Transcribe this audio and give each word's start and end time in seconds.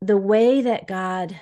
the 0.00 0.16
way 0.16 0.62
that 0.62 0.86
God 0.86 1.38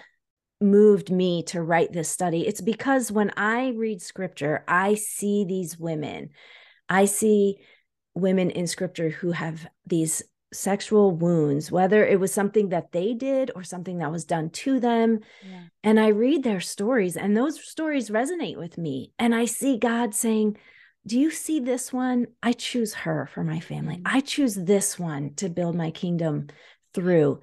moved 0.60 1.10
me 1.10 1.42
to 1.44 1.62
write 1.62 1.92
this 1.92 2.08
study, 2.08 2.46
it's 2.46 2.60
because 2.60 3.12
when 3.12 3.30
I 3.36 3.68
read 3.68 4.02
scripture, 4.02 4.64
I 4.66 4.94
see 4.94 5.44
these 5.44 5.78
women. 5.78 6.30
I 6.88 7.04
see 7.04 7.58
women 8.14 8.50
in 8.50 8.66
scripture 8.66 9.10
who 9.10 9.32
have 9.32 9.66
these 9.86 10.22
sexual 10.52 11.14
wounds, 11.14 11.70
whether 11.70 12.04
it 12.06 12.18
was 12.18 12.32
something 12.32 12.70
that 12.70 12.92
they 12.92 13.14
did 13.14 13.50
or 13.54 13.62
something 13.62 13.98
that 13.98 14.10
was 14.10 14.24
done 14.24 14.50
to 14.50 14.80
them. 14.80 15.20
Yeah. 15.44 15.62
And 15.84 16.00
I 16.00 16.08
read 16.08 16.42
their 16.42 16.60
stories, 16.60 17.16
and 17.16 17.36
those 17.36 17.62
stories 17.62 18.10
resonate 18.10 18.56
with 18.56 18.78
me. 18.78 19.12
And 19.18 19.34
I 19.34 19.44
see 19.44 19.78
God 19.78 20.14
saying, 20.14 20.56
Do 21.06 21.18
you 21.18 21.30
see 21.30 21.60
this 21.60 21.92
one? 21.92 22.28
I 22.42 22.52
choose 22.52 22.94
her 22.94 23.28
for 23.32 23.44
my 23.44 23.60
family. 23.60 23.96
Mm-hmm. 23.96 24.16
I 24.16 24.20
choose 24.20 24.54
this 24.54 24.98
one 24.98 25.34
to 25.36 25.48
build 25.48 25.76
my 25.76 25.90
kingdom 25.90 26.48
through. 26.94 27.40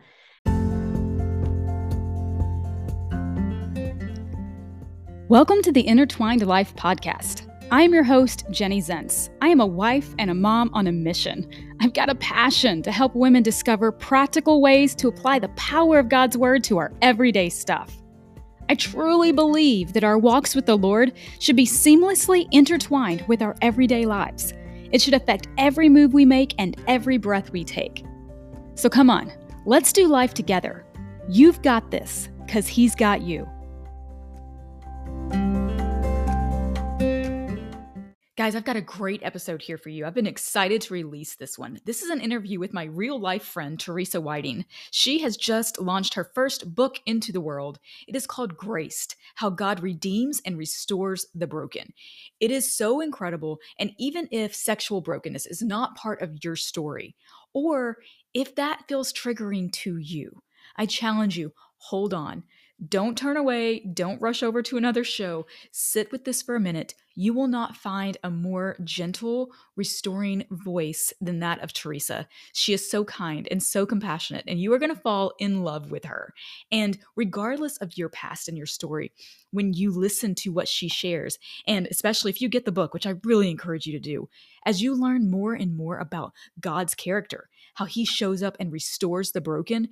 Welcome 5.27 5.63
to 5.63 5.71
the 5.71 5.87
Intertwined 5.87 6.45
Life 6.45 6.75
podcast. 6.75 7.49
I 7.71 7.81
am 7.81 7.95
your 7.95 8.03
host, 8.03 8.45
Jenny 8.51 8.79
Zentz. 8.79 9.31
I 9.41 9.47
am 9.47 9.59
a 9.59 9.65
wife 9.65 10.13
and 10.19 10.29
a 10.29 10.35
mom 10.35 10.69
on 10.71 10.85
a 10.85 10.91
mission. 10.91 11.49
I've 11.81 11.95
got 11.95 12.11
a 12.11 12.15
passion 12.15 12.83
to 12.83 12.91
help 12.91 13.15
women 13.15 13.41
discover 13.41 13.91
practical 13.91 14.61
ways 14.61 14.93
to 14.97 15.07
apply 15.07 15.39
the 15.39 15.47
power 15.55 15.97
of 15.97 16.09
God's 16.09 16.37
Word 16.37 16.63
to 16.65 16.77
our 16.77 16.93
everyday 17.01 17.49
stuff. 17.49 17.91
I 18.69 18.75
truly 18.75 19.31
believe 19.31 19.93
that 19.93 20.03
our 20.03 20.19
walks 20.19 20.53
with 20.53 20.67
the 20.67 20.77
Lord 20.77 21.13
should 21.39 21.55
be 21.55 21.65
seamlessly 21.65 22.47
intertwined 22.51 23.25
with 23.27 23.41
our 23.41 23.55
everyday 23.63 24.05
lives. 24.05 24.53
It 24.91 25.01
should 25.01 25.15
affect 25.15 25.47
every 25.57 25.89
move 25.89 26.13
we 26.13 26.25
make 26.25 26.53
and 26.59 26.79
every 26.87 27.17
breath 27.17 27.49
we 27.49 27.63
take. 27.63 28.05
So 28.75 28.89
come 28.89 29.09
on, 29.09 29.33
let's 29.65 29.91
do 29.91 30.07
life 30.07 30.35
together. 30.35 30.85
You've 31.27 31.63
got 31.63 31.89
this, 31.89 32.29
because 32.45 32.67
He's 32.67 32.93
got 32.93 33.23
you. 33.23 33.49
Guys, 38.37 38.53
I've 38.53 38.65
got 38.65 38.75
a 38.75 38.81
great 38.81 39.23
episode 39.23 39.61
here 39.61 39.77
for 39.77 39.87
you. 39.87 40.05
I've 40.05 40.13
been 40.13 40.27
excited 40.27 40.81
to 40.81 40.93
release 40.93 41.35
this 41.35 41.57
one. 41.57 41.79
This 41.85 42.01
is 42.01 42.09
an 42.09 42.19
interview 42.19 42.59
with 42.59 42.73
my 42.73 42.83
real 42.83 43.17
life 43.17 43.45
friend, 43.45 43.79
Teresa 43.79 44.19
Whiting. 44.19 44.65
She 44.91 45.19
has 45.19 45.37
just 45.37 45.79
launched 45.79 46.15
her 46.15 46.29
first 46.35 46.75
book 46.75 46.99
into 47.05 47.31
the 47.31 47.39
world. 47.39 47.79
It 48.09 48.13
is 48.13 48.27
called 48.27 48.57
Graced 48.57 49.15
How 49.35 49.49
God 49.49 49.81
Redeems 49.81 50.41
and 50.45 50.57
Restores 50.57 51.27
the 51.33 51.47
Broken. 51.47 51.93
It 52.41 52.51
is 52.51 52.69
so 52.69 52.99
incredible. 52.99 53.59
And 53.79 53.93
even 53.97 54.27
if 54.31 54.53
sexual 54.53 54.99
brokenness 54.99 55.45
is 55.45 55.61
not 55.61 55.95
part 55.95 56.21
of 56.21 56.43
your 56.43 56.57
story, 56.57 57.15
or 57.53 57.99
if 58.33 58.53
that 58.55 58.83
feels 58.89 59.13
triggering 59.13 59.71
to 59.71 59.95
you, 59.95 60.41
I 60.75 60.87
challenge 60.87 61.37
you 61.37 61.53
hold 61.77 62.13
on. 62.13 62.43
Don't 62.89 63.17
turn 63.17 63.37
away. 63.37 63.79
Don't 63.79 64.21
rush 64.21 64.43
over 64.43 64.61
to 64.63 64.75
another 64.75 65.05
show. 65.05 65.45
Sit 65.71 66.11
with 66.11 66.25
this 66.25 66.41
for 66.41 66.55
a 66.55 66.59
minute. 66.59 66.93
You 67.15 67.33
will 67.33 67.47
not 67.47 67.77
find 67.77 68.17
a 68.21 68.29
more 68.29 68.75
gentle, 68.83 69.51
restoring 69.77 70.43
voice 70.51 71.13
than 71.21 71.39
that 71.39 71.63
of 71.63 71.71
Teresa. 71.71 72.27
She 72.51 72.73
is 72.73 72.91
so 72.91 73.05
kind 73.05 73.47
and 73.49 73.63
so 73.63 73.85
compassionate, 73.85 74.43
and 74.45 74.59
you 74.59 74.73
are 74.73 74.77
going 74.77 74.93
to 74.93 75.01
fall 75.01 75.31
in 75.39 75.63
love 75.63 75.89
with 75.89 76.03
her. 76.03 76.33
And 76.69 76.97
regardless 77.15 77.77
of 77.77 77.97
your 77.97 78.09
past 78.09 78.49
and 78.49 78.57
your 78.57 78.67
story, 78.67 79.13
when 79.51 79.71
you 79.71 79.91
listen 79.91 80.35
to 80.35 80.51
what 80.51 80.67
she 80.67 80.89
shares, 80.89 81.39
and 81.65 81.87
especially 81.87 82.31
if 82.31 82.41
you 82.41 82.49
get 82.49 82.65
the 82.65 82.73
book, 82.73 82.93
which 82.93 83.07
I 83.07 83.15
really 83.23 83.49
encourage 83.49 83.85
you 83.85 83.93
to 83.93 83.99
do, 83.99 84.27
as 84.65 84.81
you 84.81 84.93
learn 84.93 85.31
more 85.31 85.53
and 85.53 85.77
more 85.77 85.99
about 85.99 86.33
God's 86.59 86.93
character, 86.93 87.47
how 87.75 87.85
he 87.85 88.03
shows 88.03 88.43
up 88.43 88.57
and 88.59 88.73
restores 88.73 89.31
the 89.31 89.39
broken, 89.39 89.87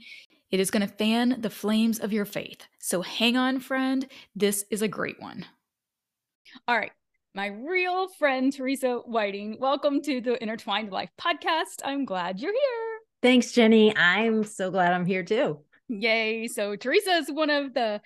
it 0.54 0.60
is 0.60 0.70
going 0.70 0.88
to 0.88 0.94
fan 0.94 1.38
the 1.42 1.50
flames 1.50 2.00
of 2.00 2.14
your 2.14 2.26
faith. 2.26 2.68
So 2.78 3.02
hang 3.02 3.36
on, 3.36 3.60
friend. 3.60 4.06
This 4.36 4.66
is 4.70 4.84
a 4.84 4.88
great 4.88 5.20
one. 5.20 5.48
All 6.68 6.78
right. 6.78 6.92
My 7.34 7.48
real 7.48 8.08
friend, 8.20 8.54
Teresa 8.54 9.00
Whiting, 9.04 9.58
welcome 9.60 10.00
to 10.04 10.22
the 10.22 10.40
Intertwined 10.44 10.92
Life 10.92 11.10
podcast. 11.20 11.82
I'm 11.84 12.06
glad 12.06 12.40
you're 12.40 12.52
here. 12.52 13.00
Thanks, 13.24 13.52
Jenny. 13.52 13.98
I'm 13.98 14.44
so 14.44 14.70
glad 14.70 14.94
I'm 14.94 15.08
here 15.08 15.24
too. 15.24 15.58
Yay. 15.88 16.48
So, 16.48 16.76
Teresa 16.76 17.14
is 17.14 17.32
one 17.32 17.50
of 17.50 17.74
the 17.74 18.00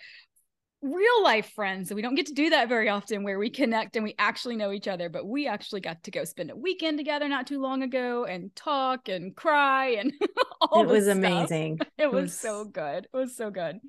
real 0.82 1.24
life 1.24 1.52
friends. 1.56 1.92
We 1.94 2.02
don't 2.02 2.16
get 2.16 2.28
to 2.28 2.34
do 2.34 2.52
that 2.52 2.70
very 2.70 2.88
often 2.90 3.24
where 3.24 3.40
we 3.40 3.50
connect 3.50 3.96
and 3.96 4.04
we 4.04 4.14
actually 4.20 4.56
know 4.56 4.72
each 4.72 4.88
other, 4.88 5.10
but 5.10 5.26
we 5.26 5.48
actually 5.48 5.82
got 5.82 6.04
to 6.04 6.12
go 6.12 6.24
spend 6.24 6.52
a 6.52 6.56
weekend 6.56 6.98
together 6.98 7.28
not 7.28 7.48
too 7.48 7.60
long 7.60 7.82
ago 7.82 8.26
and 8.26 8.56
talk 8.56 9.10
and 9.10 9.36
cry 9.36 9.88
and 10.00 10.14
all 10.62 10.84
It 10.84 10.88
was 10.88 11.08
stuff. 11.18 11.18
amazing. 11.18 11.80
It, 11.98 12.12
it 12.12 12.12
was, 12.12 12.24
was 12.26 12.40
so 12.40 12.64
good. 12.66 13.06
It 13.12 13.18
was 13.18 13.36
so 13.36 13.50
good. 13.50 13.80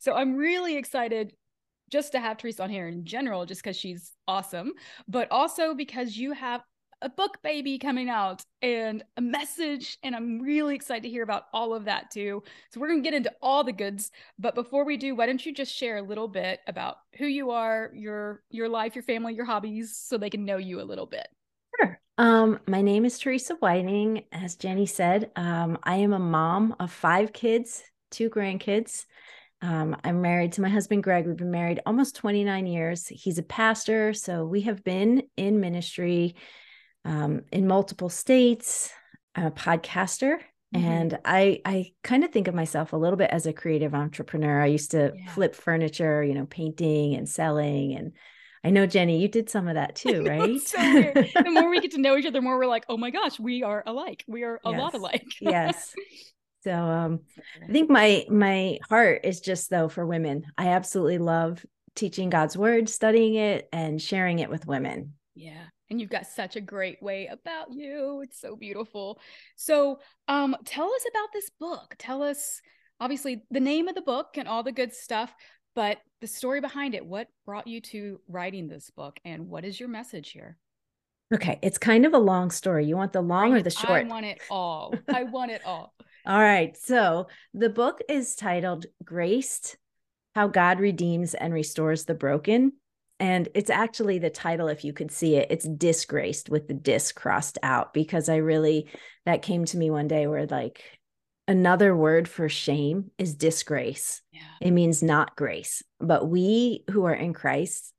So 0.00 0.14
I'm 0.14 0.36
really 0.36 0.76
excited 0.76 1.32
just 1.90 2.12
to 2.12 2.20
have 2.20 2.36
Teresa 2.36 2.64
on 2.64 2.70
here 2.70 2.88
in 2.88 3.04
general, 3.04 3.46
just 3.46 3.62
because 3.62 3.76
she's 3.76 4.12
awesome, 4.28 4.72
but 5.08 5.28
also 5.30 5.74
because 5.74 6.16
you 6.16 6.32
have 6.32 6.60
a 7.02 7.08
book 7.08 7.38
baby 7.42 7.78
coming 7.78 8.08
out 8.08 8.42
and 8.62 9.04
a 9.16 9.20
message 9.20 9.98
and 10.02 10.16
i'm 10.16 10.40
really 10.40 10.74
excited 10.74 11.02
to 11.02 11.08
hear 11.08 11.22
about 11.22 11.44
all 11.52 11.74
of 11.74 11.84
that 11.84 12.10
too 12.10 12.42
so 12.70 12.80
we're 12.80 12.88
going 12.88 13.02
to 13.02 13.08
get 13.08 13.16
into 13.16 13.32
all 13.42 13.62
the 13.62 13.72
goods 13.72 14.10
but 14.38 14.54
before 14.54 14.84
we 14.84 14.96
do 14.96 15.14
why 15.14 15.26
don't 15.26 15.44
you 15.44 15.52
just 15.52 15.74
share 15.74 15.98
a 15.98 16.02
little 16.02 16.28
bit 16.28 16.60
about 16.66 16.96
who 17.18 17.26
you 17.26 17.50
are 17.50 17.90
your 17.94 18.42
your 18.50 18.68
life 18.68 18.94
your 18.94 19.02
family 19.02 19.34
your 19.34 19.44
hobbies 19.44 19.96
so 19.96 20.16
they 20.16 20.30
can 20.30 20.44
know 20.44 20.56
you 20.56 20.80
a 20.80 20.82
little 20.82 21.06
bit 21.06 21.28
sure 21.78 22.00
um 22.18 22.58
my 22.66 22.80
name 22.80 23.04
is 23.04 23.18
teresa 23.18 23.54
whiting 23.56 24.24
as 24.32 24.56
jenny 24.56 24.86
said 24.86 25.30
um 25.36 25.78
i 25.82 25.96
am 25.96 26.12
a 26.12 26.18
mom 26.18 26.74
of 26.80 26.90
five 26.90 27.32
kids 27.32 27.82
two 28.10 28.30
grandkids 28.30 29.04
um, 29.62 29.96
I'm 30.04 30.20
married 30.20 30.52
to 30.52 30.60
my 30.60 30.68
husband, 30.68 31.02
Greg. 31.02 31.26
We've 31.26 31.34
been 31.34 31.50
married 31.50 31.80
almost 31.86 32.14
29 32.16 32.66
years. 32.66 33.08
He's 33.08 33.38
a 33.38 33.42
pastor. 33.42 34.12
So 34.12 34.44
we 34.44 34.60
have 34.60 34.84
been 34.84 35.22
in 35.38 35.60
ministry 35.60 36.34
um, 37.06 37.42
in 37.52 37.66
multiple 37.66 38.08
states. 38.08 38.90
I'm 39.34 39.46
a 39.46 39.50
podcaster. 39.50 40.38
Mm-hmm. 40.74 40.84
And 40.84 41.18
I 41.24 41.60
I 41.64 41.92
kind 42.02 42.24
of 42.24 42.32
think 42.32 42.48
of 42.48 42.54
myself 42.54 42.92
a 42.92 42.96
little 42.96 43.16
bit 43.16 43.30
as 43.30 43.46
a 43.46 43.52
creative 43.52 43.94
entrepreneur. 43.94 44.60
I 44.60 44.66
used 44.66 44.90
to 44.90 45.12
yeah. 45.14 45.30
flip 45.32 45.54
furniture, 45.54 46.22
you 46.24 46.34
know, 46.34 46.46
painting 46.46 47.14
and 47.14 47.28
selling 47.28 47.94
and 47.94 48.12
I 48.64 48.70
know 48.70 48.84
Jenny, 48.84 49.20
you 49.20 49.28
did 49.28 49.48
some 49.48 49.68
of 49.68 49.74
that 49.74 49.94
too, 49.94 50.24
right? 50.24 50.60
so 50.60 50.76
the 50.76 51.50
more 51.52 51.70
we 51.70 51.80
get 51.80 51.92
to 51.92 51.98
know 52.00 52.16
each 52.16 52.26
other, 52.26 52.32
the 52.32 52.40
more 52.40 52.58
we're 52.58 52.66
like, 52.66 52.84
oh 52.88 52.96
my 52.96 53.10
gosh, 53.10 53.38
we 53.38 53.62
are 53.62 53.84
alike. 53.86 54.24
We 54.26 54.42
are 54.42 54.60
a 54.64 54.70
yes. 54.72 54.80
lot 54.80 54.94
alike. 54.94 55.24
yes. 55.40 55.94
So 56.64 56.72
um, 56.72 57.20
I 57.62 57.70
think 57.70 57.88
my 57.88 58.26
my 58.28 58.78
heart 58.88 59.20
is 59.22 59.40
just 59.40 59.70
though 59.70 59.88
for 59.88 60.04
women. 60.04 60.46
I 60.58 60.70
absolutely 60.70 61.18
love 61.18 61.64
teaching 61.94 62.28
God's 62.28 62.56
word, 62.56 62.88
studying 62.88 63.36
it, 63.36 63.68
and 63.72 64.02
sharing 64.02 64.40
it 64.40 64.50
with 64.50 64.66
women. 64.66 65.12
Yeah 65.36 65.66
and 65.90 66.00
you've 66.00 66.10
got 66.10 66.26
such 66.26 66.56
a 66.56 66.60
great 66.60 67.02
way 67.02 67.26
about 67.26 67.72
you. 67.72 68.22
It's 68.22 68.40
so 68.40 68.56
beautiful. 68.56 69.20
So 69.56 70.00
um 70.28 70.56
tell 70.64 70.86
us 70.86 71.04
about 71.10 71.28
this 71.32 71.50
book. 71.58 71.94
Tell 71.98 72.22
us 72.22 72.60
obviously 73.00 73.42
the 73.50 73.60
name 73.60 73.88
of 73.88 73.94
the 73.94 74.02
book 74.02 74.36
and 74.36 74.48
all 74.48 74.62
the 74.62 74.72
good 74.72 74.92
stuff 74.92 75.34
but 75.74 75.98
the 76.22 76.26
story 76.26 76.62
behind 76.62 76.94
it. 76.94 77.04
What 77.04 77.28
brought 77.44 77.66
you 77.66 77.82
to 77.82 78.18
writing 78.28 78.66
this 78.66 78.88
book 78.90 79.18
and 79.26 79.48
what 79.48 79.64
is 79.64 79.78
your 79.78 79.88
message 79.88 80.30
here? 80.30 80.56
Okay 81.34 81.58
it's 81.62 81.78
kind 81.78 82.06
of 82.06 82.14
a 82.14 82.18
long 82.18 82.50
story. 82.50 82.86
You 82.86 82.96
want 82.96 83.12
the 83.12 83.20
long 83.22 83.54
or 83.54 83.62
the 83.62 83.70
short? 83.70 84.06
i 84.06 84.08
want 84.08 84.26
it 84.26 84.40
all. 84.50 84.94
I 85.08 85.24
want 85.24 85.50
it 85.50 85.62
all. 85.64 85.94
All 86.26 86.40
right 86.40 86.76
so 86.76 87.28
the 87.54 87.70
book 87.70 88.00
is 88.08 88.34
titled 88.34 88.86
graced 89.04 89.76
how 90.34 90.48
god 90.48 90.80
redeems 90.80 91.34
and 91.34 91.54
restores 91.54 92.04
the 92.04 92.14
broken 92.14 92.72
and 93.18 93.48
it's 93.54 93.70
actually 93.70 94.18
the 94.18 94.30
title 94.30 94.68
if 94.68 94.84
you 94.84 94.92
could 94.92 95.10
see 95.10 95.36
it 95.36 95.48
it's 95.50 95.66
disgraced 95.66 96.50
with 96.50 96.68
the 96.68 96.74
disc 96.74 97.14
crossed 97.14 97.58
out 97.62 97.94
because 97.94 98.28
i 98.28 98.36
really 98.36 98.88
that 99.24 99.42
came 99.42 99.64
to 99.64 99.76
me 99.76 99.90
one 99.90 100.08
day 100.08 100.26
where 100.26 100.46
like 100.46 100.82
another 101.48 101.96
word 101.96 102.28
for 102.28 102.48
shame 102.48 103.10
is 103.18 103.34
disgrace 103.34 104.20
yeah. 104.32 104.40
it 104.60 104.70
means 104.70 105.02
not 105.02 105.36
grace 105.36 105.82
but 106.00 106.28
we 106.28 106.84
who 106.90 107.04
are 107.04 107.14
in 107.14 107.32
christ 107.32 107.92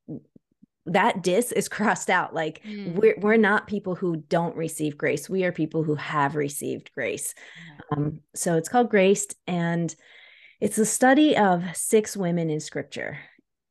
that 0.86 1.24
dis 1.24 1.52
is 1.52 1.68
crossed 1.70 2.10
out 2.10 2.34
like 2.34 2.64
mm. 2.64 2.94
we're, 2.94 3.16
we're 3.20 3.38
not 3.38 3.68
people 3.68 3.96
who 3.96 4.18
don't 4.30 4.56
receive 4.56 4.98
grace 4.98 5.30
we 5.30 5.44
are 5.44 5.52
people 5.52 5.84
who 5.84 5.96
have 5.96 6.36
received 6.36 6.92
grace 6.94 7.34
yeah. 7.70 7.98
um, 7.98 8.20
so 8.36 8.56
it's 8.56 8.70
called 8.70 8.90
graced 8.90 9.36
and 9.48 9.96
it's 10.60 10.78
a 10.80 10.86
study 10.86 11.38
of 11.38 11.64
six 11.76 12.18
women 12.18 12.50
in 12.50 12.60
scripture 12.60 13.18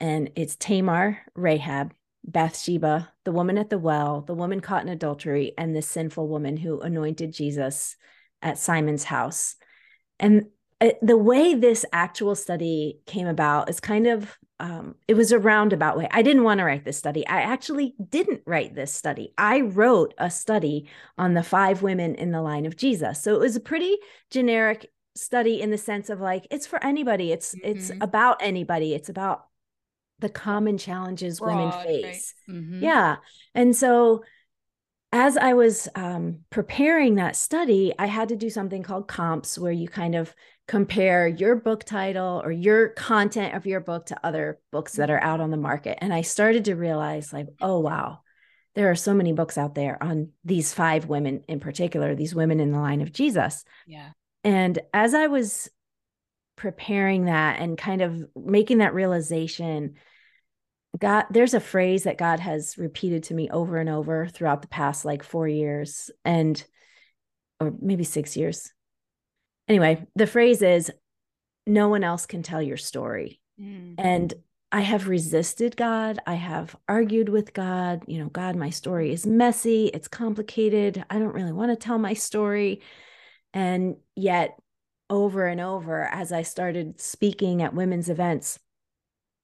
and 0.00 0.30
it's 0.36 0.56
Tamar, 0.56 1.18
Rahab, 1.34 1.94
Bathsheba, 2.24 3.12
the 3.24 3.32
woman 3.32 3.56
at 3.56 3.70
the 3.70 3.78
well, 3.78 4.22
the 4.22 4.34
woman 4.34 4.60
caught 4.60 4.82
in 4.82 4.88
adultery, 4.88 5.52
and 5.56 5.74
the 5.74 5.82
sinful 5.82 6.28
woman 6.28 6.56
who 6.56 6.80
anointed 6.80 7.32
Jesus 7.32 7.96
at 8.42 8.58
Simon's 8.58 9.04
house. 9.04 9.56
And 10.18 10.46
uh, 10.80 10.90
the 11.02 11.16
way 11.16 11.54
this 11.54 11.84
actual 11.92 12.34
study 12.34 13.00
came 13.06 13.26
about 13.26 13.70
is 13.70 13.80
kind 13.80 14.06
of 14.06 14.36
um, 14.58 14.94
it 15.06 15.14
was 15.14 15.32
a 15.32 15.38
roundabout 15.38 15.98
way. 15.98 16.08
I 16.10 16.22
didn't 16.22 16.44
want 16.44 16.58
to 16.58 16.64
write 16.64 16.84
this 16.84 16.96
study. 16.96 17.26
I 17.26 17.42
actually 17.42 17.94
didn't 18.08 18.40
write 18.46 18.74
this 18.74 18.92
study. 18.92 19.34
I 19.36 19.60
wrote 19.60 20.14
a 20.16 20.30
study 20.30 20.88
on 21.18 21.34
the 21.34 21.42
five 21.42 21.82
women 21.82 22.14
in 22.14 22.30
the 22.30 22.40
line 22.40 22.64
of 22.64 22.76
Jesus. 22.76 23.22
So 23.22 23.34
it 23.34 23.40
was 23.40 23.56
a 23.56 23.60
pretty 23.60 23.98
generic 24.30 24.90
study 25.14 25.60
in 25.60 25.70
the 25.70 25.78
sense 25.78 26.08
of 26.08 26.20
like 26.20 26.46
it's 26.50 26.66
for 26.66 26.82
anybody. 26.82 27.32
It's 27.32 27.54
mm-hmm. 27.54 27.68
it's 27.68 27.92
about 28.00 28.38
anybody. 28.40 28.94
It's 28.94 29.10
about 29.10 29.46
the 30.18 30.28
common 30.28 30.78
challenges 30.78 31.38
Broad, 31.38 31.56
women 31.56 31.72
face. 31.84 32.34
Right? 32.48 32.56
Mm-hmm. 32.56 32.82
Yeah. 32.82 33.16
And 33.54 33.76
so 33.76 34.24
as 35.12 35.36
I 35.36 35.54
was 35.54 35.88
um, 35.94 36.40
preparing 36.50 37.14
that 37.14 37.36
study, 37.36 37.92
I 37.98 38.06
had 38.06 38.28
to 38.30 38.36
do 38.36 38.50
something 38.50 38.82
called 38.82 39.08
comps, 39.08 39.58
where 39.58 39.72
you 39.72 39.88
kind 39.88 40.14
of 40.14 40.34
compare 40.68 41.28
your 41.28 41.54
book 41.54 41.84
title 41.84 42.42
or 42.44 42.50
your 42.50 42.88
content 42.88 43.54
of 43.54 43.66
your 43.66 43.80
book 43.80 44.06
to 44.06 44.26
other 44.26 44.58
books 44.72 44.94
that 44.94 45.10
are 45.10 45.22
out 45.22 45.40
on 45.40 45.50
the 45.50 45.56
market. 45.56 45.98
And 46.00 46.12
I 46.12 46.22
started 46.22 46.64
to 46.66 46.74
realize, 46.74 47.32
like, 47.32 47.46
oh, 47.60 47.78
wow, 47.78 48.20
there 48.74 48.90
are 48.90 48.96
so 48.96 49.14
many 49.14 49.32
books 49.32 49.56
out 49.56 49.74
there 49.74 50.02
on 50.02 50.30
these 50.44 50.74
five 50.74 51.06
women 51.06 51.44
in 51.48 51.60
particular, 51.60 52.14
these 52.14 52.34
women 52.34 52.60
in 52.60 52.72
the 52.72 52.80
line 52.80 53.00
of 53.00 53.12
Jesus. 53.12 53.64
Yeah. 53.86 54.10
And 54.44 54.78
as 54.92 55.14
I 55.14 55.28
was 55.28 55.70
preparing 56.56 57.26
that 57.26 57.60
and 57.60 57.78
kind 57.78 58.02
of 58.02 58.24
making 58.34 58.78
that 58.78 58.94
realization, 58.94 59.94
God, 60.98 61.26
there's 61.30 61.54
a 61.54 61.60
phrase 61.60 62.04
that 62.04 62.18
God 62.18 62.40
has 62.40 62.78
repeated 62.78 63.24
to 63.24 63.34
me 63.34 63.50
over 63.50 63.76
and 63.76 63.88
over 63.88 64.26
throughout 64.26 64.62
the 64.62 64.68
past 64.68 65.04
like 65.04 65.22
four 65.22 65.46
years 65.46 66.10
and, 66.24 66.62
or 67.60 67.74
maybe 67.80 68.04
six 68.04 68.36
years. 68.36 68.72
Anyway, 69.68 70.06
the 70.14 70.26
phrase 70.26 70.62
is, 70.62 70.90
no 71.66 71.88
one 71.88 72.04
else 72.04 72.26
can 72.26 72.42
tell 72.42 72.62
your 72.62 72.76
story. 72.76 73.40
Mm-hmm. 73.60 73.94
And 73.98 74.34
I 74.70 74.80
have 74.80 75.08
resisted 75.08 75.76
God. 75.76 76.18
I 76.26 76.34
have 76.34 76.76
argued 76.88 77.28
with 77.28 77.52
God. 77.52 78.04
You 78.06 78.18
know, 78.18 78.28
God, 78.28 78.56
my 78.56 78.70
story 78.70 79.12
is 79.12 79.26
messy. 79.26 79.86
It's 79.86 80.08
complicated. 80.08 81.04
I 81.10 81.18
don't 81.18 81.34
really 81.34 81.52
want 81.52 81.72
to 81.72 81.76
tell 81.76 81.98
my 81.98 82.14
story. 82.14 82.82
And 83.52 83.96
yet, 84.14 84.58
over 85.08 85.46
and 85.46 85.60
over, 85.60 86.02
as 86.02 86.32
I 86.32 86.42
started 86.42 87.00
speaking 87.00 87.62
at 87.62 87.74
women's 87.74 88.08
events, 88.08 88.58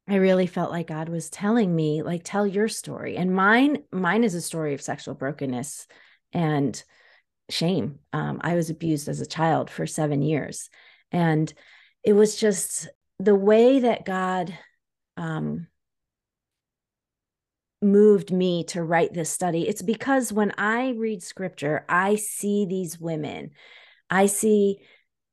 I 0.09 0.17
really 0.17 0.47
felt 0.47 0.73
like 0.73 0.89
God 0.89 1.09
was 1.09 1.31
telling 1.31 1.75
me, 1.75 2.03
like, 2.03 2.23
tell 2.25 2.47
your 2.47 2.69
story. 2.69 3.17
And 3.17 3.35
mine, 3.35 3.85
mine 3.93 4.25
is 4.25 4.35
a 4.35 4.41
story 4.41 4.75
of 4.75 4.83
sexual 4.83 5.15
brokenness 5.15 5.87
and 6.33 6.83
shame. 7.49 8.01
Um, 8.13 8.41
I 8.43 8.57
was 8.57 8.69
abused 8.69 9.09
as 9.09 9.21
a 9.21 9.27
child 9.27 9.71
for 9.71 9.87
seven 9.87 10.23
years. 10.23 10.71
And 11.13 11.53
it 12.03 12.15
was 12.15 12.37
just 12.37 12.89
the 13.21 13.35
way 13.35 13.81
that 13.81 14.05
God 14.05 14.57
um, 15.17 15.69
moved 17.81 18.33
me 18.33 18.65
to 18.65 18.83
write 18.83 19.13
this 19.13 19.31
study. 19.31 19.69
It's 19.69 19.83
because 19.83 20.33
when 20.33 20.53
I 20.59 20.91
read 20.91 21.23
scripture, 21.23 21.85
I 21.89 22.17
see 22.17 22.67
these 22.67 22.99
women. 22.99 23.51
I 24.11 24.27
see 24.27 24.79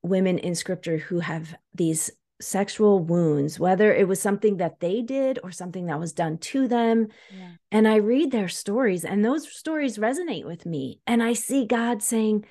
women 0.01 0.37
in 0.37 0.55
scripture 0.55 0.97
who 0.97 1.19
have 1.19 1.55
these 1.73 2.11
sexual 2.41 2.99
wounds, 2.99 3.59
whether 3.59 3.93
it 3.93 4.07
was 4.07 4.21
something 4.21 4.57
that 4.57 4.79
they 4.79 5.01
did 5.01 5.39
or 5.43 5.51
something 5.51 5.87
that 5.87 5.99
was 5.99 6.13
done 6.13 6.37
to 6.37 6.67
them. 6.67 7.07
Yeah. 7.31 7.51
And 7.71 7.87
I 7.87 7.95
read 7.97 8.31
their 8.31 8.47
stories, 8.47 9.03
and 9.03 9.23
those 9.23 9.51
stories 9.51 9.97
resonate 9.97 10.45
with 10.45 10.65
me. 10.65 11.01
And 11.05 11.21
I 11.21 11.33
see 11.33 11.65
God 11.65 12.01
saying, 12.01 12.45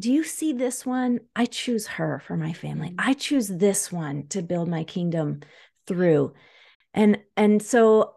Do 0.00 0.12
you 0.12 0.24
see 0.24 0.52
this 0.52 0.86
one? 0.86 1.20
I 1.36 1.46
choose 1.46 1.86
her 1.86 2.22
for 2.26 2.36
my 2.36 2.52
family. 2.52 2.90
Mm-hmm. 2.90 3.08
I 3.08 3.12
choose 3.12 3.48
this 3.48 3.92
one 3.92 4.28
to 4.28 4.42
build 4.42 4.68
my 4.68 4.84
kingdom 4.84 5.40
through. 5.86 6.32
And 6.94 7.18
and 7.36 7.62
so 7.62 8.14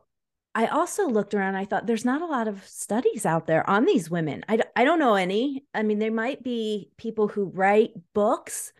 I 0.57 0.65
also 0.67 1.07
looked 1.07 1.33
around. 1.33 1.55
I 1.55 1.65
thought 1.65 1.85
there's 1.85 2.05
not 2.05 2.21
a 2.21 2.25
lot 2.25 2.47
of 2.47 2.67
studies 2.67 3.25
out 3.25 3.47
there 3.47 3.67
on 3.69 3.85
these 3.85 4.09
women. 4.09 4.43
I, 4.49 4.59
I 4.75 4.83
don't 4.83 4.99
know 4.99 5.15
any. 5.15 5.63
I 5.73 5.83
mean, 5.83 5.99
there 5.99 6.11
might 6.11 6.43
be 6.43 6.91
people 6.97 7.27
who 7.27 7.45
write 7.45 7.91
books 8.13 8.73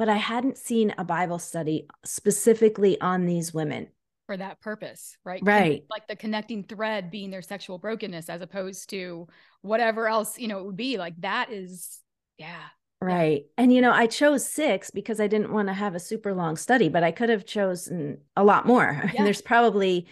but 0.00 0.08
I 0.08 0.16
hadn't 0.16 0.56
seen 0.56 0.94
a 0.96 1.04
Bible 1.04 1.38
study 1.38 1.86
specifically 2.06 2.98
on 3.02 3.26
these 3.26 3.52
women 3.52 3.88
for 4.24 4.34
that 4.34 4.58
purpose, 4.62 5.18
right? 5.26 5.42
Right. 5.44 5.84
Like 5.90 6.08
the 6.08 6.16
connecting 6.16 6.64
thread 6.64 7.10
being 7.10 7.30
their 7.30 7.42
sexual 7.42 7.76
brokenness 7.76 8.30
as 8.30 8.40
opposed 8.40 8.88
to 8.90 9.28
whatever 9.60 10.08
else, 10.08 10.38
you 10.38 10.48
know, 10.48 10.60
it 10.60 10.64
would 10.64 10.76
be 10.78 10.96
like 10.96 11.20
that 11.20 11.52
is, 11.52 12.00
yeah. 12.38 12.62
Right. 13.02 13.42
And, 13.58 13.70
you 13.74 13.82
know, 13.82 13.92
I 13.92 14.06
chose 14.06 14.48
six 14.48 14.90
because 14.90 15.20
I 15.20 15.26
didn't 15.26 15.52
want 15.52 15.68
to 15.68 15.74
have 15.74 15.94
a 15.94 16.00
super 16.00 16.32
long 16.32 16.56
study, 16.56 16.88
but 16.88 17.04
I 17.04 17.12
could 17.12 17.28
have 17.28 17.44
chosen 17.44 18.22
a 18.38 18.42
lot 18.42 18.66
more. 18.66 19.02
Yeah. 19.12 19.18
And 19.18 19.26
there's 19.26 19.42
probably 19.42 20.06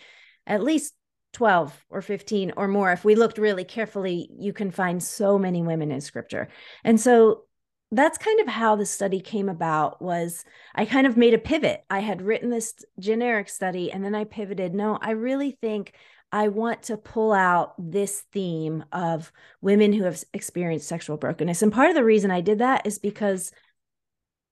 at 0.47 0.63
least 0.63 0.93
12 1.33 1.85
or 1.91 2.03
15 2.03 2.53
or 2.57 2.69
more. 2.69 2.93
If 2.93 3.05
we 3.05 3.15
looked 3.15 3.39
really 3.39 3.65
carefully, 3.65 4.29
you 4.39 4.53
can 4.53 4.71
find 4.71 5.03
so 5.03 5.39
many 5.39 5.63
women 5.63 5.91
in 5.91 6.01
scripture. 6.01 6.49
And 6.85 7.01
so 7.01 7.45
that's 7.91 8.19
kind 8.19 8.41
of 8.41 8.49
how 8.49 8.77
the 8.77 8.87
study 8.87 9.21
came 9.21 9.49
about 9.49 10.03
was 10.03 10.45
i 10.75 10.85
kind 10.85 11.07
of 11.07 11.17
made 11.17 11.35
a 11.35 11.39
pivot 11.39 11.85
i 11.89 12.01
had 12.01 12.23
written 12.23 12.51
this 12.51 12.75
generic 12.99 13.49
study 13.49 13.91
and 13.91 14.05
then 14.05 14.15
i 14.15 14.25
pivoted 14.25 14.75
no 14.75 14.99
i 15.01 15.13
really 15.13 15.53
think 15.63 15.95
i 16.31 16.49
want 16.49 16.83
to 16.83 16.97
pull 16.97 17.33
out 17.33 17.75
this 17.79 18.25
theme 18.33 18.85
of 18.93 19.33
women 19.61 19.93
who 19.93 20.05
have 20.05 20.23
experienced 20.35 20.89
sexual 20.89 21.17
brokenness 21.17 21.63
and 21.63 21.73
part 21.73 21.89
of 21.89 21.95
the 21.95 22.05
reason 22.05 22.31
i 22.31 22.41
did 22.41 22.59
that 22.59 22.87
is 22.87 22.99
because 22.99 23.53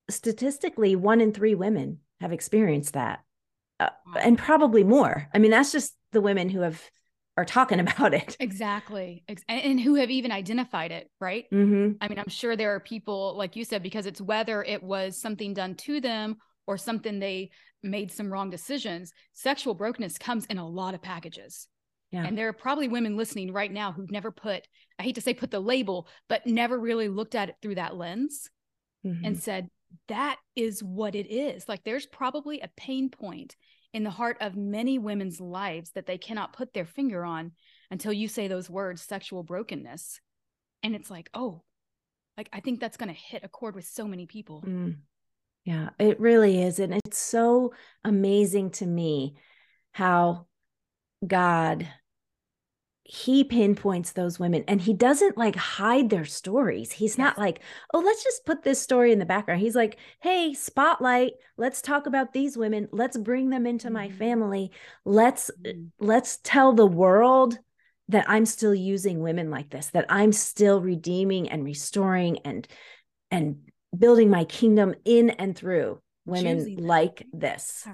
statistically 0.09 0.97
one 0.97 1.21
in 1.21 1.33
three 1.33 1.55
women 1.55 1.99
have 2.21 2.33
experienced 2.33 2.95
that 2.95 3.23
uh, 3.81 3.91
and 4.19 4.39
probably 4.39 4.83
more 4.83 5.29
i 5.35 5.39
mean 5.39 5.51
that's 5.51 5.73
just 5.73 5.95
the 6.17 6.23
women 6.23 6.49
who 6.49 6.61
have 6.61 6.83
are 7.37 7.45
talking 7.45 7.79
about 7.87 8.15
it. 8.15 8.37
Exactly. 8.41 9.23
And 9.49 9.79
who 9.79 9.97
have 9.97 10.11
even 10.11 10.33
identified 10.33 10.91
it, 10.91 11.11
right? 11.21 11.45
Mm-hmm. 11.53 11.99
I 12.01 12.09
mean, 12.09 12.19
I'm 12.19 12.31
sure 12.31 12.57
there 12.57 12.75
are 12.75 12.81
people, 12.81 13.37
like 13.37 13.55
you 13.55 13.65
said, 13.65 13.83
because 13.83 14.07
it's 14.07 14.21
whether 14.21 14.65
it 14.65 14.83
was 14.83 15.21
something 15.21 15.53
done 15.53 15.75
to 15.75 16.01
them 16.01 16.37
or 16.67 16.79
something 16.79 17.19
they 17.19 17.51
made 17.83 18.11
some 18.11 18.33
wrong 18.33 18.49
decisions. 18.49 19.13
Sexual 19.35 19.75
brokenness 19.75 20.17
comes 20.17 20.47
in 20.47 20.57
a 20.57 20.67
lot 20.67 20.95
of 20.95 21.03
packages. 21.03 21.69
Yeah. 22.11 22.25
And 22.25 22.39
there 22.39 22.49
are 22.49 22.55
probably 22.55 22.89
women 22.89 23.19
listening 23.19 23.53
right 23.53 23.71
now 23.71 23.93
who've 23.93 24.11
never 24.11 24.31
put, 24.31 24.67
I 24.99 25.03
hate 25.03 25.17
to 25.17 25.21
say 25.21 25.35
put 25.35 25.51
the 25.51 25.61
label, 25.61 26.09
but 26.31 26.47
never 26.47 26.79
really 26.79 27.09
looked 27.09 27.35
at 27.35 27.51
it 27.51 27.57
through 27.61 27.75
that 27.75 27.97
lens 27.97 28.49
mm-hmm. 29.05 29.23
and 29.27 29.39
said, 29.39 29.69
that 30.09 30.39
is 30.55 30.83
what 30.83 31.15
it 31.15 31.31
is. 31.31 31.69
Like 31.69 31.85
there's 31.85 32.07
probably 32.07 32.61
a 32.61 32.71
pain 32.77 33.11
point 33.11 33.57
in 33.97 34.05
the 34.05 34.11
heart 34.11 34.37
of 34.43 34.55
many 34.55 34.99
women's 34.99 35.41
lives 35.41 35.93
that 35.93 36.05
they 36.05 36.19
cannot 36.19 36.53
put 36.53 36.75
their 36.75 36.85
finger 36.85 37.25
on 37.25 37.53
until 37.91 38.13
you 38.13 38.29
say 38.29 38.47
those 38.47 38.69
words 38.69 39.01
sexual 39.01 39.43
brokenness. 39.43 40.21
And 40.83 40.95
it's 40.95 41.11
like 41.11 41.31
oh 41.33 41.63
like 42.37 42.51
i 42.53 42.61
think 42.61 42.79
that's 42.79 42.99
going 42.99 43.09
to 43.09 43.19
hit 43.19 43.43
a 43.43 43.49
chord 43.49 43.75
with 43.75 43.87
so 43.87 44.07
many 44.07 44.27
people. 44.27 44.63
Mm. 44.67 44.99
yeah 45.65 45.89
it 45.99 46.21
really 46.21 46.63
is. 46.63 46.79
And 46.79 47.01
it's 47.07 47.17
so 47.17 47.73
amazing 48.05 48.73
to 48.73 48.87
me 48.87 49.37
how 49.93 50.47
god 51.27 51.89
he 53.09 53.45
pinpoints 53.45 54.13
those 54.13 54.39
women 54.41 54.65
and 54.67 54.81
he 54.81 54.93
doesn't 54.93 55.39
like 55.39 55.55
hide 55.55 56.11
their 56.11 56.25
stories. 56.25 56.91
He's 56.93 57.13
yes. 57.13 57.19
not 57.19 57.39
like, 57.39 57.61
oh, 57.95 58.01
let's 58.01 58.25
just 58.25 58.45
put 58.45 58.63
this 58.63 58.81
story 58.81 59.13
in 59.13 59.19
the 59.19 59.25
background. 59.25 59.61
He's 59.61 59.77
like, 59.77 59.97
hey, 60.21 60.55
spotlight, 60.55 61.35
let's 61.57 61.81
talk 61.81 62.07
about 62.07 62.33
these 62.33 62.57
women. 62.57 62.89
Let's 62.91 63.17
bring 63.17 63.51
them 63.51 63.67
into 63.67 63.87
mm-hmm. 63.87 63.95
my 63.95 64.11
family. 64.11 64.73
Let's 65.05 65.51
mm-hmm. 65.65 65.87
let's 66.01 66.39
tell 66.43 66.73
the 66.73 66.87
world 66.87 67.59
that 68.09 68.29
I'm 68.29 68.47
still 68.47 68.75
using 68.75 69.21
women 69.21 69.51
like 69.51 69.71
this, 69.71 69.89
that 69.91 70.07
I'm 70.09 70.33
still 70.33 70.81
redeeming 70.81 71.49
and 71.49 71.65
restoring 71.65 72.39
and 72.45 72.67
and 73.31 73.59
building 73.97 74.31
my 74.31 74.45
kingdom 74.45 74.95
in 75.05 75.31
and 75.31 75.57
through 75.57 76.01
women 76.25 76.77
like 76.77 77.25
this. 77.33 77.87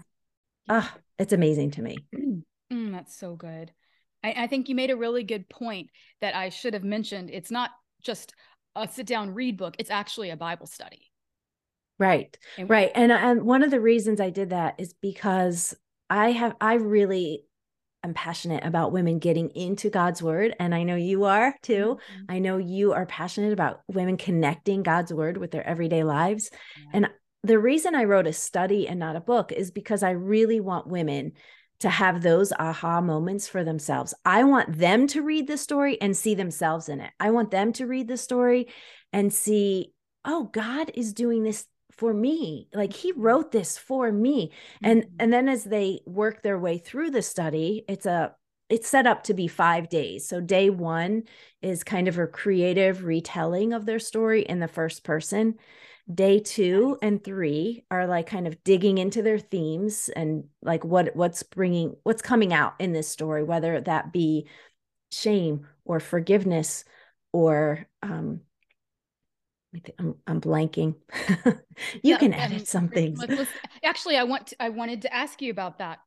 Ah, 0.68 0.90
oh, 0.94 1.00
it's 1.18 1.32
amazing 1.32 1.72
to 1.72 1.82
me. 1.82 1.98
Mm, 2.72 2.90
that's 2.90 3.14
so 3.14 3.36
good. 3.36 3.70
I, 4.22 4.34
I 4.36 4.46
think 4.46 4.68
you 4.68 4.74
made 4.74 4.90
a 4.90 4.96
really 4.96 5.24
good 5.24 5.48
point 5.48 5.90
that 6.20 6.34
I 6.34 6.48
should 6.48 6.74
have 6.74 6.84
mentioned. 6.84 7.30
It's 7.32 7.50
not 7.50 7.70
just 8.02 8.34
a 8.74 8.88
sit 8.88 9.06
down 9.06 9.34
read 9.34 9.56
book, 9.56 9.76
it's 9.78 9.90
actually 9.90 10.30
a 10.30 10.36
Bible 10.36 10.66
study. 10.66 11.10
Right. 11.98 12.36
And 12.58 12.68
right. 12.68 12.90
And 12.94 13.12
and 13.12 13.42
one 13.42 13.62
of 13.62 13.70
the 13.70 13.80
reasons 13.80 14.20
I 14.20 14.30
did 14.30 14.50
that 14.50 14.74
is 14.78 14.94
because 15.00 15.74
I 16.10 16.32
have 16.32 16.56
I 16.60 16.74
really 16.74 17.44
am 18.02 18.14
passionate 18.14 18.64
about 18.64 18.90
women 18.90 19.20
getting 19.20 19.50
into 19.50 19.88
God's 19.88 20.20
word 20.20 20.56
and 20.58 20.74
I 20.74 20.82
know 20.82 20.96
you 20.96 21.24
are 21.24 21.54
too. 21.62 21.98
Mm-hmm. 21.98 22.24
I 22.28 22.38
know 22.40 22.56
you 22.56 22.92
are 22.92 23.06
passionate 23.06 23.52
about 23.52 23.82
women 23.86 24.16
connecting 24.16 24.82
God's 24.82 25.12
word 25.12 25.36
with 25.36 25.52
their 25.52 25.66
everyday 25.66 26.02
lives. 26.02 26.50
Yeah. 26.76 26.90
And 26.94 27.08
the 27.44 27.58
reason 27.58 27.94
I 27.94 28.04
wrote 28.04 28.26
a 28.26 28.32
study 28.32 28.88
and 28.88 28.98
not 28.98 29.16
a 29.16 29.20
book 29.20 29.52
is 29.52 29.70
because 29.70 30.02
I 30.02 30.10
really 30.10 30.60
want 30.60 30.86
women 30.86 31.32
to 31.82 31.90
have 31.90 32.22
those 32.22 32.52
aha 32.52 33.00
moments 33.00 33.48
for 33.48 33.64
themselves. 33.64 34.14
I 34.24 34.44
want 34.44 34.78
them 34.78 35.06
to 35.08 35.22
read 35.22 35.46
the 35.46 35.58
story 35.58 36.00
and 36.00 36.16
see 36.16 36.34
themselves 36.34 36.88
in 36.88 37.00
it. 37.00 37.10
I 37.20 37.30
want 37.30 37.50
them 37.50 37.72
to 37.74 37.86
read 37.86 38.08
the 38.08 38.16
story 38.16 38.68
and 39.12 39.32
see, 39.32 39.92
oh, 40.24 40.44
God 40.44 40.90
is 40.94 41.12
doing 41.12 41.42
this 41.42 41.66
for 41.90 42.14
me. 42.14 42.68
Like 42.72 42.92
he 42.92 43.12
wrote 43.12 43.52
this 43.52 43.76
for 43.76 44.10
me. 44.10 44.52
And 44.82 45.02
mm-hmm. 45.02 45.16
and 45.18 45.32
then 45.32 45.48
as 45.48 45.64
they 45.64 46.00
work 46.06 46.42
their 46.42 46.58
way 46.58 46.78
through 46.78 47.10
the 47.10 47.22
study, 47.22 47.84
it's 47.88 48.06
a 48.06 48.34
it's 48.68 48.88
set 48.88 49.06
up 49.06 49.24
to 49.24 49.34
be 49.34 49.48
5 49.48 49.90
days. 49.90 50.26
So 50.26 50.40
day 50.40 50.70
1 50.70 51.24
is 51.60 51.84
kind 51.84 52.08
of 52.08 52.16
a 52.18 52.26
creative 52.26 53.04
retelling 53.04 53.74
of 53.74 53.84
their 53.84 53.98
story 53.98 54.42
in 54.42 54.60
the 54.60 54.68
first 54.68 55.04
person. 55.04 55.56
Day 56.12 56.40
two 56.40 56.98
and 57.00 57.22
three 57.22 57.84
are 57.90 58.06
like 58.06 58.26
kind 58.26 58.46
of 58.46 58.62
digging 58.64 58.98
into 58.98 59.22
their 59.22 59.38
themes 59.38 60.10
and 60.14 60.44
like 60.60 60.84
what 60.84 61.14
what's 61.14 61.42
bringing 61.42 61.94
what's 62.02 62.22
coming 62.22 62.52
out 62.52 62.74
in 62.80 62.92
this 62.92 63.08
story 63.08 63.44
whether 63.44 63.80
that 63.80 64.12
be 64.12 64.48
shame 65.12 65.66
or 65.84 66.00
forgiveness 66.00 66.84
or 67.32 67.86
um 68.02 68.40
I'm, 69.98 70.14
I'm 70.26 70.40
blanking. 70.40 70.96
you 71.46 71.54
yeah, 72.02 72.18
can 72.18 72.34
edit 72.34 72.68
some 72.68 72.88
things. 72.88 73.24
Actually, 73.82 74.16
I 74.18 74.24
want 74.24 74.48
to, 74.48 74.62
I 74.62 74.68
wanted 74.68 75.02
to 75.02 75.14
ask 75.14 75.40
you 75.40 75.50
about 75.50 75.78
that. 75.78 76.00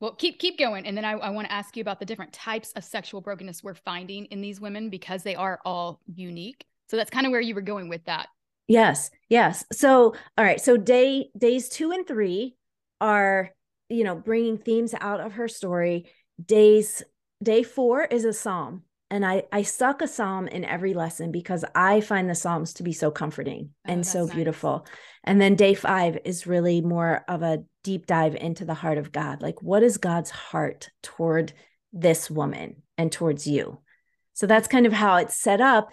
Well, 0.00 0.14
keep 0.14 0.38
keep 0.38 0.58
going, 0.58 0.86
and 0.86 0.96
then 0.96 1.04
I, 1.04 1.12
I 1.12 1.30
want 1.30 1.46
to 1.46 1.52
ask 1.52 1.76
you 1.76 1.80
about 1.80 2.00
the 2.00 2.06
different 2.06 2.32
types 2.32 2.72
of 2.72 2.84
sexual 2.84 3.20
brokenness 3.20 3.62
we're 3.62 3.74
finding 3.74 4.24
in 4.26 4.40
these 4.40 4.60
women 4.60 4.90
because 4.90 5.22
they 5.22 5.34
are 5.34 5.60
all 5.64 6.00
unique. 6.06 6.64
So 6.88 6.96
that's 6.96 7.10
kind 7.10 7.26
of 7.26 7.30
where 7.32 7.40
you 7.40 7.54
were 7.54 7.60
going 7.60 7.88
with 7.88 8.04
that. 8.06 8.28
Yes, 8.66 9.10
yes. 9.28 9.64
So, 9.72 10.14
all 10.38 10.44
right. 10.44 10.60
So 10.60 10.76
day 10.76 11.30
days 11.36 11.68
two 11.68 11.92
and 11.92 12.06
three 12.06 12.56
are 13.00 13.50
you 13.88 14.04
know 14.04 14.14
bringing 14.14 14.58
themes 14.58 14.94
out 14.98 15.20
of 15.20 15.32
her 15.32 15.48
story. 15.48 16.06
Days 16.44 17.02
day 17.42 17.62
four 17.62 18.04
is 18.04 18.24
a 18.24 18.32
psalm, 18.32 18.82
and 19.10 19.24
I 19.24 19.44
I 19.52 19.62
suck 19.62 20.00
a 20.00 20.08
psalm 20.08 20.48
in 20.48 20.64
every 20.64 20.94
lesson 20.94 21.30
because 21.30 21.64
I 21.74 22.00
find 22.00 22.28
the 22.28 22.34
psalms 22.34 22.74
to 22.74 22.82
be 22.82 22.92
so 22.92 23.10
comforting 23.10 23.70
oh, 23.86 23.92
and 23.92 24.06
so 24.06 24.24
nice. 24.24 24.34
beautiful. 24.34 24.86
And 25.24 25.40
then 25.40 25.56
day 25.56 25.74
five 25.74 26.18
is 26.24 26.46
really 26.46 26.80
more 26.80 27.24
of 27.28 27.42
a 27.42 27.64
deep 27.82 28.06
dive 28.06 28.34
into 28.34 28.64
the 28.64 28.74
heart 28.74 28.98
of 28.98 29.12
God. 29.12 29.42
Like, 29.42 29.62
what 29.62 29.82
is 29.82 29.98
God's 29.98 30.30
heart 30.30 30.90
toward 31.02 31.52
this 31.92 32.30
woman 32.30 32.82
and 32.98 33.12
towards 33.12 33.46
you? 33.46 33.80
So 34.32 34.46
that's 34.46 34.68
kind 34.68 34.84
of 34.84 34.92
how 34.92 35.16
it's 35.16 35.36
set 35.36 35.60
up. 35.60 35.88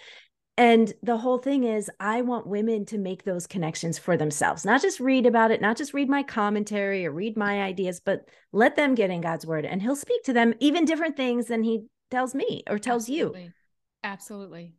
And 0.57 0.93
the 1.01 1.17
whole 1.17 1.37
thing 1.37 1.63
is, 1.63 1.89
I 1.99 2.21
want 2.21 2.45
women 2.45 2.85
to 2.87 2.97
make 2.97 3.23
those 3.23 3.47
connections 3.47 3.97
for 3.97 4.17
themselves, 4.17 4.65
not 4.65 4.81
just 4.81 4.99
read 4.99 5.25
about 5.25 5.51
it, 5.51 5.61
not 5.61 5.77
just 5.77 5.93
read 5.93 6.09
my 6.09 6.23
commentary 6.23 7.05
or 7.05 7.11
read 7.11 7.37
my 7.37 7.61
ideas, 7.61 7.99
but 7.99 8.27
let 8.51 8.75
them 8.75 8.93
get 8.93 9.09
in 9.09 9.21
God's 9.21 9.45
word 9.45 9.65
and 9.65 9.81
He'll 9.81 9.95
speak 9.95 10.23
to 10.23 10.33
them 10.33 10.53
even 10.59 10.85
different 10.85 11.15
things 11.15 11.47
than 11.47 11.63
He 11.63 11.85
tells 12.09 12.35
me 12.35 12.63
or 12.69 12.77
tells 12.77 13.03
Absolutely. 13.03 13.43
you. 13.43 13.51
Absolutely. 14.03 14.73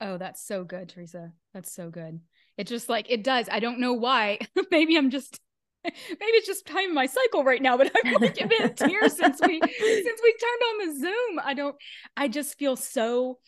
Oh, 0.00 0.18
that's 0.18 0.42
so 0.42 0.64
good, 0.64 0.88
Teresa. 0.88 1.32
That's 1.54 1.72
so 1.72 1.88
good. 1.88 2.20
It 2.58 2.66
just 2.66 2.88
like 2.88 3.10
it 3.10 3.24
does. 3.24 3.48
I 3.50 3.60
don't 3.60 3.80
know 3.80 3.94
why. 3.94 4.38
maybe 4.70 4.96
I'm 4.96 5.10
just 5.10 5.40
maybe 5.84 5.94
it's 6.20 6.46
just 6.46 6.66
time 6.66 6.88
in 6.88 6.94
my 6.94 7.06
cycle 7.06 7.44
right 7.44 7.62
now, 7.62 7.76
but 7.76 7.90
I'm 7.94 8.12
like 8.20 8.40
a 8.40 8.46
bit 8.46 8.76
tears 8.76 9.16
since 9.16 9.40
we 9.40 9.62
since 9.78 10.20
we 10.22 10.34
turned 10.34 10.62
on 10.82 10.88
the 10.88 11.00
Zoom. 11.00 11.40
I 11.42 11.54
don't 11.54 11.76
I 12.16 12.28
just 12.28 12.58
feel 12.58 12.76
so 12.76 13.38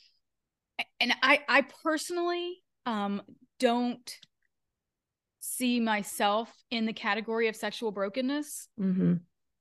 and 1.00 1.12
I 1.23 1.40
I 1.49 1.62
personally 1.82 2.58
um 2.87 3.23
don't 3.58 4.18
see 5.40 5.80
myself 5.80 6.52
in 6.70 6.87
the 6.87 6.92
category 6.92 7.49
of 7.49 7.56
sexual 7.56 7.90
brokenness. 7.90 8.68
Mm-hmm. 8.80 9.14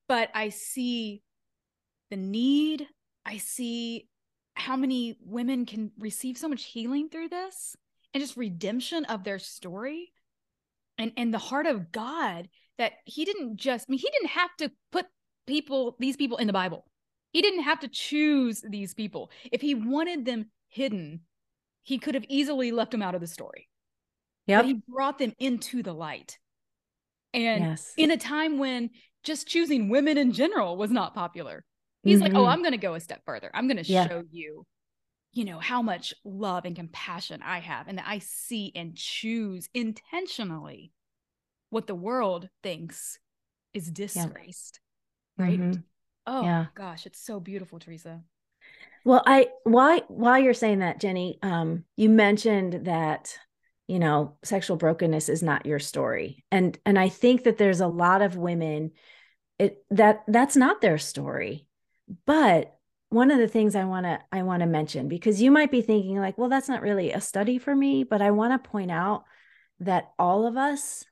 But 0.08 0.30
I 0.34 0.50
see 0.50 1.24
the 2.10 2.18
need. 2.18 2.88
I 3.26 3.38
see 3.38 4.08
how 4.56 4.76
many 4.76 5.18
women 5.22 5.66
can 5.66 5.92
receive 6.00 6.38
so 6.38 6.48
much 6.48 6.64
healing 6.66 7.10
through 7.10 7.30
this 7.30 7.76
and 8.14 8.24
just 8.24 8.38
redemption 8.38 9.06
of 9.06 9.24
their 9.24 9.40
story 9.40 10.12
and 10.98 11.12
and 11.18 11.34
the 11.34 11.38
heart 11.38 11.68
of 11.68 11.92
God 11.92 12.50
that 12.78 12.94
he 13.06 13.26
didn't 13.26 13.58
just 13.58 13.86
I 13.88 13.92
mean 13.92 14.00
he 14.00 14.10
didn't 14.10 14.30
have 14.30 14.56
to 14.60 14.72
put 14.92 15.06
people 15.46 15.96
these 16.00 16.16
people 16.16 16.38
in 16.38 16.48
the 16.48 16.54
Bible. 16.54 16.86
He 17.34 17.42
didn't 17.42 17.64
have 17.64 17.82
to 17.82 17.88
choose 17.88 18.64
these 18.68 18.94
people. 18.94 19.30
If 19.52 19.62
he 19.62 19.76
wanted 19.76 20.26
them 20.26 20.48
hidden, 20.78 21.22
he 21.84 21.98
could 21.98 22.16
have 22.16 22.26
easily 22.30 22.72
left 22.72 22.92
them 22.92 23.02
out 23.02 23.16
of 23.16 23.22
the 23.22 23.28
story. 23.28 23.68
Yeah. 24.46 24.64
He 24.64 24.82
brought 24.88 25.18
them 25.20 25.34
into 25.40 25.84
the 25.84 25.94
light. 25.94 26.38
And 27.34 27.64
yes. 27.64 27.94
in 27.98 28.12
a 28.12 28.18
time 28.18 28.58
when 28.58 28.92
just 29.24 29.48
choosing 29.48 29.90
women 29.90 30.18
in 30.18 30.32
general 30.32 30.78
was 30.78 30.92
not 30.92 31.14
popular. 31.14 31.66
He's 32.04 32.22
mm-hmm. 32.22 32.34
like, 32.34 32.34
"Oh, 32.36 32.46
I'm 32.46 32.62
going 32.62 32.72
to 32.72 32.78
go 32.78 32.94
a 32.94 33.00
step 33.00 33.22
further. 33.26 33.52
I'm 33.54 33.68
going 33.68 33.84
to 33.84 33.92
yeah. 33.92 34.08
show 34.08 34.24
you 34.32 34.66
you 35.34 35.44
know 35.44 35.60
how 35.60 35.82
much 35.82 36.14
love 36.24 36.64
and 36.66 36.76
compassion 36.76 37.42
I 37.44 37.60
have 37.60 37.88
and 37.88 37.98
that 37.98 38.06
I 38.08 38.20
see 38.20 38.72
and 38.74 38.96
choose 38.96 39.68
intentionally 39.74 40.94
what 41.70 41.86
the 41.86 41.96
world 41.96 42.48
thinks 42.64 43.20
is 43.74 43.92
disgraced." 43.92 44.80
Yeah. 45.38 45.46
Right? 45.46 45.60
Mm-hmm. 45.60 45.82
Oh 46.26 46.44
yeah. 46.44 46.66
gosh, 46.76 47.06
it's 47.06 47.24
so 47.24 47.40
beautiful, 47.40 47.80
Teresa. 47.80 48.22
Well, 49.08 49.24
I 49.26 49.48
why 49.64 50.02
while 50.10 50.38
you're 50.38 50.54
saying 50.54 50.80
that, 50.80 51.00
Jenny, 51.00 51.40
um, 51.42 51.86
you 51.96 52.10
mentioned 52.10 52.88
that 52.88 53.38
you 53.88 54.00
know 54.00 54.36
sexual 54.44 54.76
brokenness 54.76 55.30
is 55.30 55.42
not 55.42 55.66
your 55.66 55.80
story, 55.80 56.44
and 56.52 56.78
and 56.86 57.00
I 57.00 57.08
think 57.08 57.46
that 57.46 57.58
there's 57.58 57.80
a 57.80 57.88
lot 57.88 58.22
of 58.22 58.36
women 58.36 58.92
it 59.60 59.82
that 59.92 60.24
that's 60.28 60.58
not 60.58 60.82
their 60.82 60.98
story, 60.98 61.68
but 62.26 62.76
one 63.08 63.32
of 63.32 63.38
the 63.38 63.48
things 63.48 63.78
I 63.78 63.86
want 63.86 64.06
to 64.08 64.20
I 64.34 64.44
want 64.44 64.60
to 64.60 64.68
mention 64.68 65.08
because 65.08 65.42
you 65.42 65.52
might 65.52 65.72
be 65.72 65.82
thinking 65.82 66.20
like, 66.20 66.38
well, 66.38 66.50
that's 66.50 66.68
not 66.68 66.82
really 66.82 67.14
a 67.14 67.22
study 67.22 67.60
for 67.60 67.74
me, 67.74 68.04
but 68.04 68.22
I 68.22 68.32
want 68.32 68.62
to 68.62 68.70
point 68.70 68.92
out 68.92 69.24
that 69.80 70.12
all 70.20 70.46
of 70.46 70.58
us, 70.58 71.06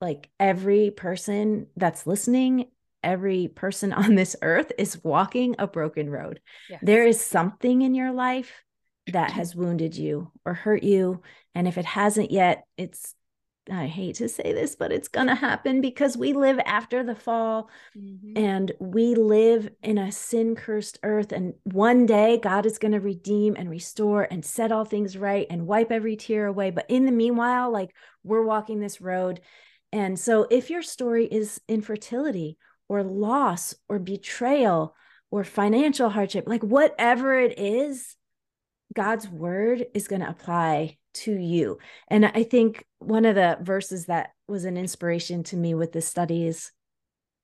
like 0.00 0.30
every 0.38 0.92
person 0.92 1.66
that's 1.76 2.06
listening 2.06 2.66
every 3.02 3.48
person 3.48 3.92
on 3.92 4.14
this 4.14 4.36
earth 4.42 4.72
is 4.78 5.02
walking 5.02 5.56
a 5.58 5.66
broken 5.66 6.10
road. 6.10 6.40
Yes. 6.68 6.80
There 6.82 7.06
is 7.06 7.20
something 7.20 7.82
in 7.82 7.94
your 7.94 8.12
life 8.12 8.52
that 9.08 9.32
has 9.32 9.54
wounded 9.54 9.96
you 9.96 10.30
or 10.44 10.54
hurt 10.54 10.82
you. 10.82 11.22
And 11.54 11.68
if 11.68 11.78
it 11.78 11.84
hasn't 11.84 12.30
yet, 12.30 12.64
it's, 12.76 13.14
I 13.70 13.86
hate 13.86 14.16
to 14.16 14.28
say 14.28 14.52
this, 14.52 14.74
but 14.74 14.90
it's 14.90 15.08
going 15.08 15.28
to 15.28 15.36
happen 15.36 15.80
because 15.80 16.16
we 16.16 16.32
live 16.32 16.58
after 16.66 17.04
the 17.04 17.14
fall 17.14 17.70
mm-hmm. 17.96 18.36
and 18.36 18.72
we 18.80 19.14
live 19.14 19.68
in 19.84 19.98
a 19.98 20.10
sin 20.10 20.56
cursed 20.56 20.98
earth. 21.04 21.30
And 21.30 21.54
one 21.62 22.06
day 22.06 22.38
God 22.42 22.66
is 22.66 22.78
going 22.78 22.92
to 22.92 23.00
redeem 23.00 23.54
and 23.56 23.70
restore 23.70 24.26
and 24.28 24.44
set 24.44 24.72
all 24.72 24.84
things 24.84 25.16
right 25.16 25.46
and 25.48 25.66
wipe 25.66 25.92
every 25.92 26.16
tear 26.16 26.46
away. 26.46 26.70
But 26.70 26.86
in 26.88 27.06
the 27.06 27.12
meanwhile, 27.12 27.70
like 27.70 27.94
we're 28.24 28.44
walking 28.44 28.80
this 28.80 29.00
road. 29.00 29.40
And 29.92 30.18
so 30.18 30.46
if 30.50 30.70
your 30.70 30.82
story 30.82 31.26
is 31.26 31.60
infertility 31.68 32.56
or 32.92 33.02
loss 33.02 33.74
or 33.88 33.98
betrayal 33.98 34.94
or 35.30 35.44
financial 35.44 36.10
hardship, 36.10 36.44
like 36.46 36.62
whatever 36.62 37.40
it 37.40 37.58
is, 37.58 38.16
God's 38.94 39.26
word 39.26 39.86
is 39.94 40.08
going 40.08 40.20
to 40.20 40.28
apply 40.28 40.98
to 41.14 41.32
you. 41.32 41.78
And 42.08 42.26
I 42.26 42.42
think 42.42 42.84
one 42.98 43.24
of 43.24 43.34
the 43.34 43.56
verses 43.62 44.06
that 44.06 44.32
was 44.46 44.66
an 44.66 44.76
inspiration 44.76 45.42
to 45.44 45.56
me 45.56 45.72
with 45.72 45.92
this 45.92 46.06
study 46.06 46.46
is 46.46 46.70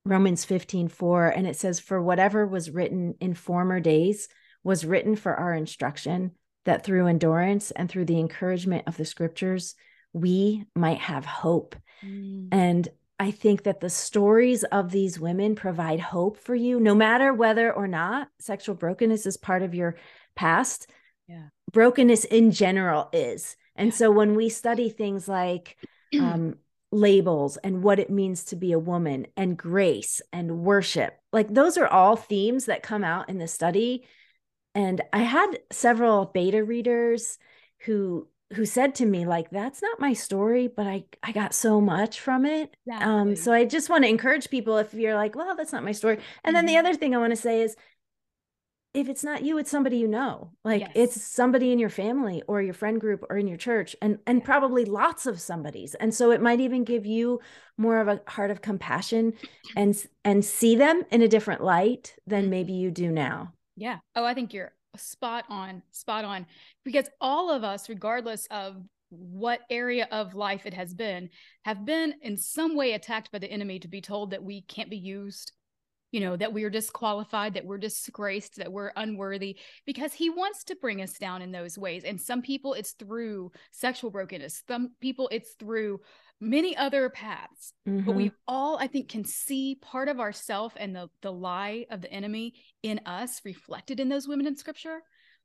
Romans 0.04 0.44
15 0.44 0.88
4. 0.88 1.28
And 1.28 1.46
it 1.46 1.56
says, 1.56 1.80
For 1.80 2.02
whatever 2.02 2.46
was 2.46 2.70
written 2.70 3.14
in 3.18 3.32
former 3.32 3.80
days 3.80 4.28
was 4.62 4.84
written 4.84 5.16
for 5.16 5.34
our 5.34 5.54
instruction, 5.54 6.32
that 6.66 6.84
through 6.84 7.06
endurance 7.06 7.70
and 7.70 7.88
through 7.88 8.04
the 8.04 8.20
encouragement 8.20 8.84
of 8.86 8.98
the 8.98 9.06
scriptures, 9.06 9.74
we 10.12 10.64
might 10.74 10.98
have 10.98 11.24
hope. 11.24 11.74
Mm. 12.04 12.48
And 12.52 12.88
I 13.18 13.32
think 13.32 13.64
that 13.64 13.80
the 13.80 13.90
stories 13.90 14.62
of 14.64 14.90
these 14.90 15.18
women 15.18 15.56
provide 15.56 15.98
hope 15.98 16.38
for 16.38 16.54
you, 16.54 16.78
no 16.78 16.94
matter 16.94 17.32
whether 17.32 17.72
or 17.72 17.88
not 17.88 18.28
sexual 18.38 18.76
brokenness 18.76 19.26
is 19.26 19.36
part 19.36 19.62
of 19.62 19.74
your 19.74 19.96
past. 20.36 20.88
Yeah. 21.26 21.48
Brokenness 21.72 22.24
in 22.24 22.52
general 22.52 23.08
is. 23.12 23.56
And 23.74 23.92
so 23.92 24.10
when 24.10 24.36
we 24.36 24.48
study 24.48 24.88
things 24.88 25.28
like 25.28 25.76
um, 26.20 26.56
labels 26.92 27.56
and 27.56 27.82
what 27.82 27.98
it 27.98 28.10
means 28.10 28.44
to 28.44 28.56
be 28.56 28.72
a 28.72 28.78
woman 28.78 29.26
and 29.36 29.56
grace 29.56 30.22
and 30.32 30.60
worship, 30.60 31.18
like 31.32 31.52
those 31.52 31.76
are 31.76 31.88
all 31.88 32.14
themes 32.14 32.66
that 32.66 32.84
come 32.84 33.02
out 33.02 33.28
in 33.28 33.38
the 33.38 33.48
study. 33.48 34.06
And 34.76 35.00
I 35.12 35.20
had 35.20 35.58
several 35.72 36.26
beta 36.26 36.62
readers 36.62 37.38
who 37.80 38.28
who 38.54 38.64
said 38.64 38.94
to 38.94 39.06
me 39.06 39.26
like 39.26 39.50
that's 39.50 39.82
not 39.82 40.00
my 40.00 40.12
story 40.12 40.68
but 40.68 40.86
i 40.86 41.04
i 41.22 41.32
got 41.32 41.52
so 41.52 41.80
much 41.80 42.20
from 42.20 42.46
it 42.46 42.76
um, 42.90 42.94
exactly. 42.94 43.12
um 43.12 43.36
so 43.36 43.52
i 43.52 43.64
just 43.64 43.90
want 43.90 44.04
to 44.04 44.08
encourage 44.08 44.48
people 44.48 44.78
if 44.78 44.94
you're 44.94 45.14
like 45.14 45.34
well 45.34 45.54
that's 45.56 45.72
not 45.72 45.84
my 45.84 45.92
story 45.92 46.14
and 46.14 46.22
mm-hmm. 46.24 46.54
then 46.54 46.66
the 46.66 46.72
mm-hmm. 46.72 46.86
other 46.86 46.96
thing 46.96 47.14
i 47.14 47.18
want 47.18 47.32
to 47.32 47.36
say 47.36 47.60
is 47.60 47.76
if 48.94 49.08
it's 49.08 49.22
not 49.22 49.44
you 49.44 49.58
it's 49.58 49.70
somebody 49.70 49.98
you 49.98 50.08
know 50.08 50.50
like 50.64 50.80
yes. 50.80 50.90
it's 50.94 51.22
somebody 51.22 51.72
in 51.72 51.78
your 51.78 51.90
family 51.90 52.42
or 52.48 52.62
your 52.62 52.72
friend 52.72 53.00
group 53.00 53.22
or 53.28 53.36
in 53.36 53.46
your 53.46 53.58
church 53.58 53.94
and 54.00 54.18
and 54.26 54.42
probably 54.42 54.84
lots 54.86 55.26
of 55.26 55.40
somebody's 55.40 55.94
and 55.96 56.14
so 56.14 56.30
it 56.30 56.40
might 56.40 56.60
even 56.60 56.84
give 56.84 57.04
you 57.04 57.38
more 57.76 58.00
of 58.00 58.08
a 58.08 58.20
heart 58.26 58.50
of 58.50 58.62
compassion 58.62 59.34
and 59.76 60.06
and 60.24 60.44
see 60.44 60.74
them 60.74 61.02
in 61.10 61.20
a 61.20 61.28
different 61.28 61.62
light 61.62 62.14
than 62.26 62.42
mm-hmm. 62.42 62.50
maybe 62.50 62.72
you 62.72 62.90
do 62.90 63.10
now 63.10 63.52
yeah 63.76 63.98
oh 64.16 64.24
i 64.24 64.32
think 64.32 64.54
you're 64.54 64.72
spot 64.98 65.44
on, 65.48 65.82
spot 65.90 66.24
on. 66.24 66.46
Because 66.84 67.08
all 67.20 67.50
of 67.50 67.64
us, 67.64 67.88
regardless 67.88 68.46
of 68.50 68.76
what 69.10 69.60
area 69.70 70.06
of 70.10 70.34
life 70.34 70.66
it 70.66 70.74
has 70.74 70.92
been, 70.92 71.30
have 71.64 71.84
been 71.84 72.14
in 72.22 72.36
some 72.36 72.76
way 72.76 72.92
attacked 72.92 73.32
by 73.32 73.38
the 73.38 73.50
enemy 73.50 73.78
to 73.78 73.88
be 73.88 74.00
told 74.00 74.30
that 74.30 74.42
we 74.42 74.62
can't 74.62 74.90
be 74.90 74.98
used, 74.98 75.52
you 76.10 76.20
know, 76.20 76.36
that 76.36 76.52
we're 76.52 76.70
disqualified, 76.70 77.54
that 77.54 77.64
we're 77.64 77.78
disgraced, 77.78 78.56
that 78.56 78.72
we're 78.72 78.92
unworthy, 78.96 79.58
because 79.86 80.12
he 80.12 80.30
wants 80.30 80.64
to 80.64 80.76
bring 80.76 81.02
us 81.02 81.14
down 81.14 81.42
in 81.42 81.52
those 81.52 81.78
ways. 81.78 82.04
And 82.04 82.20
some 82.20 82.42
people, 82.42 82.74
it's 82.74 82.92
through 82.92 83.52
sexual 83.72 84.10
brokenness. 84.10 84.62
Some 84.68 84.92
people, 85.00 85.28
it's 85.32 85.52
through 85.52 86.00
many 86.40 86.76
other 86.76 87.08
paths. 87.10 87.72
Mm-hmm. 87.86 88.06
But 88.06 88.14
we 88.14 88.32
all, 88.46 88.78
I 88.78 88.86
think, 88.86 89.08
can 89.08 89.24
see 89.24 89.76
part 89.80 90.08
of 90.08 90.20
ourself 90.20 90.74
and 90.76 90.94
the 90.94 91.08
the 91.22 91.32
lie 91.32 91.86
of 91.90 92.00
the 92.00 92.12
enemy 92.12 92.54
in 92.82 93.00
us 93.06 93.40
reflected 93.44 94.00
in 94.00 94.08
those 94.08 94.28
women 94.28 94.46
in 94.46 94.56
scripture. 94.56 95.00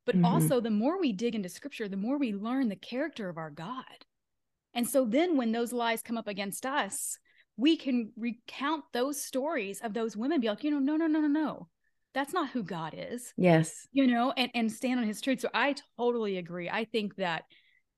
But 0.06 0.16
mm-hmm. 0.16 0.26
also, 0.26 0.60
the 0.60 0.70
more 0.70 1.00
we 1.00 1.12
dig 1.12 1.34
into 1.34 1.48
scripture, 1.48 1.88
the 1.88 1.96
more 1.96 2.18
we 2.18 2.32
learn 2.32 2.68
the 2.68 2.76
character 2.76 3.28
of 3.28 3.38
our 3.38 3.50
God. 3.50 3.84
And 4.74 4.88
so 4.88 5.04
then 5.04 5.36
when 5.36 5.52
those 5.52 5.72
lies 5.72 6.02
come 6.02 6.18
up 6.18 6.28
against 6.28 6.66
us, 6.66 7.18
we 7.56 7.76
can 7.76 8.12
recount 8.16 8.84
those 8.92 9.22
stories 9.22 9.80
of 9.80 9.94
those 9.94 10.16
women, 10.16 10.40
be 10.40 10.48
like, 10.48 10.64
you 10.64 10.70
know, 10.70 10.80
no, 10.80 10.96
no, 10.96 11.06
no, 11.06 11.20
no, 11.20 11.28
no. 11.28 11.68
That's 12.12 12.32
not 12.32 12.50
who 12.50 12.62
God 12.62 12.94
is. 12.96 13.32
Yes. 13.36 13.88
You 13.92 14.06
know, 14.06 14.32
and, 14.36 14.50
and 14.54 14.70
stand 14.70 15.00
on 15.00 15.06
his 15.06 15.20
truth. 15.20 15.40
So 15.40 15.48
I 15.54 15.74
totally 15.96 16.38
agree. 16.38 16.68
I 16.68 16.84
think 16.84 17.16
that 17.16 17.44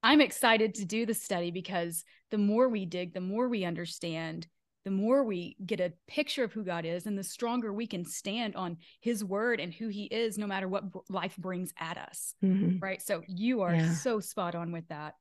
I'm 0.07 0.21
excited 0.21 0.75
to 0.75 0.85
do 0.85 1.05
the 1.05 1.15
study 1.15 1.51
because 1.51 2.05
the 2.31 2.39
more 2.39 2.69
we 2.69 2.87
dig, 2.87 3.13
the 3.13 3.21
more 3.21 3.49
we 3.49 3.65
understand, 3.65 4.47
the 4.85 4.93
more 4.93 5.25
we 5.25 5.57
get 5.67 5.81
a 5.81 5.95
picture 6.07 6.45
of 6.45 6.53
who 6.53 6.63
God 6.63 6.85
is, 6.85 7.07
and 7.07 7.19
the 7.19 7.25
stronger 7.25 7.73
we 7.73 7.89
can 7.89 8.05
stand 8.05 8.55
on 8.55 8.77
His 9.01 9.25
word 9.25 9.59
and 9.59 9.75
who 9.75 9.89
He 9.89 10.05
is, 10.05 10.39
no 10.39 10.47
matter 10.47 10.69
what 10.69 10.85
life 11.11 11.37
brings 11.37 11.75
at 11.77 11.99
us. 11.99 12.35
Mm-hmm. 12.45 12.79
Right. 12.79 13.03
So 13.03 13.23
you 13.27 13.63
are 13.63 13.75
yeah. 13.75 13.95
so 13.95 14.21
spot 14.21 14.55
on 14.55 14.71
with 14.71 14.87
that. 14.91 15.15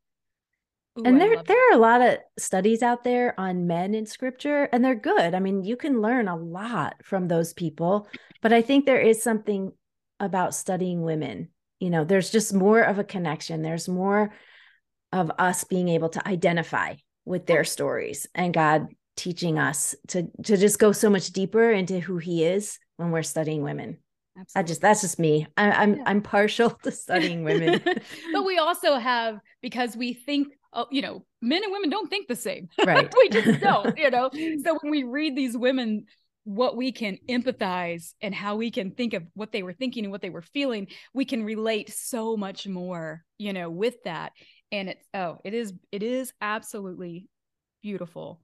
Ooh, 1.00 1.04
and 1.04 1.20
there 1.20 1.42
there 1.42 1.72
are 1.72 1.74
a 1.74 1.82
lot 1.82 2.02
of 2.02 2.20
studies 2.38 2.84
out 2.84 3.04
there 3.04 3.34
on 3.40 3.66
men 3.66 3.96
in 3.96 4.06
scripture 4.06 4.70
and 4.72 4.86
they're 4.86 4.94
good. 4.94 5.34
I 5.34 5.40
mean, 5.40 5.64
you 5.64 5.78
can 5.78 6.00
learn 6.00 6.28
a 6.28 6.38
lot 6.38 6.98
from 7.04 7.28
those 7.28 7.54
people, 7.54 8.08
but 8.44 8.54
I 8.54 8.62
think 8.62 8.86
there 8.86 9.02
is 9.02 9.24
something 9.24 9.72
about 10.20 10.54
studying 10.54 11.02
women. 11.02 11.50
You 11.80 11.90
know, 11.90 12.06
there's 12.06 12.30
just 12.30 12.54
more 12.54 12.82
of 12.82 13.00
a 13.00 13.04
connection. 13.04 13.64
There's 13.64 13.90
more 13.90 14.32
of 15.16 15.32
us 15.40 15.64
being 15.64 15.88
able 15.90 16.10
to 16.10 16.28
identify 16.28 16.96
with 17.24 17.46
their 17.46 17.64
stories 17.64 18.28
and 18.36 18.54
God 18.54 18.88
teaching 19.16 19.58
us 19.58 19.96
to 20.10 20.28
to 20.44 20.58
just 20.58 20.78
go 20.78 20.92
so 20.92 21.10
much 21.10 21.32
deeper 21.32 21.72
into 21.72 22.00
who 22.00 22.18
he 22.18 22.44
is 22.44 22.78
when 22.98 23.12
we're 23.12 23.24
studying 23.24 23.64
women. 23.64 23.98
Absolutely. 24.38 24.60
I 24.60 24.68
just 24.68 24.82
that's 24.82 25.02
just 25.02 25.18
me. 25.18 25.48
I, 25.56 25.68
am 25.68 25.74
I'm, 25.74 25.96
yeah. 25.96 26.04
I'm 26.06 26.22
partial 26.22 26.70
to 26.84 26.92
studying 26.92 27.46
women, 27.46 27.82
but 28.34 28.46
we 28.46 28.58
also 28.58 28.96
have 28.98 29.40
because 29.62 29.96
we 29.96 30.14
think 30.14 30.50
oh, 30.74 30.88
you 30.92 31.02
know, 31.02 31.26
men 31.42 31.64
and 31.64 31.72
women 31.72 31.90
don't 31.90 32.10
think 32.10 32.28
the 32.28 32.36
same. 32.36 32.68
Right. 32.86 33.12
we 33.18 33.30
just 33.30 33.62
don't, 33.62 33.98
you 33.98 34.12
know. 34.12 34.30
So 34.34 34.78
when 34.82 34.92
we 34.92 35.04
read 35.04 35.36
these 35.36 35.56
women, 35.56 36.06
what 36.44 36.78
we 36.78 36.92
can 36.92 37.18
empathize 37.28 38.14
and 38.22 38.36
how 38.36 38.58
we 38.58 38.70
can 38.70 38.92
think 38.92 39.14
of 39.14 39.24
what 39.34 39.52
they 39.52 39.64
were 39.64 39.74
thinking 39.74 40.04
and 40.04 40.12
what 40.12 40.22
they 40.22 40.30
were 40.30 40.44
feeling, 40.44 40.88
we 41.14 41.26
can 41.26 41.44
relate 41.44 41.92
so 41.92 42.38
much 42.38 42.68
more, 42.68 43.24
you 43.40 43.54
know, 43.54 43.70
with 43.70 43.96
that. 44.04 44.34
And 44.72 44.90
it's 44.90 45.06
oh, 45.14 45.40
it 45.44 45.54
is 45.54 45.74
it 45.92 46.04
is 46.04 46.34
absolutely 46.42 47.30
beautiful. 47.82 48.42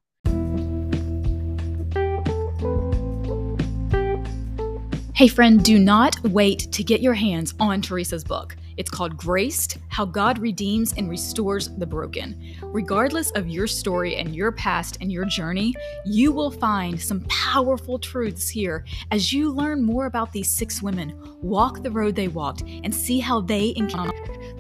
Hey, 5.13 5.27
friend, 5.27 5.63
do 5.63 5.77
not 5.77 6.19
wait 6.23 6.71
to 6.71 6.83
get 6.83 6.99
your 6.99 7.13
hands 7.13 7.53
on 7.59 7.81
Teresa's 7.81 8.23
book. 8.23 8.55
It's 8.77 8.89
called 8.89 9.17
Graced 9.17 9.77
How 9.89 10.03
God 10.03 10.39
Redeems 10.39 10.93
and 10.93 11.07
Restores 11.07 11.69
the 11.77 11.85
Broken. 11.85 12.55
Regardless 12.63 13.29
of 13.31 13.47
your 13.47 13.67
story 13.67 14.15
and 14.15 14.35
your 14.35 14.51
past 14.51 14.97
and 14.99 15.11
your 15.11 15.25
journey, 15.25 15.75
you 16.05 16.31
will 16.31 16.49
find 16.49 16.99
some 16.99 17.21
powerful 17.29 17.99
truths 17.99 18.49
here 18.49 18.83
as 19.11 19.31
you 19.31 19.51
learn 19.51 19.83
more 19.83 20.07
about 20.07 20.31
these 20.31 20.49
six 20.49 20.81
women, 20.81 21.13
walk 21.43 21.83
the 21.83 21.91
road 21.91 22.15
they 22.15 22.27
walked, 22.27 22.61
and 22.61 22.95
see 22.95 23.19
how 23.19 23.41
they 23.41 23.73
encountered 23.75 24.11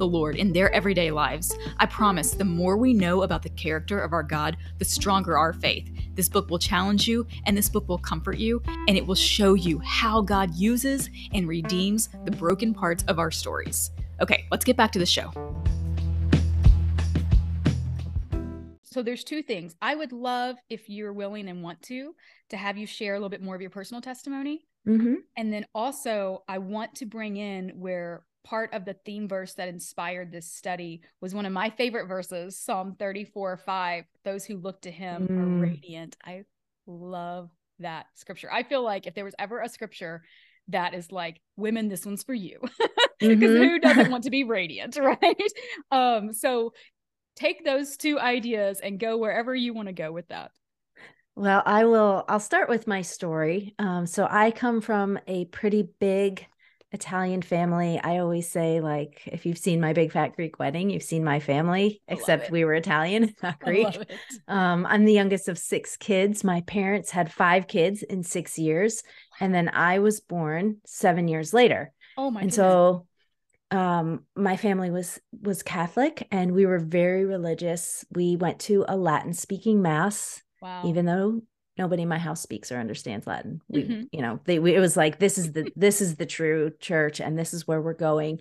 the 0.01 0.07
Lord 0.07 0.35
in 0.35 0.51
their 0.51 0.73
everyday 0.73 1.11
lives. 1.11 1.55
I 1.77 1.85
promise 1.85 2.31
the 2.31 2.43
more 2.43 2.75
we 2.75 2.91
know 2.91 3.21
about 3.21 3.43
the 3.43 3.49
character 3.49 3.99
of 3.99 4.13
our 4.13 4.23
God, 4.23 4.57
the 4.79 4.85
stronger 4.85 5.37
our 5.37 5.53
faith. 5.53 5.91
This 6.15 6.27
book 6.27 6.49
will 6.49 6.57
challenge 6.57 7.07
you, 7.07 7.27
and 7.45 7.55
this 7.55 7.69
book 7.69 7.87
will 7.87 7.99
comfort 7.99 8.39
you, 8.39 8.63
and 8.87 8.97
it 8.97 9.05
will 9.05 9.13
show 9.13 9.53
you 9.53 9.77
how 9.85 10.21
God 10.21 10.55
uses 10.55 11.07
and 11.35 11.47
redeems 11.47 12.09
the 12.25 12.31
broken 12.31 12.73
parts 12.73 13.03
of 13.03 13.19
our 13.19 13.29
stories. 13.29 13.91
Okay, 14.19 14.45
let's 14.49 14.65
get 14.65 14.75
back 14.75 14.91
to 14.93 14.97
the 14.97 15.05
show. 15.05 15.31
So 18.81 19.03
there's 19.03 19.23
two 19.23 19.43
things. 19.43 19.75
I 19.83 19.93
would 19.93 20.13
love 20.13 20.55
if 20.67 20.89
you're 20.89 21.13
willing 21.13 21.47
and 21.47 21.61
want 21.61 21.79
to 21.83 22.15
to 22.49 22.57
have 22.57 22.75
you 22.75 22.87
share 22.87 23.13
a 23.13 23.17
little 23.17 23.29
bit 23.29 23.43
more 23.43 23.53
of 23.53 23.61
your 23.61 23.69
personal 23.69 24.01
testimony. 24.01 24.65
Mm-hmm. 24.87 25.13
And 25.37 25.53
then 25.53 25.67
also, 25.75 26.43
I 26.47 26.57
want 26.57 26.95
to 26.95 27.05
bring 27.05 27.37
in 27.37 27.69
where 27.79 28.23
part 28.43 28.73
of 28.73 28.85
the 28.85 28.95
theme 29.05 29.27
verse 29.27 29.53
that 29.53 29.67
inspired 29.67 30.31
this 30.31 30.51
study 30.51 31.01
was 31.21 31.33
one 31.33 31.45
of 31.45 31.53
my 31.53 31.69
favorite 31.69 32.07
verses, 32.07 32.57
Psalm 32.57 32.95
34 32.97 33.57
5. 33.57 34.05
Those 34.23 34.45
who 34.45 34.57
look 34.57 34.81
to 34.81 34.91
him 34.91 35.27
mm. 35.27 35.37
are 35.37 35.61
radiant. 35.61 36.17
I 36.25 36.43
love 36.87 37.49
that 37.79 38.07
scripture. 38.15 38.51
I 38.51 38.63
feel 38.63 38.83
like 38.83 39.07
if 39.07 39.13
there 39.13 39.25
was 39.25 39.35
ever 39.39 39.59
a 39.59 39.69
scripture 39.69 40.23
that 40.69 40.93
is 40.93 41.11
like, 41.11 41.41
women, 41.57 41.89
this 41.89 42.05
one's 42.05 42.23
for 42.23 42.33
you. 42.33 42.59
Because 43.21 43.51
mm-hmm. 43.51 43.63
who 43.63 43.77
doesn't 43.77 44.09
want 44.11 44.23
to 44.23 44.31
be 44.31 44.43
radiant, 44.43 44.97
right? 44.99 45.51
Um, 45.91 46.33
so 46.33 46.73
take 47.35 47.63
those 47.63 47.95
two 47.95 48.19
ideas 48.19 48.79
and 48.79 48.99
go 48.99 49.15
wherever 49.19 49.53
you 49.53 49.75
want 49.75 49.89
to 49.89 49.93
go 49.93 50.11
with 50.11 50.27
that. 50.29 50.49
Well, 51.35 51.61
I 51.63 51.85
will. 51.85 52.25
I'll 52.27 52.39
start 52.39 52.67
with 52.67 52.87
my 52.87 53.03
story. 53.03 53.75
Um, 53.77 54.07
so 54.07 54.27
I 54.27 54.49
come 54.49 54.81
from 54.81 55.19
a 55.27 55.45
pretty 55.45 55.87
big 55.99 56.47
Italian 56.91 57.41
family. 57.41 57.99
I 58.03 58.17
always 58.17 58.49
say, 58.49 58.81
like, 58.81 59.21
if 59.25 59.45
you've 59.45 59.57
seen 59.57 59.79
my 59.79 59.93
big 59.93 60.11
fat 60.11 60.35
Greek 60.35 60.59
wedding, 60.59 60.89
you've 60.89 61.03
seen 61.03 61.23
my 61.23 61.39
family, 61.39 62.01
except 62.07 62.51
we 62.51 62.65
were 62.65 62.73
Italian, 62.73 63.33
not 63.43 63.59
Greek. 63.59 63.97
Um, 64.47 64.85
I'm 64.85 65.05
the 65.05 65.13
youngest 65.13 65.47
of 65.47 65.57
six 65.57 65.95
kids. 65.95 66.43
My 66.43 66.61
parents 66.61 67.09
had 67.09 67.31
five 67.31 67.67
kids 67.67 68.03
in 68.03 68.23
six 68.23 68.59
years, 68.59 69.03
and 69.39 69.55
then 69.55 69.69
I 69.69 69.99
was 69.99 70.19
born 70.19 70.77
seven 70.85 71.27
years 71.27 71.53
later. 71.53 71.93
Oh 72.17 72.29
my! 72.29 72.41
And 72.41 72.51
goodness. 72.51 72.55
so, 72.55 73.07
um, 73.71 74.25
my 74.35 74.57
family 74.57 74.91
was 74.91 75.19
was 75.41 75.63
Catholic, 75.63 76.27
and 76.29 76.51
we 76.51 76.65
were 76.65 76.79
very 76.79 77.25
religious. 77.25 78.03
We 78.11 78.35
went 78.35 78.59
to 78.61 78.83
a 78.89 78.97
Latin 78.97 79.33
speaking 79.33 79.81
mass. 79.81 80.41
Wow. 80.61 80.83
Even 80.85 81.05
though 81.05 81.41
nobody 81.77 82.03
in 82.03 82.09
my 82.09 82.17
house 82.17 82.41
speaks 82.41 82.71
or 82.71 82.79
understands 82.79 83.27
Latin. 83.27 83.61
We, 83.67 83.83
mm-hmm. 83.83 84.01
you 84.11 84.21
know, 84.21 84.39
they 84.45 84.59
we, 84.59 84.75
it 84.75 84.79
was 84.79 84.97
like 84.97 85.19
this 85.19 85.37
is 85.37 85.53
the 85.53 85.71
this 85.75 86.01
is 86.01 86.15
the 86.15 86.25
true 86.25 86.71
church 86.79 87.19
and 87.19 87.37
this 87.37 87.53
is 87.53 87.67
where 87.67 87.81
we're 87.81 87.93
going. 87.93 88.39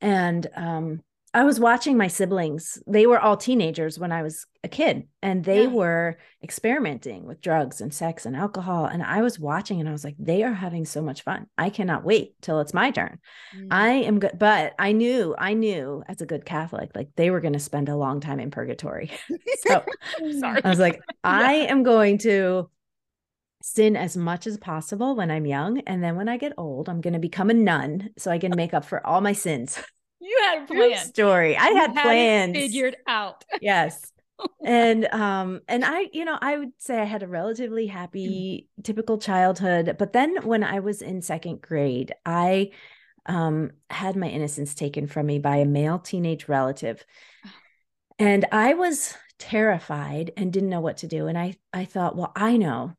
And 0.00 0.46
um 0.54 1.02
I 1.34 1.44
was 1.44 1.60
watching 1.60 1.96
my 1.96 2.08
siblings. 2.08 2.82
They 2.86 3.06
were 3.06 3.20
all 3.20 3.36
teenagers 3.36 3.98
when 3.98 4.12
I 4.12 4.22
was 4.22 4.46
a 4.64 4.68
kid 4.68 5.08
and 5.22 5.44
they 5.44 5.64
yeah. 5.64 5.68
were 5.68 6.18
experimenting 6.42 7.26
with 7.26 7.42
drugs 7.42 7.80
and 7.80 7.92
sex 7.92 8.24
and 8.24 8.34
alcohol 8.34 8.86
and 8.86 9.02
I 9.02 9.20
was 9.22 9.38
watching 9.38 9.78
and 9.78 9.88
I 9.88 9.92
was 9.92 10.04
like 10.04 10.16
they 10.18 10.42
are 10.42 10.54
having 10.54 10.84
so 10.84 11.02
much 11.02 11.22
fun. 11.22 11.46
I 11.58 11.70
cannot 11.70 12.04
wait 12.04 12.34
till 12.40 12.60
it's 12.60 12.72
my 12.72 12.90
turn. 12.90 13.18
Mm. 13.54 13.68
I 13.70 13.88
am 13.90 14.18
good 14.20 14.38
but 14.38 14.74
I 14.78 14.92
knew 14.92 15.34
I 15.38 15.52
knew 15.52 16.02
as 16.08 16.22
a 16.22 16.26
good 16.26 16.46
Catholic 16.46 16.90
like 16.94 17.10
they 17.16 17.30
were 17.30 17.40
going 17.40 17.52
to 17.52 17.58
spend 17.60 17.88
a 17.88 17.96
long 17.96 18.20
time 18.20 18.40
in 18.40 18.50
purgatory. 18.50 19.10
so 19.66 19.84
sorry. 20.40 20.64
I 20.64 20.70
was 20.70 20.78
like 20.78 21.00
I 21.24 21.52
am 21.52 21.82
going 21.82 22.18
to 22.18 22.70
sin 23.60 23.96
as 23.96 24.16
much 24.16 24.46
as 24.46 24.56
possible 24.56 25.14
when 25.14 25.30
I'm 25.30 25.44
young. 25.44 25.80
And 25.80 26.02
then 26.02 26.16
when 26.16 26.28
I 26.28 26.36
get 26.36 26.52
old, 26.56 26.88
I'm 26.88 27.00
going 27.00 27.14
to 27.14 27.18
become 27.18 27.50
a 27.50 27.54
nun 27.54 28.10
so 28.16 28.30
I 28.30 28.38
can 28.38 28.54
make 28.56 28.72
up 28.72 28.84
for 28.84 29.04
all 29.06 29.20
my 29.20 29.32
sins. 29.32 29.78
You 30.20 30.38
had 30.44 30.62
a 30.64 30.66
plan. 30.66 31.06
story. 31.06 31.56
I 31.56 31.68
had, 31.68 31.92
had 31.94 32.02
plans 32.02 32.56
figured 32.56 32.96
out. 33.06 33.44
yes. 33.60 34.12
and 34.64 35.04
um 35.06 35.60
and 35.66 35.84
I 35.84 36.10
you 36.12 36.24
know 36.24 36.38
I 36.40 36.56
would 36.58 36.70
say 36.78 37.00
I 37.00 37.04
had 37.04 37.24
a 37.24 37.28
relatively 37.28 37.88
happy 37.88 38.68
mm. 38.78 38.84
typical 38.84 39.18
childhood 39.18 39.96
but 39.98 40.12
then 40.12 40.36
when 40.44 40.62
I 40.62 40.78
was 40.78 41.02
in 41.02 41.22
second 41.22 41.60
grade 41.60 42.14
I 42.24 42.70
um 43.26 43.72
had 43.90 44.14
my 44.14 44.28
innocence 44.28 44.76
taken 44.76 45.08
from 45.08 45.26
me 45.26 45.40
by 45.40 45.56
a 45.56 45.64
male 45.64 45.98
teenage 45.98 46.46
relative 46.46 47.04
and 48.20 48.44
I 48.52 48.74
was 48.74 49.16
terrified 49.40 50.30
and 50.36 50.52
didn't 50.52 50.70
know 50.70 50.80
what 50.80 50.98
to 50.98 51.08
do 51.08 51.26
and 51.26 51.36
I 51.36 51.56
I 51.72 51.84
thought 51.84 52.14
well 52.14 52.30
I 52.36 52.58
know 52.58 52.94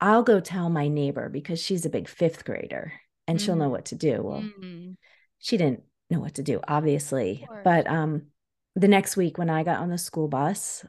I'll 0.00 0.22
go 0.22 0.40
tell 0.40 0.68
my 0.70 0.88
neighbor 0.88 1.28
because 1.28 1.62
she's 1.62 1.86
a 1.86 1.90
big 1.90 2.08
fifth 2.08 2.44
grader 2.44 2.92
and 3.26 3.38
mm-hmm. 3.38 3.44
she'll 3.44 3.56
know 3.56 3.68
mm. 3.68 3.72
what 3.72 3.86
to 3.86 3.94
do. 3.94 4.22
Well, 4.22 4.42
mm-hmm. 4.42 4.92
she 5.38 5.56
didn't 5.56 5.84
know 6.14 6.20
what 6.20 6.34
to 6.34 6.42
do, 6.42 6.60
obviously. 6.66 7.46
But 7.62 7.86
um, 7.86 8.26
the 8.74 8.88
next 8.88 9.16
week 9.16 9.38
when 9.38 9.50
I 9.50 9.62
got 9.62 9.80
on 9.80 9.90
the 9.90 9.98
school 9.98 10.28
bus, 10.28 10.84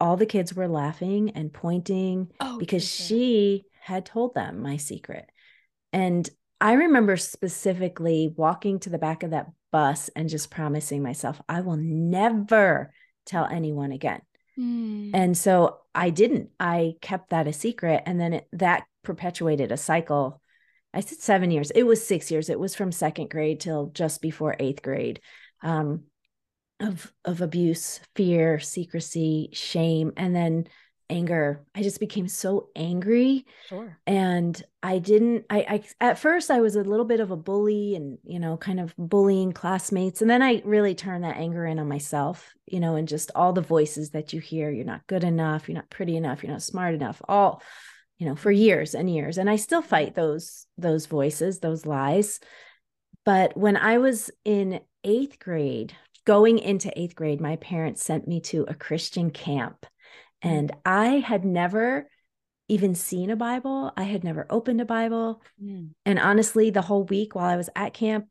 all 0.00 0.16
the 0.16 0.26
kids 0.26 0.54
were 0.54 0.68
laughing 0.68 1.30
and 1.30 1.52
pointing 1.52 2.32
oh, 2.40 2.58
because 2.58 2.86
she 2.86 3.64
had 3.82 4.06
told 4.06 4.34
them 4.34 4.62
my 4.62 4.76
secret. 4.76 5.26
And 5.92 6.28
I 6.60 6.72
remember 6.72 7.16
specifically 7.16 8.32
walking 8.34 8.80
to 8.80 8.90
the 8.90 8.98
back 8.98 9.22
of 9.22 9.30
that 9.30 9.50
bus 9.72 10.08
and 10.16 10.28
just 10.28 10.50
promising 10.50 11.02
myself, 11.02 11.40
I 11.48 11.60
will 11.60 11.76
never 11.76 12.92
tell 13.26 13.46
anyone 13.46 13.92
again. 13.92 14.20
Mm. 14.58 15.10
And 15.14 15.38
so 15.38 15.78
I 15.94 16.10
didn't. 16.10 16.50
I 16.58 16.94
kept 17.00 17.30
that 17.30 17.46
a 17.46 17.52
secret. 17.52 18.02
And 18.06 18.20
then 18.20 18.34
it, 18.34 18.48
that 18.52 18.84
perpetuated 19.02 19.72
a 19.72 19.76
cycle 19.76 20.39
I 20.92 21.00
said 21.00 21.18
seven 21.18 21.50
years. 21.50 21.70
It 21.70 21.84
was 21.84 22.04
six 22.04 22.30
years. 22.30 22.48
It 22.48 22.58
was 22.58 22.74
from 22.74 22.92
second 22.92 23.30
grade 23.30 23.60
till 23.60 23.86
just 23.86 24.20
before 24.20 24.56
eighth 24.58 24.82
grade. 24.82 25.20
Um, 25.62 26.04
of 26.80 27.12
of 27.24 27.42
abuse, 27.42 28.00
fear, 28.14 28.58
secrecy, 28.58 29.50
shame, 29.52 30.12
and 30.16 30.34
then 30.34 30.66
anger. 31.10 31.64
I 31.74 31.82
just 31.82 32.00
became 32.00 32.28
so 32.28 32.68
angry. 32.74 33.44
Sure. 33.68 33.98
And 34.06 34.60
I 34.82 34.98
didn't 34.98 35.44
I 35.50 35.58
I 35.58 35.82
at 36.00 36.18
first 36.18 36.50
I 36.50 36.60
was 36.60 36.76
a 36.76 36.84
little 36.84 37.04
bit 37.04 37.20
of 37.20 37.30
a 37.30 37.36
bully 37.36 37.96
and 37.96 38.18
you 38.24 38.38
know 38.38 38.56
kind 38.56 38.80
of 38.80 38.94
bullying 38.96 39.52
classmates 39.52 40.22
and 40.22 40.30
then 40.30 40.40
I 40.40 40.62
really 40.64 40.94
turned 40.94 41.24
that 41.24 41.36
anger 41.36 41.66
in 41.66 41.78
on 41.78 41.88
myself, 41.88 42.54
you 42.66 42.80
know, 42.80 42.94
and 42.96 43.08
just 43.08 43.30
all 43.34 43.52
the 43.52 43.60
voices 43.60 44.10
that 44.10 44.32
you 44.32 44.40
hear, 44.40 44.70
you're 44.70 44.84
not 44.84 45.06
good 45.06 45.24
enough, 45.24 45.68
you're 45.68 45.76
not 45.76 45.90
pretty 45.90 46.16
enough, 46.16 46.42
you're 46.42 46.52
not 46.52 46.62
smart 46.62 46.94
enough, 46.94 47.20
all 47.28 47.62
you 48.20 48.28
know, 48.28 48.36
for 48.36 48.52
years 48.52 48.94
and 48.94 49.12
years. 49.12 49.36
And 49.36 49.50
I 49.50 49.56
still 49.56 49.82
fight 49.82 50.14
those 50.14 50.66
those 50.78 51.06
voices, 51.06 51.58
those 51.58 51.84
lies. 51.84 52.38
But 53.24 53.56
when 53.56 53.76
I 53.76 53.98
was 53.98 54.30
in 54.44 54.80
8th 55.04 55.40
grade, 55.40 55.94
going 56.24 56.58
into 56.58 56.92
8th 56.96 57.16
grade, 57.16 57.40
my 57.40 57.56
parents 57.56 58.04
sent 58.04 58.28
me 58.28 58.40
to 58.42 58.64
a 58.68 58.74
Christian 58.74 59.30
camp 59.30 59.86
Mm. 60.44 60.50
And 60.50 60.72
I 60.84 61.06
had 61.18 61.44
never 61.44 62.08
even 62.68 62.94
seen 62.94 63.30
a 63.30 63.36
Bible. 63.36 63.92
I 63.96 64.04
had 64.04 64.24
never 64.24 64.46
opened 64.48 64.80
a 64.80 64.84
Bible. 64.84 65.42
Mm. 65.62 65.90
And 66.06 66.18
honestly, 66.18 66.70
the 66.70 66.82
whole 66.82 67.04
week 67.04 67.34
while 67.34 67.50
I 67.50 67.56
was 67.56 67.70
at 67.74 67.94
camp, 67.94 68.26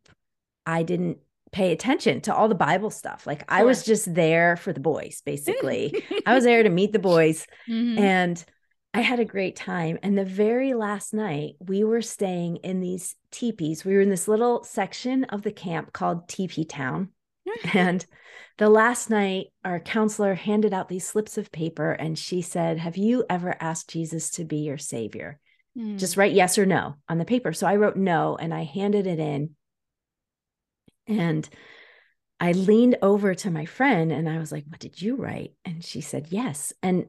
I 0.66 0.84
didn't 0.84 1.20
pay 1.52 1.72
attention 1.72 2.22
to 2.22 2.36
all 2.36 2.48
the 2.48 2.56
Bible 2.56 2.90
stuff. 2.90 3.26
Like 3.26 3.40
sure. 3.40 3.46
I 3.50 3.64
was 3.64 3.84
just 3.84 4.14
there 4.14 4.56
for 4.56 4.72
the 4.72 4.80
boys, 4.80 5.22
basically. 5.26 6.04
I 6.26 6.36
was 6.36 6.44
there 6.44 6.64
to 6.64 6.70
meet 6.70 6.94
the 6.94 7.00
boys. 7.00 7.46
Mm-hmm. 7.68 8.00
And 8.00 8.46
I 8.94 9.02
had 9.02 9.20
a 9.20 9.26
great 9.26 9.56
time. 9.56 10.00
And 10.02 10.18
the 10.18 10.26
very 10.26 10.74
last 10.74 11.14
night, 11.14 11.56
we 11.60 11.84
were 11.84 12.02
staying 12.02 12.58
in 12.58 12.80
these 12.80 13.16
teepees. 13.32 13.86
We 13.86 13.94
were 13.94 14.02
in 14.02 14.10
this 14.10 14.28
little 14.28 14.64
section 14.64 15.26
of 15.26 15.44
the 15.44 15.52
camp 15.52 15.94
called 15.94 16.28
Teepee 16.28 16.66
Town. 16.66 17.10
and 17.74 18.06
the 18.58 18.70
last 18.70 19.10
night, 19.10 19.48
our 19.64 19.80
counselor 19.80 20.34
handed 20.34 20.74
out 20.74 20.90
these 20.90 21.08
slips 21.08 21.38
of 21.38 21.52
paper 21.52 21.92
and 21.92 22.18
she 22.18 22.42
said, 22.42 22.80
Have 22.80 22.98
you 22.98 23.26
ever 23.30 23.56
asked 23.60 23.90
Jesus 23.90 24.32
to 24.32 24.44
be 24.44 24.58
your 24.58 24.78
savior? 24.78 25.40
Mm. 25.78 25.98
Just 25.98 26.18
write 26.18 26.34
yes 26.34 26.58
or 26.58 26.66
no 26.66 26.96
on 27.08 27.20
the 27.20 27.26
paper. 27.26 27.54
So 27.54 27.68
I 27.68 27.76
wrote 27.76 27.96
no 27.96 28.38
and 28.38 28.54
I 28.54 28.64
handed 28.64 29.06
it 29.06 29.20
in. 29.20 29.52
And 31.08 31.48
I 32.40 32.54
leaned 32.54 32.98
over 33.02 33.36
to 33.36 33.52
my 33.52 33.66
friend 33.66 34.12
and 34.12 34.28
I 34.28 34.40
was 34.40 34.52
like, 34.52 34.66
What 34.68 34.80
did 34.80 35.00
you 35.00 35.16
write? 35.16 35.54
And 35.64 35.84
she 35.84 36.02
said, 36.02 36.28
Yes. 36.30 36.74
And 36.82 37.06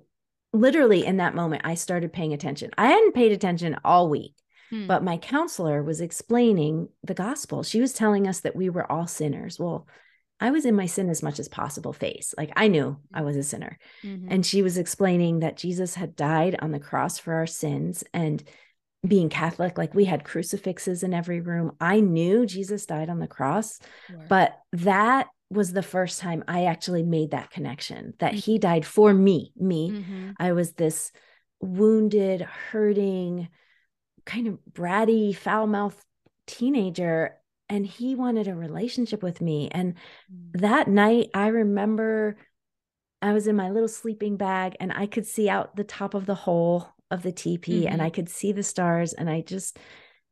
literally 0.52 1.04
in 1.04 1.18
that 1.18 1.34
moment, 1.34 1.62
I 1.64 1.74
started 1.74 2.12
paying 2.12 2.32
attention. 2.32 2.70
I 2.76 2.88
hadn't 2.88 3.14
paid 3.14 3.32
attention 3.32 3.76
all 3.84 4.08
week. 4.08 4.34
Hmm. 4.70 4.86
But 4.86 5.04
my 5.04 5.16
counselor 5.16 5.82
was 5.82 6.00
explaining 6.00 6.88
the 7.02 7.14
gospel. 7.14 7.62
She 7.62 7.80
was 7.80 7.92
telling 7.92 8.28
us 8.28 8.40
that 8.40 8.56
we 8.56 8.70
were 8.70 8.90
all 8.90 9.06
sinners. 9.06 9.58
Well, 9.58 9.88
I 10.38 10.52
was 10.52 10.64
in 10.64 10.74
my 10.74 10.86
sin 10.86 11.10
as 11.10 11.22
much 11.22 11.38
as 11.38 11.48
possible 11.48 11.92
face. 11.92 12.34
Like 12.38 12.52
I 12.56 12.68
knew 12.68 12.96
I 13.12 13.22
was 13.22 13.36
a 13.36 13.42
sinner. 13.42 13.78
Mm-hmm. 14.02 14.28
And 14.30 14.46
she 14.46 14.62
was 14.62 14.78
explaining 14.78 15.40
that 15.40 15.56
Jesus 15.56 15.94
had 15.94 16.16
died 16.16 16.56
on 16.60 16.70
the 16.70 16.80
cross 16.80 17.18
for 17.18 17.34
our 17.34 17.46
sins 17.46 18.04
and 18.14 18.42
being 19.06 19.28
Catholic, 19.28 19.78
like 19.78 19.94
we 19.94 20.04
had 20.04 20.24
crucifixes 20.24 21.02
in 21.02 21.14
every 21.14 21.40
room. 21.40 21.72
I 21.80 22.00
knew 22.00 22.46
Jesus 22.46 22.86
died 22.86 23.08
on 23.08 23.18
the 23.18 23.26
cross, 23.26 23.78
sure. 24.08 24.26
but 24.28 24.58
that 24.72 25.28
was 25.50 25.72
the 25.72 25.82
first 25.82 26.20
time 26.20 26.44
I 26.46 26.66
actually 26.66 27.02
made 27.02 27.32
that 27.32 27.50
connection 27.50 28.14
that 28.18 28.32
mm-hmm. 28.32 28.40
he 28.40 28.58
died 28.58 28.86
for 28.86 29.12
me. 29.12 29.52
Me, 29.56 29.90
mm-hmm. 29.90 30.30
I 30.38 30.52
was 30.52 30.72
this 30.72 31.12
wounded, 31.60 32.40
hurting, 32.40 33.48
kind 34.24 34.46
of 34.46 34.58
bratty, 34.72 35.34
foul 35.34 35.66
mouthed 35.66 36.04
teenager 36.46 37.36
and 37.68 37.86
he 37.86 38.16
wanted 38.16 38.48
a 38.48 38.54
relationship 38.54 39.22
with 39.22 39.40
me. 39.40 39.68
And 39.70 39.94
mm. 40.30 40.60
that 40.60 40.88
night, 40.88 41.30
I 41.32 41.48
remember 41.48 42.36
I 43.22 43.32
was 43.32 43.46
in 43.46 43.54
my 43.54 43.70
little 43.70 43.88
sleeping 43.88 44.36
bag 44.36 44.76
and 44.80 44.92
I 44.92 45.06
could 45.06 45.26
see 45.26 45.48
out 45.48 45.76
the 45.76 45.84
top 45.84 46.14
of 46.14 46.26
the 46.26 46.34
hole 46.34 46.88
of 47.10 47.22
the 47.22 47.32
teepee 47.32 47.84
mm-hmm. 47.84 47.92
and 47.92 48.02
I 48.02 48.10
could 48.10 48.28
see 48.28 48.52
the 48.52 48.62
stars. 48.62 49.12
And 49.12 49.30
I 49.30 49.42
just 49.42 49.78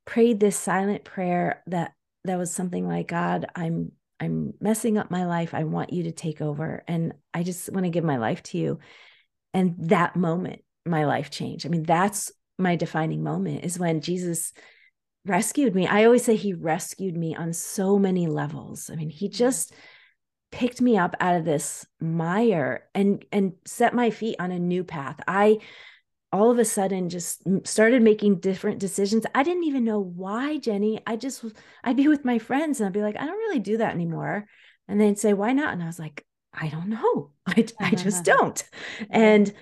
prayed 0.04 0.40
this 0.40 0.57
silent 0.57 1.04
prayer 1.04 1.62
that 1.68 1.92
that 2.24 2.38
was 2.38 2.52
something 2.52 2.87
like, 2.88 3.09
God, 3.09 3.46
I'm 3.54 3.92
I'm 4.20 4.54
messing 4.61 4.98
up 4.98 5.11
my 5.11 5.26
life. 5.26 5.54
I 5.54 5.64
want 5.64 5.92
you 5.92 6.04
to 6.04 6.12
take 6.12 6.40
over. 6.40 6.83
And 6.88 7.14
I 7.33 7.42
just 7.42 7.72
want 7.72 7.85
to 7.85 7.90
give 7.90 8.04
my 8.04 8.16
life 8.16 8.42
to 8.44 8.59
you. 8.59 8.78
And 9.54 9.74
that 9.88 10.16
moment, 10.16 10.62
my 10.85 11.04
life 11.04 11.31
changed. 11.31 11.66
I 11.66 11.68
mean, 11.68 11.85
that's 11.85 12.33
my 12.59 12.76
defining 12.76 13.22
moment 13.22 13.64
is 13.64 13.78
when 13.78 14.00
Jesus 14.00 14.52
rescued 15.24 15.74
me. 15.74 15.87
I 15.87 16.04
always 16.04 16.24
say 16.24 16.35
he 16.35 16.54
rescued 16.54 17.16
me 17.16 17.37
on 17.37 17.52
so 17.52 17.98
many 17.98 18.26
levels. 18.26 18.90
I 18.90 18.96
mean, 18.96 19.11
he 19.11 19.28
mm-hmm. 19.28 19.37
just 19.37 19.72
picked 20.50 20.81
me 20.81 20.96
up 20.96 21.14
out 21.20 21.37
of 21.37 21.44
this 21.44 21.87
mire 22.00 22.88
and 22.94 23.24
and 23.31 23.52
set 23.66 23.94
my 23.94 24.11
feet 24.11 24.37
on 24.40 24.50
a 24.50 24.59
new 24.59 24.83
path. 24.83 25.20
I 25.28 25.59
all 26.32 26.50
of 26.50 26.58
a 26.58 26.64
sudden 26.64 27.08
just 27.08 27.42
started 27.64 28.02
making 28.02 28.40
different 28.40 28.78
decisions. 28.78 29.24
I 29.34 29.42
didn't 29.42 29.64
even 29.64 29.84
know 29.84 30.00
why, 30.00 30.58
Jenny. 30.58 31.00
I 31.06 31.16
just 31.16 31.44
I'd 31.82 31.96
be 31.96 32.08
with 32.08 32.24
my 32.24 32.38
friends 32.38 32.80
and 32.80 32.86
I'd 32.86 32.92
be 32.92 33.02
like, 33.02 33.16
I 33.16 33.24
don't 33.24 33.38
really 33.38 33.60
do 33.60 33.78
that 33.78 33.94
anymore. 33.94 34.46
And 34.88 35.00
they'd 35.00 35.18
say, 35.18 35.32
why 35.32 35.52
not? 35.52 35.72
And 35.72 35.82
I 35.82 35.86
was 35.86 35.98
like, 35.98 36.24
I 36.52 36.68
don't 36.68 36.88
know. 36.88 37.30
I, 37.46 37.66
I 37.80 37.94
just 37.94 38.24
don't. 38.24 38.62
And 39.10 39.52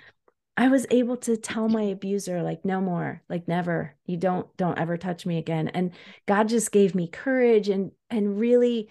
I 0.57 0.69
was 0.69 0.87
able 0.91 1.19
to 1.19 1.37
tell 1.37 1.69
my 1.69 1.83
abuser 1.83 2.43
like 2.43 2.65
no 2.65 2.81
more, 2.81 3.23
like 3.29 3.47
never. 3.47 3.95
You 4.07 4.17
don't 4.17 4.55
don't 4.57 4.79
ever 4.79 4.97
touch 4.97 5.27
me 5.27 5.39
again. 5.39 5.69
And 5.69 5.93
God 6.27 6.49
just 6.49 6.73
gave 6.73 6.95
me 6.95 7.09
courage 7.09 7.69
and 7.69 7.93
and 8.11 8.41
really 8.41 8.89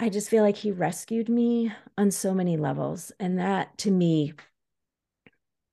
I 0.00 0.08
just 0.08 0.28
feel 0.28 0.42
like 0.42 0.56
he 0.56 0.72
rescued 0.72 1.28
me 1.28 1.72
on 1.96 2.10
so 2.10 2.34
many 2.34 2.56
levels 2.56 3.12
and 3.20 3.38
that 3.38 3.78
to 3.78 3.90
me 3.92 4.34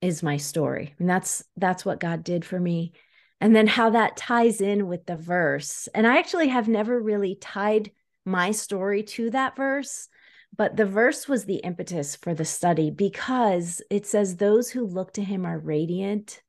is 0.02 0.24
my 0.24 0.38
story. 0.38 0.96
And 1.00 1.10
that's 1.10 1.44
that's 1.58 1.86
what 1.86 2.00
God 2.00 2.24
did 2.24 2.46
for 2.46 2.60
me. 2.60 2.94
And 3.42 3.56
then 3.56 3.68
how 3.68 3.92
that 3.92 4.18
ties 4.18 4.60
in 4.60 4.88
with 4.88 5.06
the 5.06 5.16
verse. 5.16 5.88
And 5.94 6.06
I 6.06 6.18
actually 6.18 6.50
have 6.50 6.68
never 6.68 7.00
really 7.00 7.36
tied 7.36 7.92
my 8.26 8.52
story 8.52 9.04
to 9.04 9.30
that 9.30 9.56
verse 9.56 10.10
but 10.56 10.76
the 10.76 10.86
verse 10.86 11.28
was 11.28 11.46
the 11.46 11.58
impetus 11.58 12.16
for 12.16 12.34
the 12.34 12.46
study 12.46 12.90
because 12.90 13.82
it 13.90 14.06
says, 14.06 14.36
Those 14.36 14.70
who 14.70 14.86
look 14.86 15.14
to 15.14 15.24
him 15.24 15.46
are 15.46 15.60
radiant, 15.60 16.42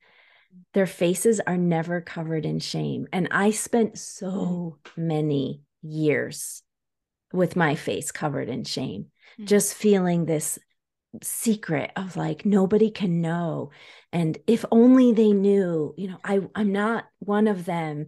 their 0.72 0.86
faces 0.86 1.40
are 1.40 1.58
never 1.58 2.00
covered 2.00 2.46
in 2.46 2.60
shame. 2.60 3.06
And 3.12 3.28
I 3.30 3.50
spent 3.50 3.98
so 3.98 4.78
many 4.96 5.62
years 5.82 6.62
with 7.32 7.56
my 7.56 7.74
face 7.74 8.10
covered 8.10 8.48
in 8.48 8.64
shame, 8.64 9.06
mm-hmm. 9.34 9.44
just 9.44 9.74
feeling 9.74 10.24
this 10.24 10.58
secret 11.22 11.90
of 11.96 12.16
like 12.16 12.46
nobody 12.46 12.90
can 12.90 13.20
know 13.20 13.70
and 14.12 14.38
if 14.46 14.64
only 14.70 15.12
they 15.12 15.32
knew 15.32 15.92
you 15.96 16.08
know 16.08 16.18
i 16.24 16.40
i'm 16.54 16.70
not 16.70 17.04
one 17.18 17.48
of 17.48 17.64
them 17.64 18.06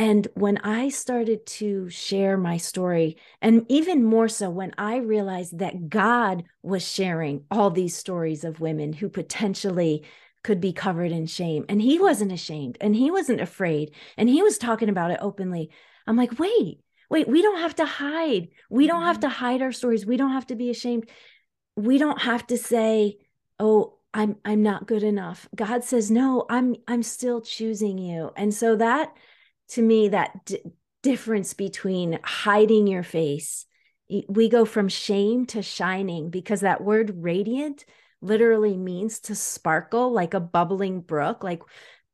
and 0.00 0.26
when 0.32 0.56
I 0.64 0.88
started 0.88 1.44
to 1.58 1.90
share 1.90 2.38
my 2.38 2.56
story, 2.56 3.18
and 3.42 3.66
even 3.68 4.02
more 4.02 4.28
so 4.28 4.48
when 4.48 4.72
I 4.78 4.96
realized 4.96 5.58
that 5.58 5.90
God 5.90 6.44
was 6.62 6.90
sharing 6.90 7.44
all 7.50 7.68
these 7.70 7.94
stories 7.94 8.42
of 8.42 8.60
women 8.60 8.94
who 8.94 9.10
potentially 9.10 10.06
could 10.42 10.58
be 10.58 10.72
covered 10.72 11.12
in 11.12 11.26
shame, 11.26 11.66
and 11.68 11.82
He 11.82 11.98
wasn't 11.98 12.32
ashamed 12.32 12.78
and 12.80 12.96
He 12.96 13.10
wasn't 13.10 13.42
afraid, 13.42 13.90
and 14.16 14.26
He 14.26 14.42
was 14.42 14.56
talking 14.56 14.88
about 14.88 15.10
it 15.10 15.18
openly, 15.20 15.68
I'm 16.06 16.16
like, 16.16 16.38
wait, 16.38 16.80
wait, 17.10 17.28
we 17.28 17.42
don't 17.42 17.60
have 17.60 17.76
to 17.76 17.84
hide. 17.84 18.48
We 18.70 18.86
don't 18.86 19.02
have 19.02 19.16
mm-hmm. 19.16 19.28
to 19.28 19.28
hide 19.28 19.60
our 19.60 19.72
stories. 19.72 20.06
We 20.06 20.16
don't 20.16 20.32
have 20.32 20.46
to 20.46 20.56
be 20.56 20.70
ashamed. 20.70 21.10
We 21.80 21.98
don't 21.98 22.20
have 22.22 22.46
to 22.48 22.58
say, 22.58 23.18
oh, 23.58 23.98
I'm 24.12 24.36
I'm 24.44 24.62
not 24.62 24.86
good 24.86 25.02
enough. 25.02 25.48
God 25.54 25.84
says, 25.84 26.10
"No, 26.10 26.44
I'm 26.50 26.76
I'm 26.88 27.02
still 27.02 27.40
choosing 27.40 27.98
you." 27.98 28.32
And 28.36 28.52
so 28.52 28.76
that 28.76 29.16
to 29.70 29.82
me 29.82 30.08
that 30.08 30.44
d- 30.46 30.60
difference 31.02 31.54
between 31.54 32.18
hiding 32.24 32.86
your 32.86 33.04
face 33.04 33.66
we 34.28 34.48
go 34.48 34.64
from 34.64 34.88
shame 34.88 35.46
to 35.46 35.62
shining 35.62 36.30
because 36.30 36.60
that 36.60 36.82
word 36.82 37.22
radiant 37.22 37.84
literally 38.20 38.76
means 38.76 39.20
to 39.20 39.34
sparkle 39.34 40.12
like 40.12 40.34
a 40.34 40.40
bubbling 40.40 41.00
brook 41.00 41.44
like 41.44 41.62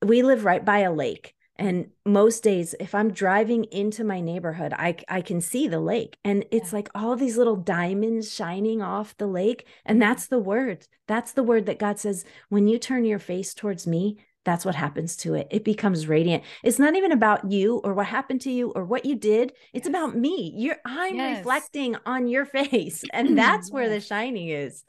we 0.05 0.23
live 0.23 0.45
right 0.45 0.65
by 0.65 0.81
a 0.81 0.93
lake 0.93 1.35
and 1.59 1.89
most 2.05 2.43
days 2.43 2.75
if 2.81 2.95
i'm 2.95 3.13
driving 3.13 3.65
into 3.65 4.05
my 4.05 4.21
neighborhood 4.21 4.73
i 4.75 4.95
i 5.09 5.21
can 5.21 5.41
see 5.41 5.69
the 5.69 5.81
lake 5.81 6.17
and 6.25 6.45
it's 6.51 6.73
yeah. 6.73 6.77
like 6.77 6.89
all 6.95 7.17
these 7.17 7.37
little 7.37 7.57
diamonds 7.57 8.33
shining 8.33 8.83
off 8.83 9.17
the 9.17 9.27
lake 9.27 9.67
and 9.85 10.01
that's 10.01 10.27
the 10.27 10.39
word 10.39 10.87
that's 11.07 11.33
the 11.33 11.43
word 11.43 11.67
that 11.67 11.79
god 11.79 11.99
says 11.99 12.25
when 12.49 12.69
you 12.69 12.79
turn 12.79 13.05
your 13.05 13.19
face 13.19 13.55
towards 13.55 13.87
me 13.87 14.19
that's 14.47 14.65
what 14.65 14.77
happens 14.77 15.17
to 15.17 15.35
it. 15.35 15.49
It 15.51 15.65
becomes 15.65 16.07
radiant. 16.07 16.45
It's 16.63 16.79
not 16.79 16.95
even 16.95 17.11
about 17.11 17.51
you 17.51 17.81
or 17.83 17.93
what 17.95 18.07
happened 18.07 18.43
to 18.43 18.51
you 18.53 18.71
or 18.71 18.85
what 18.85 19.05
you 19.05 19.17
did. 19.17 19.53
It's 19.75 19.89
about 19.89 20.17
me. 20.17 20.55
You're 20.57 20.77
I'm 20.87 21.17
yes. 21.17 21.39
reflecting 21.39 21.97
on 22.07 22.29
your 22.29 22.45
face. 22.47 23.03
And 23.13 23.37
that's 23.39 23.73
where 23.73 23.89
the 23.89 24.01
shining 24.01 24.49
is. 24.49 24.85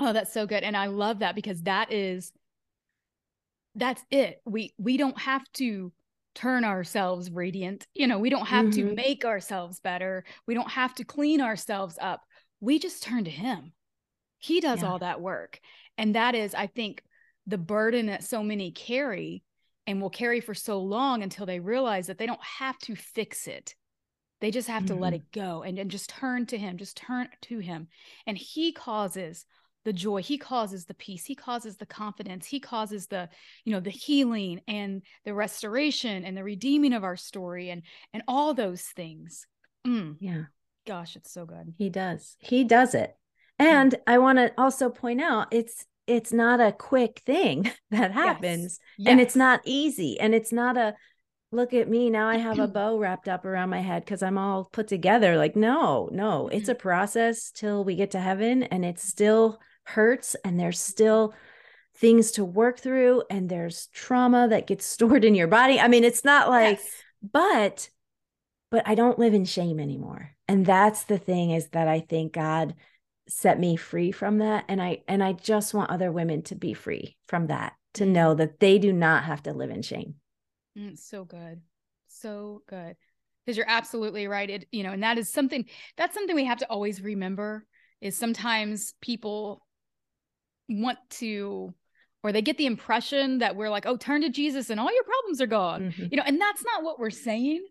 Oh, 0.00 0.12
that's 0.12 0.34
so 0.34 0.46
good. 0.46 0.64
And 0.64 0.76
I 0.76 0.86
love 0.86 1.20
that 1.20 1.36
because 1.36 1.62
that 1.62 1.92
is 1.92 2.32
that's 3.74 4.02
it. 4.10 4.40
We 4.44 4.74
we 4.78 4.96
don't 4.96 5.18
have 5.18 5.44
to 5.54 5.92
turn 6.34 6.64
ourselves 6.64 7.30
radiant. 7.30 7.86
You 7.94 8.06
know, 8.06 8.18
we 8.18 8.30
don't 8.30 8.46
have 8.46 8.66
Mhm. 8.66 8.74
to 8.74 8.94
make 8.94 9.24
ourselves 9.24 9.80
better. 9.80 10.24
We 10.46 10.54
don't 10.54 10.70
have 10.70 10.94
to 10.94 11.04
clean 11.04 11.40
ourselves 11.40 11.98
up. 12.00 12.22
We 12.60 12.78
just 12.78 13.02
turn 13.02 13.24
to 13.24 13.30
him. 13.30 13.72
He 14.38 14.60
does 14.60 14.82
Yeah. 14.82 14.88
all 14.88 14.98
that 15.00 15.20
work. 15.20 15.60
And 15.98 16.14
that 16.14 16.34
is, 16.34 16.54
I 16.54 16.68
think, 16.68 17.02
the 17.46 17.58
burden 17.58 18.06
that 18.06 18.24
so 18.24 18.42
many 18.42 18.70
carry 18.72 19.42
and 19.86 20.00
will 20.00 20.10
carry 20.10 20.40
for 20.40 20.54
so 20.54 20.80
long 20.80 21.22
until 21.22 21.44
they 21.44 21.60
realize 21.60 22.06
that 22.06 22.16
they 22.16 22.26
don't 22.26 22.42
have 22.42 22.78
to 22.78 22.94
fix 22.94 23.46
it. 23.46 23.74
They 24.40 24.50
just 24.50 24.68
have 24.68 24.86
to 24.86 24.94
let 24.94 25.12
Mhm. 25.12 25.16
it 25.16 25.32
go 25.32 25.62
and, 25.62 25.78
and 25.78 25.90
just 25.90 26.08
turn 26.08 26.46
to 26.46 26.58
him, 26.58 26.78
just 26.78 26.96
turn 26.96 27.28
to 27.42 27.58
him. 27.58 27.88
And 28.26 28.38
he 28.38 28.72
causes 28.72 29.44
the 29.84 29.92
joy, 29.92 30.22
he 30.22 30.38
causes 30.38 30.84
the 30.84 30.94
peace, 30.94 31.24
he 31.24 31.34
causes 31.34 31.76
the 31.76 31.86
confidence, 31.86 32.46
he 32.46 32.60
causes 32.60 33.06
the, 33.06 33.28
you 33.64 33.72
know, 33.72 33.80
the 33.80 33.90
healing 33.90 34.60
and 34.68 35.02
the 35.24 35.34
restoration 35.34 36.24
and 36.24 36.36
the 36.36 36.44
redeeming 36.44 36.92
of 36.92 37.04
our 37.04 37.16
story 37.16 37.70
and 37.70 37.82
and 38.12 38.22
all 38.28 38.54
those 38.54 38.82
things. 38.82 39.46
Mm, 39.86 40.16
Yeah. 40.20 40.44
gosh, 40.86 41.16
it's 41.16 41.32
so 41.32 41.44
good. 41.44 41.74
He 41.78 41.90
does. 41.90 42.36
He 42.38 42.64
does 42.64 42.94
it. 42.94 43.16
And 43.58 43.94
I 44.06 44.18
want 44.18 44.38
to 44.38 44.52
also 44.58 44.90
point 44.90 45.20
out 45.20 45.48
it's 45.50 45.84
it's 46.06 46.32
not 46.32 46.60
a 46.60 46.72
quick 46.72 47.22
thing 47.24 47.70
that 47.90 48.12
happens 48.12 48.78
and 49.06 49.20
it's 49.20 49.36
not 49.36 49.60
easy 49.64 50.18
and 50.18 50.34
it's 50.34 50.52
not 50.52 50.76
a 50.76 50.94
look 51.52 51.74
at 51.74 51.88
me 51.88 52.10
now 52.10 52.28
I 52.28 52.38
have 52.38 52.58
a 52.58 52.66
bow 52.68 52.98
wrapped 52.98 53.28
up 53.28 53.44
around 53.44 53.70
my 53.70 53.80
head 53.80 54.04
cuz 54.06 54.22
I'm 54.22 54.38
all 54.38 54.68
put 54.72 54.88
together 54.88 55.36
like 55.36 55.54
no, 55.54 56.08
no, 56.12 56.48
it's 56.48 56.68
a 56.68 56.74
process 56.74 57.50
till 57.50 57.84
we 57.84 57.94
get 57.94 58.10
to 58.12 58.20
heaven 58.20 58.62
and 58.64 58.84
it's 58.84 59.06
still 59.06 59.60
hurts 59.84 60.36
and 60.44 60.58
there's 60.58 60.80
still 60.80 61.34
things 61.96 62.32
to 62.32 62.44
work 62.44 62.78
through 62.80 63.22
and 63.30 63.48
there's 63.48 63.88
trauma 63.88 64.48
that 64.48 64.66
gets 64.66 64.86
stored 64.86 65.24
in 65.24 65.34
your 65.34 65.48
body. 65.48 65.80
I 65.80 65.88
mean, 65.88 66.04
it's 66.04 66.24
not 66.24 66.48
like 66.48 66.78
Yes. 66.78 67.02
but 67.22 67.88
but 68.70 68.88
I 68.88 68.94
don't 68.94 69.18
live 69.18 69.34
in 69.34 69.44
shame 69.44 69.78
anymore. 69.78 70.30
And 70.48 70.64
that's 70.64 71.04
the 71.04 71.18
thing 71.18 71.50
is 71.50 71.68
that 71.68 71.88
I 71.88 72.00
think 72.00 72.32
God 72.32 72.74
set 73.28 73.60
me 73.60 73.76
free 73.76 74.10
from 74.12 74.38
that 74.38 74.64
and 74.68 74.82
I 74.82 75.02
and 75.06 75.22
I 75.22 75.32
just 75.32 75.74
want 75.74 75.90
other 75.90 76.10
women 76.10 76.42
to 76.44 76.54
be 76.54 76.74
free 76.74 77.16
from 77.28 77.46
that 77.48 77.74
to 77.94 78.06
know 78.06 78.34
that 78.34 78.58
they 78.60 78.78
do 78.78 78.92
not 78.92 79.24
have 79.24 79.42
to 79.44 79.52
live 79.52 79.70
in 79.70 79.82
shame. 79.82 80.14
Mm, 80.76 80.98
so 80.98 81.24
good. 81.24 81.60
So 82.08 82.62
good. 82.66 82.96
Because 83.44 83.56
you're 83.56 83.68
absolutely 83.68 84.28
right. 84.28 84.48
It, 84.48 84.68
you 84.70 84.82
know, 84.82 84.92
and 84.92 85.02
that 85.02 85.18
is 85.18 85.32
something 85.32 85.66
that's 85.96 86.14
something 86.14 86.34
we 86.36 86.44
have 86.44 86.58
to 86.58 86.66
always 86.66 87.00
remember 87.00 87.66
is 88.00 88.16
sometimes 88.16 88.94
people 89.00 89.64
want 90.72 90.98
to 91.10 91.74
or 92.24 92.32
they 92.32 92.42
get 92.42 92.56
the 92.56 92.66
impression 92.66 93.38
that 93.38 93.56
we're 93.56 93.70
like, 93.70 93.84
oh, 93.84 93.96
turn 93.96 94.20
to 94.22 94.28
Jesus 94.28 94.70
and 94.70 94.78
all 94.78 94.94
your 94.94 95.04
problems 95.04 95.40
are 95.40 95.46
gone. 95.46 95.92
Mhm. 95.92 96.08
You 96.10 96.16
know, 96.16 96.22
and 96.24 96.40
that's 96.40 96.64
not 96.64 96.84
what 96.84 96.98
we're 96.98 97.10
saying. 97.10 97.66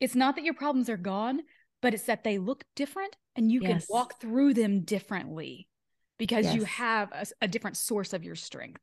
It's 0.00 0.16
not 0.16 0.34
that 0.34 0.44
your 0.44 0.54
problems 0.54 0.90
are 0.90 0.96
gone, 0.96 1.42
but 1.80 1.94
it's 1.94 2.04
that 2.04 2.24
they 2.24 2.38
look 2.38 2.64
different 2.74 3.16
and 3.36 3.50
you 3.50 3.60
Yes. 3.60 3.86
can 3.86 3.94
walk 3.94 4.20
through 4.20 4.54
them 4.54 4.80
differently 4.80 5.68
because 6.18 6.52
you 6.52 6.62
Yes. 6.62 6.70
have 6.70 7.34
a, 7.40 7.48
different 7.48 7.76
source 7.76 8.12
of 8.12 8.24
your 8.24 8.34
strength. 8.34 8.80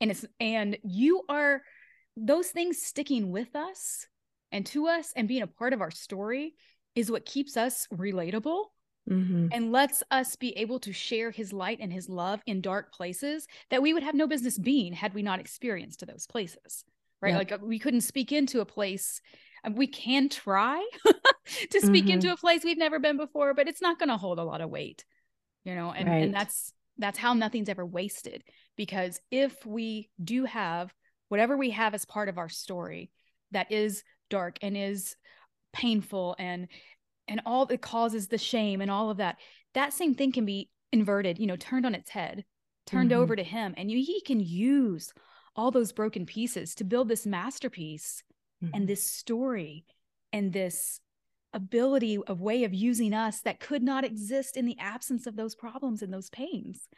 And 0.00 0.10
it's 0.10 0.24
and 0.40 0.78
you 0.82 1.22
are 1.28 1.62
those 2.16 2.50
things 2.50 2.82
sticking 2.82 3.30
with 3.30 3.54
us 3.54 4.06
and 4.50 4.66
to 4.66 4.88
us 4.88 5.12
and 5.16 5.28
being 5.28 5.42
a 5.42 5.46
part 5.46 5.72
of 5.72 5.80
our 5.80 5.90
story 5.90 6.54
is 6.94 7.10
what 7.10 7.24
keeps 7.24 7.56
us 7.56 7.86
relatable 7.92 8.66
Mhm. 9.10 9.48
and 9.52 9.72
lets 9.72 10.02
us 10.10 10.36
be 10.36 10.50
able 10.56 10.78
to 10.80 10.92
share 10.92 11.30
his 11.30 11.52
light 11.52 11.78
and 11.80 11.92
his 11.92 12.08
love 12.08 12.40
in 12.46 12.60
dark 12.60 12.92
places 12.92 13.46
that 13.70 13.82
we 13.82 13.92
would 13.92 14.02
have 14.04 14.14
no 14.14 14.26
business 14.26 14.58
being 14.58 14.92
had 14.92 15.12
we 15.14 15.22
not 15.22 15.40
experienced 15.40 16.06
those 16.06 16.26
places 16.26 16.84
right 17.20 17.30
Yep. 17.30 17.38
like 17.38 17.52
uh, 17.52 17.58
we 17.64 17.78
couldn't 17.78 18.02
speak 18.02 18.30
into 18.30 18.60
a 18.60 18.64
place 18.64 19.20
uh, 19.64 19.70
we 19.74 19.86
can 19.88 20.28
try 20.28 20.84
to 21.70 21.80
speak 21.80 22.08
into 22.08 22.28
Mhm. 22.28 22.34
a 22.34 22.36
place 22.36 22.62
we've 22.64 22.78
never 22.78 23.00
been 23.00 23.16
before 23.16 23.54
but 23.54 23.66
it's 23.66 23.82
not 23.82 23.98
going 23.98 24.08
to 24.08 24.16
hold 24.16 24.38
a 24.38 24.44
lot 24.44 24.60
of 24.60 24.70
weight 24.70 25.04
you 25.64 25.74
know 25.74 25.90
and 25.92 26.08
Right. 26.08 26.22
and 26.22 26.34
that's 26.34 26.72
that's 26.98 27.18
how 27.18 27.34
nothing's 27.34 27.68
ever 27.68 27.84
wasted 27.84 28.44
because 28.76 29.20
if 29.30 29.66
we 29.66 30.10
do 30.22 30.44
have 30.44 30.94
whatever 31.28 31.56
we 31.56 31.70
have 31.70 31.94
as 31.94 32.04
part 32.04 32.28
of 32.28 32.38
our 32.38 32.48
story 32.48 33.10
that 33.50 33.72
is 33.72 34.04
dark 34.30 34.58
and 34.62 34.76
is 34.76 35.16
painful 35.72 36.36
and 36.38 36.68
and 37.28 37.40
all 37.46 37.66
it 37.68 37.80
causes 37.82 38.28
the 38.28 38.38
shame 38.38 38.80
and 38.80 38.90
all 38.90 39.10
of 39.10 39.16
that 39.18 39.36
that 39.74 39.92
same 39.92 40.14
thing 40.14 40.32
can 40.32 40.44
be 40.44 40.68
inverted 40.92 41.38
you 41.38 41.46
know 41.46 41.56
turned 41.56 41.86
on 41.86 41.94
its 41.94 42.10
head 42.10 42.44
turned 42.86 43.10
Mhm. 43.10 43.16
over 43.16 43.36
to 43.36 43.44
him 43.44 43.74
and 43.76 43.90
you, 43.90 43.98
he 44.04 44.20
can 44.20 44.40
use 44.40 45.12
all 45.54 45.70
those 45.70 45.92
broken 45.92 46.26
pieces 46.26 46.74
to 46.74 46.84
build 46.84 47.08
this 47.08 47.26
masterpiece 47.26 48.22
Mhm. 48.62 48.70
and 48.74 48.88
this 48.88 49.04
story 49.08 49.84
and 50.32 50.52
this 50.52 51.00
ability 51.52 52.18
of 52.26 52.40
way 52.40 52.64
of 52.64 52.72
using 52.72 53.12
us 53.12 53.40
that 53.42 53.60
could 53.60 53.82
not 53.82 54.04
exist 54.04 54.56
in 54.56 54.64
the 54.66 54.78
absence 54.78 55.26
of 55.26 55.36
those 55.36 55.54
problems 55.54 56.02
and 56.02 56.12
those 56.12 56.30
pains 56.30 56.88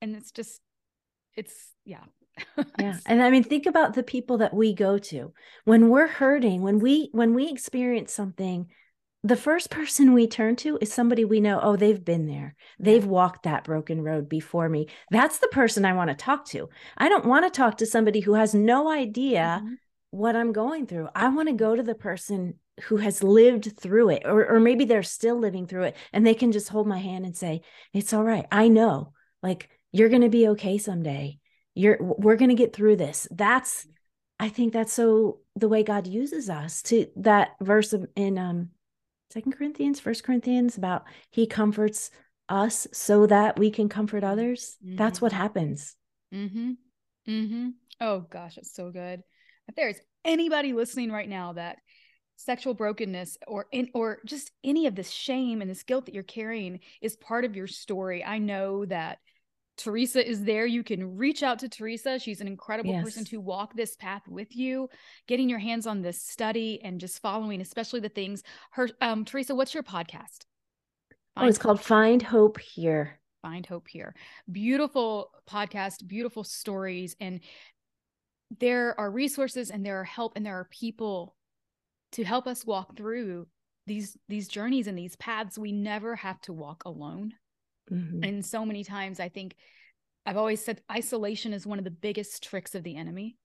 and 0.00 0.14
it's 0.14 0.30
just 0.30 0.60
it's 1.34 1.72
yeah 1.84 2.04
Yeah. 2.78 2.96
And 3.06 3.22
I 3.22 3.30
mean 3.30 3.42
think 3.44 3.66
about 3.66 3.94
the 3.94 4.02
people 4.02 4.38
that 4.38 4.54
we 4.54 4.74
go 4.74 4.96
to. 4.98 5.34
When 5.64 5.90
we're 5.90 6.06
hurting, 6.06 6.62
when 6.62 6.78
we 6.78 7.10
when 7.12 7.34
we 7.34 7.48
experience 7.50 8.12
something, 8.14 8.68
the 9.24 9.36
first 9.36 9.70
person 9.70 10.12
we 10.12 10.26
turn 10.26 10.56
to 10.56 10.78
is 10.80 10.92
somebody 10.92 11.24
we 11.24 11.40
know, 11.40 11.60
oh, 11.62 11.76
they've 11.76 12.04
been 12.04 12.26
there. 12.26 12.56
They've 12.80 13.04
walked 13.04 13.44
that 13.44 13.64
broken 13.64 14.02
road 14.02 14.28
before 14.28 14.68
me. 14.68 14.88
That's 15.10 15.38
the 15.38 15.48
person 15.48 15.84
I 15.84 15.92
want 15.92 16.10
to 16.10 16.16
talk 16.16 16.44
to. 16.46 16.68
I 16.98 17.08
don't 17.08 17.26
want 17.26 17.44
to 17.44 17.56
talk 17.56 17.78
to 17.78 17.86
somebody 17.86 18.20
who 18.20 18.34
has 18.34 18.52
no 18.54 18.90
idea 18.90 19.62
Mhm. 19.62 19.76
what 20.10 20.34
I'm 20.34 20.52
going 20.52 20.86
through. 20.86 21.08
I 21.14 21.28
want 21.28 21.48
to 21.48 21.54
go 21.54 21.76
to 21.76 21.82
the 21.82 21.94
person 21.94 22.54
who 22.84 22.96
has 22.96 23.22
lived 23.22 23.78
through 23.78 24.08
it, 24.10 24.22
or, 24.24 24.46
or 24.46 24.58
maybe 24.58 24.84
they're 24.86 25.02
still 25.04 25.38
living 25.38 25.66
through 25.66 25.84
it, 25.84 25.96
and 26.12 26.26
they 26.26 26.34
can 26.34 26.50
just 26.50 26.68
hold 26.68 26.88
my 26.88 26.98
hand 26.98 27.24
and 27.24 27.36
say, 27.36 27.60
It's 27.92 28.12
all 28.12 28.24
right. 28.24 28.46
I 28.50 28.68
know, 28.68 29.12
like, 29.42 29.68
you're 29.92 30.08
going 30.08 30.22
to 30.22 30.30
be 30.30 30.48
okay 30.48 30.78
someday. 30.78 31.38
You're, 31.74 31.98
we're 32.00 32.36
going 32.36 32.48
to 32.48 32.54
get 32.56 32.74
through 32.74 32.96
this. 32.96 33.28
That's, 33.30 33.86
I 34.40 34.48
think 34.48 34.72
that's 34.72 34.92
so 34.92 35.40
the 35.54 35.68
way 35.68 35.82
God 35.84 36.06
uses 36.06 36.50
us 36.50 36.82
to 36.84 37.06
that 37.16 37.50
verse 37.60 37.94
in, 38.16 38.38
um, 38.38 38.70
Second 39.32 39.52
Corinthians, 39.52 39.98
First 39.98 40.24
Corinthians 40.24 40.76
about 40.76 41.04
He 41.30 41.46
comforts 41.46 42.10
us 42.48 42.86
so 42.92 43.26
that 43.26 43.58
we 43.58 43.70
can 43.70 43.88
comfort 43.88 44.22
others. 44.22 44.76
That's 44.82 45.22
what 45.22 45.32
happens. 45.32 45.96
Mm-hmm. 46.34 46.72
Mm-hmm. 47.28 47.68
Oh 48.00 48.20
gosh, 48.20 48.58
it's 48.58 48.74
so 48.74 48.90
good. 48.90 49.22
If 49.68 49.74
there's 49.74 49.96
anybody 50.24 50.72
listening 50.72 51.10
right 51.10 51.28
now 51.28 51.54
that 51.54 51.78
sexual 52.36 52.74
brokenness 52.74 53.38
or 53.46 53.66
in 53.72 53.88
or 53.94 54.18
just 54.26 54.50
any 54.64 54.86
of 54.86 54.94
this 54.94 55.10
shame 55.10 55.62
and 55.62 55.70
this 55.70 55.82
guilt 55.82 56.06
that 56.06 56.14
you're 56.14 56.24
carrying 56.24 56.80
is 57.00 57.16
part 57.16 57.44
of 57.44 57.56
your 57.56 57.66
story, 57.66 58.24
I 58.24 58.38
know 58.38 58.84
that 58.86 59.18
Teresa 59.78 60.26
is 60.26 60.44
there. 60.44 60.66
You 60.66 60.84
can 60.84 61.16
reach 61.16 61.42
out 61.42 61.58
to 61.60 61.68
Teresa. 61.68 62.18
She's 62.18 62.40
an 62.40 62.46
incredible 62.46 63.00
person 63.02 63.24
to 63.26 63.40
walk 63.40 63.74
this 63.74 63.96
path 63.96 64.22
with 64.28 64.54
you, 64.54 64.88
getting 65.26 65.48
your 65.48 65.58
hands 65.58 65.86
on 65.86 66.02
this 66.02 66.22
study 66.22 66.80
and 66.82 67.00
just 67.00 67.20
following, 67.20 67.60
especially 67.60 68.00
the 68.00 68.08
things 68.08 68.42
her 68.72 68.88
um 69.00 69.24
Teresa, 69.24 69.54
what's 69.54 69.74
your 69.74 69.82
podcast? 69.82 70.44
Oh, 71.36 71.46
it's 71.46 71.56
Find 71.56 71.58
called 71.58 71.80
Find 71.80 72.22
Hope 72.22 72.60
Here. 72.60 73.18
Find 73.40 73.64
Hope 73.64 73.88
Here. 73.88 74.14
Beautiful 74.50 75.30
podcast, 75.48 76.06
beautiful 76.06 76.44
stories. 76.44 77.16
And 77.18 77.40
there 78.60 78.98
are 79.00 79.10
resources 79.10 79.70
and 79.70 79.84
there 79.84 80.00
are 80.00 80.04
help 80.04 80.34
and 80.36 80.44
there 80.44 80.58
are 80.58 80.68
people 80.70 81.34
to 82.12 82.24
help 82.24 82.46
us 82.46 82.66
walk 82.66 82.96
through 82.96 83.46
these 83.86 84.16
these 84.28 84.48
journeys 84.48 84.86
and 84.86 84.96
these 84.96 85.16
paths 85.16 85.58
we 85.58 85.72
never 85.72 86.14
have 86.14 86.40
to 86.42 86.52
walk 86.52 86.82
alone 86.84 87.32
Mhm. 87.90 88.26
and 88.26 88.46
so 88.46 88.64
many 88.64 88.84
times 88.84 89.18
i 89.20 89.28
think 89.28 89.56
i've 90.26 90.36
always 90.36 90.64
said 90.64 90.80
isolation 90.90 91.52
is 91.52 91.66
one 91.66 91.78
of 91.78 91.84
the 91.84 91.90
biggest 91.90 92.42
tricks 92.42 92.74
of 92.74 92.82
the 92.84 92.96
enemy 92.96 93.36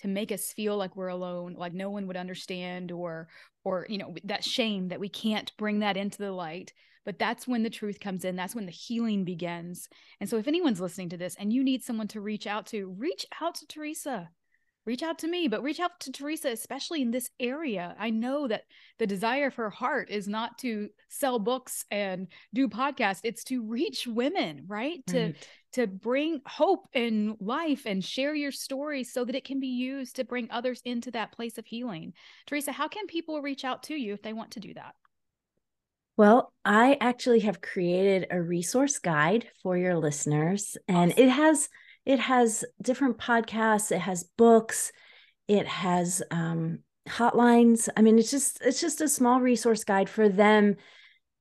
to 0.00 0.08
make 0.08 0.32
us 0.32 0.52
feel 0.52 0.76
like 0.76 0.96
we're 0.96 1.08
alone 1.08 1.54
like 1.54 1.72
no 1.74 1.90
one 1.90 2.06
would 2.06 2.16
understand 2.16 2.90
or 2.90 3.28
or 3.64 3.86
you 3.88 3.98
know 3.98 4.14
that 4.24 4.44
shame 4.44 4.88
that 4.88 5.00
we 5.00 5.08
can't 5.08 5.52
bring 5.56 5.80
that 5.80 5.96
into 5.96 6.18
the 6.18 6.32
light. 6.32 6.72
But 7.04 7.18
that's 7.18 7.48
when 7.48 7.62
the 7.62 7.70
truth 7.70 7.98
comes 7.98 8.24
in. 8.24 8.36
That's 8.36 8.54
when 8.54 8.66
the 8.66 8.72
healing 8.72 9.24
begins. 9.24 9.88
And 10.20 10.28
so 10.28 10.36
if 10.36 10.46
anyone's 10.46 10.80
listening 10.80 11.08
to 11.10 11.16
this 11.16 11.34
and 11.36 11.52
you 11.52 11.64
need 11.64 11.82
someone 11.82 12.08
to 12.08 12.20
reach 12.20 12.46
out 12.46 12.66
to 12.66 12.94
reach 12.98 13.26
out 13.40 13.54
to 13.56 13.66
teresa 13.66 14.30
reach 14.86 15.02
out 15.02 15.18
to 15.18 15.28
me 15.28 15.48
but 15.48 15.62
reach 15.62 15.80
out 15.80 15.98
to 16.00 16.10
teresa 16.10 16.48
especially 16.48 17.02
in 17.02 17.10
this 17.10 17.30
area 17.38 17.94
i 17.98 18.10
know 18.10 18.48
that 18.48 18.62
the 18.98 19.06
desire 19.06 19.46
of 19.46 19.54
her 19.54 19.70
heart 19.70 20.10
is 20.10 20.26
not 20.26 20.58
to 20.58 20.88
sell 21.08 21.38
books 21.38 21.84
and 21.90 22.28
do 22.54 22.68
podcasts 22.68 23.20
it's 23.24 23.44
to 23.44 23.62
reach 23.62 24.06
women 24.06 24.64
right 24.66 25.06
to 25.06 25.32
to 25.72 25.86
bring 25.86 26.40
hope 26.46 26.88
and 26.94 27.36
life 27.40 27.82
and 27.86 28.04
share 28.04 28.34
your 28.34 28.50
story 28.50 29.04
so 29.04 29.24
that 29.24 29.36
it 29.36 29.44
can 29.44 29.60
be 29.60 29.68
used 29.68 30.16
to 30.16 30.24
bring 30.24 30.48
others 30.50 30.82
into 30.84 31.10
that 31.12 31.32
place 31.32 31.58
of 31.58 31.66
healing. 31.66 32.12
Teresa, 32.46 32.72
how 32.72 32.88
can 32.88 33.06
people 33.06 33.40
reach 33.40 33.64
out 33.64 33.84
to 33.84 33.94
you 33.94 34.12
if 34.12 34.22
they 34.22 34.32
want 34.32 34.52
to 34.52 34.60
do 34.60 34.74
that? 34.74 34.94
Well, 36.16 36.52
I 36.64 36.98
actually 37.00 37.40
have 37.40 37.60
created 37.60 38.26
a 38.30 38.42
resource 38.42 38.98
guide 38.98 39.48
for 39.62 39.76
your 39.76 39.96
listeners 39.96 40.76
and 40.88 41.12
Awesome. 41.12 41.24
it 41.24 41.28
has 41.30 41.68
it 42.06 42.18
has 42.18 42.64
different 42.80 43.18
podcasts, 43.18 43.92
it 43.92 44.00
has 44.00 44.24
books, 44.36 44.92
it 45.48 45.66
has 45.66 46.22
um 46.30 46.80
hotlines. 47.08 47.88
I 47.96 48.02
mean, 48.02 48.18
it's 48.18 48.30
just 48.30 48.60
it's 48.62 48.80
just 48.80 49.00
a 49.00 49.08
small 49.08 49.40
resource 49.40 49.84
guide 49.84 50.08
for 50.08 50.28
them 50.28 50.76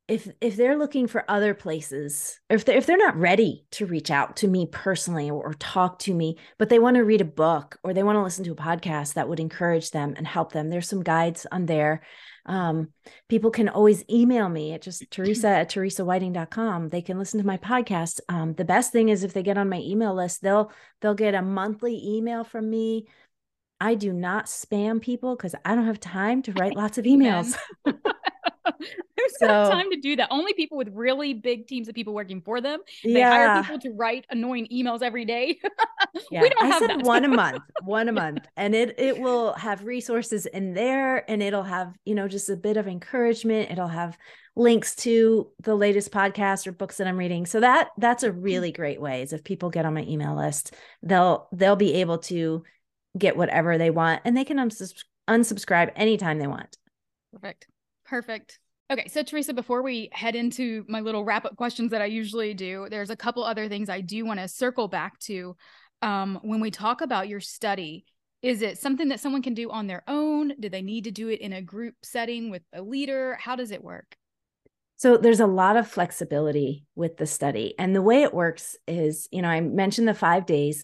if 0.09 0.27
if 0.41 0.57
they're 0.57 0.77
looking 0.77 1.07
for 1.07 1.23
other 1.29 1.53
places 1.53 2.39
or 2.49 2.55
if 2.55 2.65
they 2.65 2.75
if 2.75 2.85
they're 2.85 2.97
not 2.97 3.15
ready 3.15 3.65
to 3.71 3.85
reach 3.85 4.09
out 4.09 4.35
to 4.37 4.47
me 4.47 4.65
personally 4.65 5.29
or, 5.29 5.41
or 5.45 5.53
talk 5.53 5.99
to 5.99 6.13
me 6.13 6.35
but 6.57 6.69
they 6.69 6.79
want 6.79 6.95
to 6.95 7.05
read 7.05 7.21
a 7.21 7.25
book 7.25 7.77
or 7.83 7.93
they 7.93 8.01
want 8.01 8.15
to 8.15 8.23
listen 8.23 8.43
to 8.43 8.51
a 8.51 8.55
podcast 8.55 9.13
that 9.13 9.29
would 9.29 9.39
encourage 9.39 9.91
them 9.91 10.15
and 10.17 10.27
help 10.27 10.51
them 10.51 10.69
there's 10.69 10.89
some 10.89 11.03
guides 11.03 11.45
on 11.51 11.67
there 11.67 12.01
um, 12.49 12.89
people 13.29 13.51
can 13.51 13.69
always 13.69 14.03
email 14.09 14.49
me 14.49 14.73
at 14.73 14.81
just 14.81 15.03
teresa 15.11 15.47
at 15.47 15.69
teresawhiting.com 15.69 16.89
they 16.89 17.01
can 17.01 17.17
listen 17.17 17.39
to 17.39 17.45
my 17.45 17.57
podcast. 17.57 18.19
Um, 18.27 18.53
the 18.53 18.65
best 18.65 18.91
thing 18.91 19.09
is 19.09 19.23
if 19.23 19.33
they 19.33 19.43
get 19.43 19.57
on 19.57 19.69
my 19.69 19.79
email 19.79 20.13
list 20.13 20.41
they'll 20.41 20.71
they'll 21.01 21.13
get 21.13 21.35
a 21.35 21.41
monthly 21.41 22.01
email 22.03 22.43
from 22.43 22.69
me. 22.69 23.07
I 23.81 23.95
do 23.95 24.11
not 24.11 24.47
spam 24.47 25.01
people 25.01 25.37
because 25.37 25.55
I 25.63 25.73
don't 25.73 25.85
have 25.85 26.01
time 26.01 26.41
to 26.43 26.53
write 26.53 26.75
lots 26.75 26.97
of 26.97 27.05
emails. 27.05 27.55
There's 29.17 29.39
so, 29.39 29.47
no 29.47 29.69
time 29.69 29.89
to 29.91 29.97
do 29.97 30.15
that. 30.17 30.29
Only 30.31 30.53
people 30.53 30.77
with 30.77 30.89
really 30.93 31.33
big 31.33 31.67
teams 31.67 31.87
of 31.87 31.95
people 31.95 32.13
working 32.13 32.41
for 32.41 32.61
them. 32.61 32.79
They 33.03 33.19
yeah. 33.19 33.29
hire 33.29 33.63
people 33.63 33.79
to 33.79 33.91
write 33.91 34.25
annoying 34.29 34.67
emails 34.71 35.01
every 35.01 35.25
day. 35.25 35.59
yeah. 36.31 36.41
We 36.41 36.49
don't 36.49 36.63
I 36.63 36.67
have 36.67 36.79
said 36.79 36.89
that. 36.89 37.03
one 37.03 37.25
a 37.25 37.27
month, 37.27 37.63
one 37.83 38.09
a 38.09 38.11
month. 38.11 38.47
And 38.55 38.75
it 38.75 38.95
it 38.99 39.19
will 39.19 39.53
have 39.53 39.83
resources 39.83 40.45
in 40.45 40.73
there 40.73 41.29
and 41.29 41.41
it'll 41.41 41.63
have, 41.63 41.95
you 42.05 42.15
know, 42.15 42.27
just 42.27 42.49
a 42.49 42.55
bit 42.55 42.77
of 42.77 42.87
encouragement. 42.87 43.71
It'll 43.71 43.87
have 43.87 44.17
links 44.55 44.95
to 44.95 45.49
the 45.61 45.75
latest 45.75 46.11
podcast 46.11 46.67
or 46.67 46.71
books 46.71 46.97
that 46.97 47.07
I'm 47.07 47.17
reading. 47.17 47.45
So 47.45 47.59
that 47.59 47.89
that's 47.97 48.23
a 48.23 48.31
mm. 48.31 48.37
really 48.39 48.71
great 48.71 49.01
way 49.01 49.21
is 49.21 49.33
if 49.33 49.43
people 49.43 49.69
get 49.69 49.85
on 49.85 49.93
my 49.93 50.03
email 50.03 50.35
list, 50.35 50.73
they'll 51.01 51.47
they'll 51.51 51.75
be 51.75 51.95
able 51.95 52.19
to 52.19 52.63
get 53.17 53.35
whatever 53.35 53.77
they 53.77 53.89
want 53.89 54.21
and 54.23 54.37
they 54.37 54.45
can 54.45 54.57
unsubs- 54.57 55.03
unsubscribe 55.27 55.91
anytime 55.95 56.39
they 56.39 56.47
want. 56.47 56.77
Perfect. 57.33 57.67
Perfect. 58.09 58.59
Okay, 58.91 59.07
so 59.07 59.21
Teresa, 59.21 59.53
before 59.53 59.83
we 59.83 60.09
head 60.11 60.35
into 60.35 60.83
my 60.87 60.99
little 60.99 61.23
wrap 61.23 61.45
up 61.45 61.55
questions 61.55 61.91
that 61.91 62.01
I 62.01 62.05
usually 62.05 62.55
do, 62.55 62.87
there's 62.89 63.11
a 63.11 63.15
couple 63.15 63.43
other 63.43 63.69
things 63.69 63.87
I 63.87 64.01
do 64.01 64.25
want 64.25 64.39
to 64.39 64.47
circle 64.47 64.87
back 64.87 65.19
to. 65.19 65.55
Um, 66.01 66.39
when 66.41 66.59
we 66.59 66.71
talk 66.71 67.01
about 67.01 67.27
your 67.27 67.39
study, 67.39 68.05
is 68.41 68.63
it 68.63 68.79
something 68.79 69.09
that 69.09 69.19
someone 69.19 69.43
can 69.43 69.53
do 69.53 69.69
on 69.69 69.85
their 69.85 70.03
own? 70.07 70.53
Do 70.59 70.69
they 70.69 70.81
need 70.81 71.03
to 71.03 71.11
do 71.11 71.27
it 71.27 71.39
in 71.39 71.53
a 71.53 71.61
group 71.61 71.93
setting 72.01 72.49
with 72.49 72.63
a 72.73 72.81
leader? 72.81 73.37
How 73.39 73.55
does 73.55 73.69
it 73.69 73.83
work? 73.83 74.15
So 74.95 75.15
there's 75.17 75.39
a 75.39 75.47
lot 75.47 75.77
of 75.77 75.87
flexibility 75.87 76.85
with 76.95 77.17
the 77.17 77.27
study. 77.27 77.75
And 77.77 77.95
the 77.95 78.01
way 78.01 78.23
it 78.23 78.33
works 78.33 78.75
is, 78.87 79.27
you 79.31 79.43
know, 79.43 79.49
I 79.49 79.61
mentioned 79.61 80.07
the 80.07 80.15
five 80.15 80.47
days, 80.47 80.83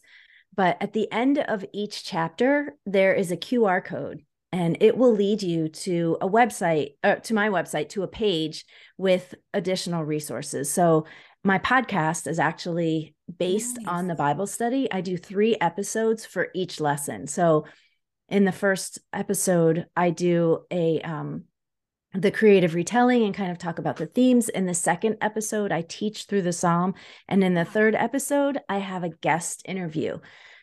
but 0.55 0.77
at 0.79 0.93
the 0.93 1.11
end 1.11 1.39
of 1.39 1.65
each 1.73 2.03
chapter, 2.03 2.75
there 2.85 3.15
is 3.15 3.31
a 3.31 3.37
QR 3.37 3.83
code 3.83 4.21
and 4.55 4.77
it 4.79 4.97
will 4.97 5.11
lead 5.11 5.43
you 5.43 5.67
to 5.67 6.17
a 6.21 6.29
website 6.29 6.95
uh, 7.03 7.15
to 7.15 7.33
my 7.33 7.49
website 7.49 7.89
to 7.89 8.03
a 8.03 8.07
page 8.07 8.65
with 8.97 9.35
additional 9.53 10.03
resources 10.03 10.71
so 10.71 11.05
my 11.43 11.59
podcast 11.59 12.25
is 12.25 12.39
actually 12.39 13.13
based 13.37 13.77
nice. 13.81 13.87
on 13.87 14.07
the 14.07 14.15
bible 14.15 14.47
study 14.47 14.89
i 14.91 15.01
do 15.01 15.17
three 15.17 15.57
episodes 15.59 16.25
for 16.25 16.47
each 16.55 16.79
lesson 16.79 17.27
so 17.27 17.65
in 18.29 18.45
the 18.45 18.51
first 18.51 18.99
episode 19.11 19.85
i 19.95 20.09
do 20.09 20.59
a 20.71 21.01
um, 21.01 21.43
the 22.13 22.31
creative 22.31 22.75
retelling 22.75 23.23
and 23.23 23.35
kind 23.35 23.51
of 23.51 23.57
talk 23.57 23.77
about 23.77 23.97
the 23.97 24.05
themes. 24.05 24.47
In 24.47 24.67
the 24.67 24.73
second 24.73 25.17
episode, 25.19 25.73
I 25.73 25.81
teach 25.81 26.25
through 26.25 26.43
the 26.43 26.53
psalm. 26.53 26.93
And 27.27 27.43
in 27.43 27.55
the 27.55 27.65
third 27.65 27.93
episode, 27.93 28.57
I 28.69 28.77
have 28.77 29.03
a 29.03 29.09
guest 29.09 29.63
interview. 29.65 30.19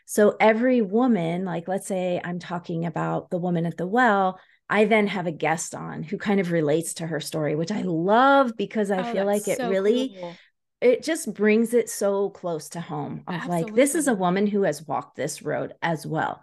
So 0.06 0.36
every 0.40 0.82
woman, 0.82 1.44
like 1.44 1.68
let's 1.68 1.86
say 1.86 2.20
I'm 2.22 2.38
talking 2.38 2.86
about 2.86 3.30
the 3.30 3.38
woman 3.38 3.66
at 3.66 3.76
the 3.76 3.86
well, 3.86 4.38
I 4.68 4.86
then 4.86 5.06
have 5.06 5.26
a 5.26 5.32
guest 5.32 5.74
on 5.74 6.02
who 6.02 6.16
kind 6.18 6.40
of 6.40 6.50
relates 6.50 6.94
to 6.94 7.06
her 7.06 7.20
story, 7.20 7.54
which 7.54 7.70
I 7.70 7.82
love 7.82 8.52
because 8.56 8.90
I 8.90 9.08
oh, 9.08 9.12
feel 9.12 9.26
like 9.26 9.46
it 9.48 9.58
so 9.58 9.68
really 9.68 10.16
cool. 10.18 10.34
it 10.80 11.02
just 11.02 11.32
brings 11.34 11.74
it 11.74 11.90
so 11.90 12.30
close 12.30 12.70
to 12.70 12.80
home 12.80 13.22
of 13.26 13.34
Absolutely. 13.34 13.64
like 13.64 13.74
this 13.74 13.94
is 13.94 14.08
a 14.08 14.14
woman 14.14 14.46
who 14.46 14.62
has 14.62 14.86
walked 14.86 15.16
this 15.16 15.42
road 15.42 15.74
as 15.82 16.06
well. 16.06 16.40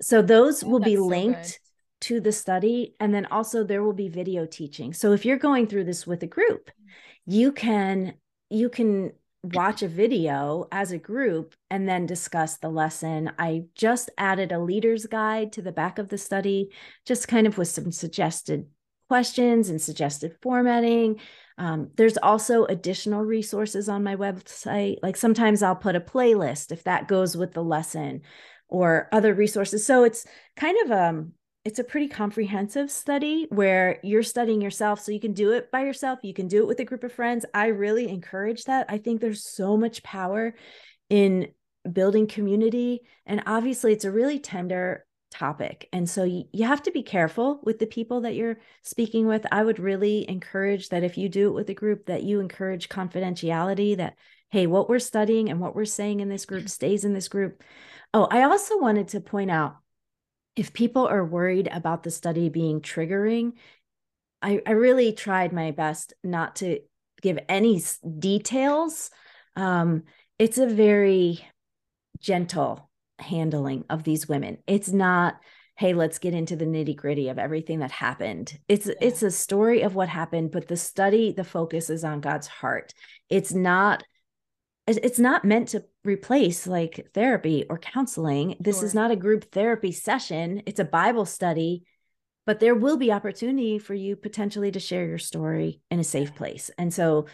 So 0.00 0.22
those 0.22 0.64
oh, 0.64 0.68
will 0.68 0.80
be 0.80 0.96
linked 0.96 1.46
so 1.46 1.54
to 2.02 2.20
the 2.20 2.32
study 2.32 2.94
and 3.00 3.14
then 3.14 3.26
also 3.26 3.64
there 3.64 3.82
will 3.82 3.92
be 3.92 4.08
video 4.08 4.46
teaching. 4.46 4.92
So 4.92 5.12
if 5.12 5.24
you're 5.24 5.38
going 5.38 5.66
through 5.66 5.84
this 5.84 6.06
with 6.06 6.22
a 6.22 6.26
group, 6.26 6.70
you 7.26 7.52
can 7.52 8.14
you 8.48 8.68
can 8.68 9.12
watch 9.54 9.82
a 9.82 9.88
video 9.88 10.66
as 10.72 10.92
a 10.92 10.98
group 10.98 11.54
and 11.70 11.88
then 11.88 12.06
discuss 12.06 12.56
the 12.56 12.68
lesson. 12.68 13.30
I 13.38 13.64
just 13.74 14.10
added 14.18 14.52
a 14.52 14.58
leader's 14.58 15.06
guide 15.06 15.52
to 15.52 15.62
the 15.62 15.72
back 15.72 15.98
of 15.98 16.08
the 16.08 16.18
study, 16.18 16.70
just 17.04 17.28
kind 17.28 17.46
of 17.46 17.58
with 17.58 17.68
some 17.68 17.92
suggested 17.92 18.66
questions 19.08 19.68
and 19.68 19.80
suggested 19.80 20.36
formatting. 20.42 21.20
Um, 21.58 21.90
there's 21.96 22.18
also 22.18 22.64
additional 22.64 23.24
resources 23.24 23.88
on 23.88 24.02
my 24.02 24.16
website. 24.16 24.96
Like 25.02 25.16
sometimes 25.16 25.62
I'll 25.62 25.76
put 25.76 25.96
a 25.96 26.00
playlist 26.00 26.72
if 26.72 26.84
that 26.84 27.08
goes 27.08 27.36
with 27.36 27.52
the 27.52 27.62
lesson 27.62 28.22
or 28.68 29.08
other 29.12 29.32
resources. 29.32 29.86
So 29.86 30.04
it's 30.04 30.26
kind 30.56 30.76
of 30.84 30.90
um, 30.90 31.32
it's 31.66 31.80
a 31.80 31.84
pretty 31.84 32.06
comprehensive 32.06 32.92
study 32.92 33.48
where 33.50 33.98
you're 34.04 34.22
studying 34.22 34.60
yourself 34.60 35.00
so 35.00 35.10
you 35.10 35.18
can 35.18 35.32
do 35.32 35.50
it 35.50 35.68
by 35.72 35.82
yourself 35.82 36.20
you 36.22 36.32
can 36.32 36.46
do 36.46 36.62
it 36.62 36.66
with 36.68 36.78
a 36.78 36.84
group 36.84 37.02
of 37.02 37.12
friends. 37.12 37.44
I 37.52 37.66
really 37.66 38.08
encourage 38.08 38.64
that. 38.64 38.86
I 38.88 38.98
think 38.98 39.20
there's 39.20 39.44
so 39.44 39.76
much 39.76 40.04
power 40.04 40.54
in 41.10 41.48
building 41.92 42.28
community 42.28 43.00
and 43.26 43.42
obviously 43.46 43.92
it's 43.92 44.04
a 44.04 44.12
really 44.12 44.38
tender 44.38 45.04
topic 45.32 45.88
and 45.92 46.08
so 46.08 46.22
you, 46.22 46.44
you 46.52 46.64
have 46.64 46.84
to 46.84 46.92
be 46.92 47.02
careful 47.02 47.60
with 47.64 47.80
the 47.80 47.86
people 47.86 48.20
that 48.20 48.36
you're 48.36 48.58
speaking 48.84 49.26
with. 49.26 49.44
I 49.50 49.64
would 49.64 49.80
really 49.80 50.28
encourage 50.30 50.90
that 50.90 51.02
if 51.02 51.18
you 51.18 51.28
do 51.28 51.48
it 51.48 51.54
with 51.54 51.68
a 51.68 51.74
group 51.74 52.06
that 52.06 52.22
you 52.22 52.38
encourage 52.38 52.88
confidentiality 52.88 53.96
that 53.96 54.14
hey 54.50 54.68
what 54.68 54.88
we're 54.88 55.00
studying 55.00 55.50
and 55.50 55.58
what 55.58 55.74
we're 55.74 55.84
saying 55.84 56.20
in 56.20 56.28
this 56.28 56.46
group 56.46 56.60
mm-hmm. 56.60 56.68
stays 56.68 57.04
in 57.04 57.12
this 57.12 57.26
group. 57.26 57.64
Oh 58.14 58.28
i 58.30 58.44
also 58.44 58.78
wanted 58.78 59.08
to 59.08 59.20
point 59.20 59.50
out 59.50 59.78
if 60.56 60.72
people 60.72 61.06
are 61.06 61.24
worried 61.24 61.68
about 61.70 62.02
the 62.02 62.10
study 62.10 62.48
being 62.48 62.80
triggering, 62.80 63.52
I, 64.40 64.60
I 64.66 64.72
really 64.72 65.12
tried 65.12 65.52
my 65.52 65.70
best 65.70 66.14
not 66.24 66.56
to 66.56 66.80
give 67.20 67.38
any 67.48 67.82
details. 68.18 69.10
Um, 69.54 70.04
it's 70.38 70.58
a 70.58 70.66
very 70.66 71.46
gentle 72.20 72.90
handling 73.18 73.84
of 73.88 74.04
these 74.04 74.28
women. 74.28 74.58
It's 74.66 74.88
not, 74.88 75.36
hey, 75.76 75.94
let's 75.94 76.18
get 76.18 76.34
into 76.34 76.56
the 76.56 76.66
nitty 76.66 76.96
gritty 76.96 77.28
of 77.28 77.38
everything 77.38 77.80
that 77.80 77.90
happened. 77.90 78.58
It's 78.68 78.86
yeah. 78.86 78.94
it's 79.00 79.22
a 79.22 79.30
story 79.30 79.82
of 79.82 79.94
what 79.94 80.08
happened, 80.08 80.52
but 80.52 80.68
the 80.68 80.76
study, 80.76 81.32
the 81.32 81.44
focus 81.44 81.90
is 81.90 82.04
on 82.04 82.20
God's 82.20 82.46
heart. 82.46 82.94
It's 83.28 83.52
not 83.52 84.04
it's 84.86 85.18
not 85.18 85.44
meant 85.44 85.68
to 85.68 85.84
replace 86.06 86.66
like 86.66 87.08
therapy 87.14 87.64
or 87.68 87.78
counseling. 87.78 88.56
This 88.60 88.78
sure. 88.78 88.86
is 88.86 88.94
not 88.94 89.10
a 89.10 89.16
group 89.16 89.50
therapy 89.52 89.92
session, 89.92 90.62
it's 90.66 90.80
a 90.80 90.84
Bible 90.84 91.26
study, 91.26 91.84
but 92.46 92.60
there 92.60 92.74
will 92.74 92.96
be 92.96 93.12
opportunity 93.12 93.78
for 93.78 93.94
you 93.94 94.16
potentially 94.16 94.70
to 94.70 94.80
share 94.80 95.06
your 95.06 95.18
story 95.18 95.80
in 95.90 95.98
a 95.98 96.04
safe 96.04 96.34
place. 96.34 96.70
And 96.78 96.92
so, 96.92 97.26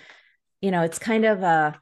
you 0.61 0.71
know, 0.71 0.83
it's 0.83 0.99
kind 0.99 1.25
of 1.25 1.43
a 1.43 1.81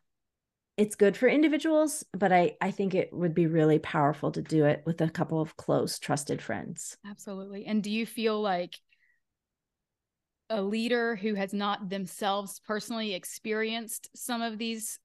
it's 0.76 0.96
good 0.96 1.14
for 1.14 1.28
individuals, 1.28 2.04
but 2.12 2.32
I 2.32 2.56
I 2.60 2.70
think 2.70 2.94
it 2.94 3.12
would 3.12 3.34
be 3.34 3.46
really 3.46 3.78
powerful 3.78 4.32
to 4.32 4.42
do 4.42 4.64
it 4.64 4.82
with 4.86 5.00
a 5.00 5.10
couple 5.10 5.40
of 5.40 5.56
close 5.56 5.98
trusted 5.98 6.42
friends. 6.42 6.96
Absolutely. 7.08 7.66
And 7.66 7.82
do 7.82 7.90
you 7.90 8.06
feel 8.06 8.40
like 8.40 8.74
a 10.48 10.60
leader 10.60 11.14
who 11.14 11.34
has 11.34 11.52
not 11.52 11.88
themselves 11.88 12.60
personally 12.66 13.14
experienced 13.14 14.10
some 14.16 14.42
of 14.42 14.58
these 14.58 14.98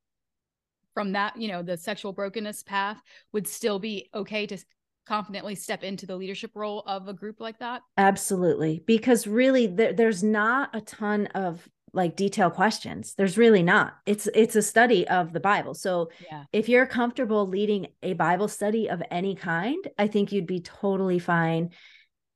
from 0.96 1.12
that, 1.12 1.40
you 1.40 1.50
know, 1.50 1.62
the 1.62 1.78
sexual 1.78 2.14
brokenness 2.14 2.64
path 2.64 3.00
would 3.34 3.48
still 3.48 3.78
be 3.78 4.10
okay 4.16 4.48
to 4.48 4.58
confidently 5.06 5.54
step 5.54 5.84
into 5.84 6.08
the 6.08 6.16
leadership 6.16 6.52
role 6.56 6.82
of 6.88 7.08
a 7.08 7.14
group 7.14 7.40
like 7.40 7.60
that? 7.60 7.82
Absolutely. 7.98 8.82
Because 8.88 9.28
really 9.28 9.68
there, 9.68 9.94
there's 9.94 10.24
not 10.24 10.74
a 10.74 10.82
ton 10.82 11.28
of 11.36 11.68
like 11.94 12.16
detailed 12.16 12.54
questions. 12.54 13.14
There's 13.18 13.38
really 13.38 13.62
not. 13.62 13.94
It's 14.06 14.28
it's 14.34 14.56
a 14.56 14.62
study 14.62 15.08
of 15.08 15.32
the 15.32 15.40
Bible. 15.40 15.74
So 15.74 16.10
yeah. 16.30 16.44
if 16.52 16.68
you're 16.68 16.86
comfortable 16.86 17.48
leading 17.48 17.88
a 18.02 18.14
Bible 18.14 18.48
study 18.48 18.90
of 18.90 19.04
any 19.12 19.36
kind, 19.36 19.86
I 19.98 20.08
think 20.08 20.32
you'd 20.32 20.48
be 20.48 20.62
totally 20.62 21.20
fine 21.20 21.70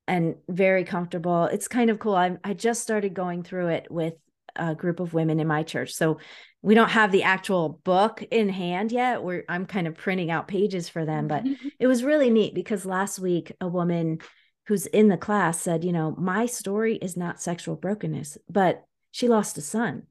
and 0.06 0.36
very 0.48 0.84
comfortable. 0.84 1.44
It's 1.44 1.68
kind 1.68 1.90
of 1.90 1.98
cool. 1.98 2.14
I 2.14 2.36
I 2.44 2.54
just 2.54 2.82
started 2.82 3.14
going 3.14 3.42
through 3.42 3.68
it 3.68 3.86
with 3.90 4.14
a 4.56 4.74
group 4.74 5.00
of 5.00 5.14
women 5.14 5.40
in 5.40 5.46
my 5.46 5.62
church. 5.62 5.92
So 5.92 6.18
we 6.62 6.74
don't 6.74 6.90
have 6.90 7.12
the 7.12 7.22
actual 7.22 7.80
book 7.84 8.22
in 8.30 8.48
hand 8.48 8.92
yet. 8.92 9.22
We're 9.22 9.44
I'm 9.48 9.66
kind 9.66 9.86
of 9.86 9.94
printing 9.94 10.30
out 10.30 10.48
pages 10.48 10.88
for 10.88 11.04
them, 11.04 11.28
but 11.28 11.44
mm-hmm. 11.44 11.68
it 11.78 11.86
was 11.86 12.04
really 12.04 12.30
neat 12.30 12.54
because 12.54 12.84
last 12.84 13.18
week 13.18 13.52
a 13.60 13.68
woman 13.68 14.18
who's 14.66 14.86
in 14.86 15.08
the 15.08 15.16
class 15.16 15.60
said, 15.60 15.84
you 15.84 15.92
know, 15.92 16.14
my 16.16 16.46
story 16.46 16.96
is 16.96 17.16
not 17.16 17.40
sexual 17.40 17.76
brokenness, 17.76 18.38
but 18.48 18.84
she 19.10 19.28
lost 19.28 19.58
a 19.58 19.62
son. 19.62 20.04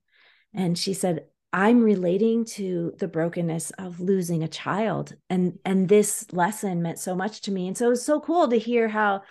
And 0.54 0.78
she 0.78 0.94
said, 0.94 1.26
I'm 1.52 1.82
relating 1.82 2.46
to 2.46 2.94
the 3.00 3.08
brokenness 3.08 3.72
of 3.72 4.00
losing 4.00 4.44
a 4.44 4.48
child. 4.48 5.16
And 5.30 5.60
and 5.66 5.88
this 5.88 6.32
lesson 6.32 6.82
meant 6.82 7.00
so 7.00 7.16
much 7.16 7.42
to 7.42 7.52
me. 7.52 7.68
And 7.68 7.78
so 7.78 7.88
it 7.88 7.90
was 7.90 8.06
so 8.06 8.20
cool 8.20 8.48
to 8.50 8.60
hear 8.60 8.88
how 8.88 9.22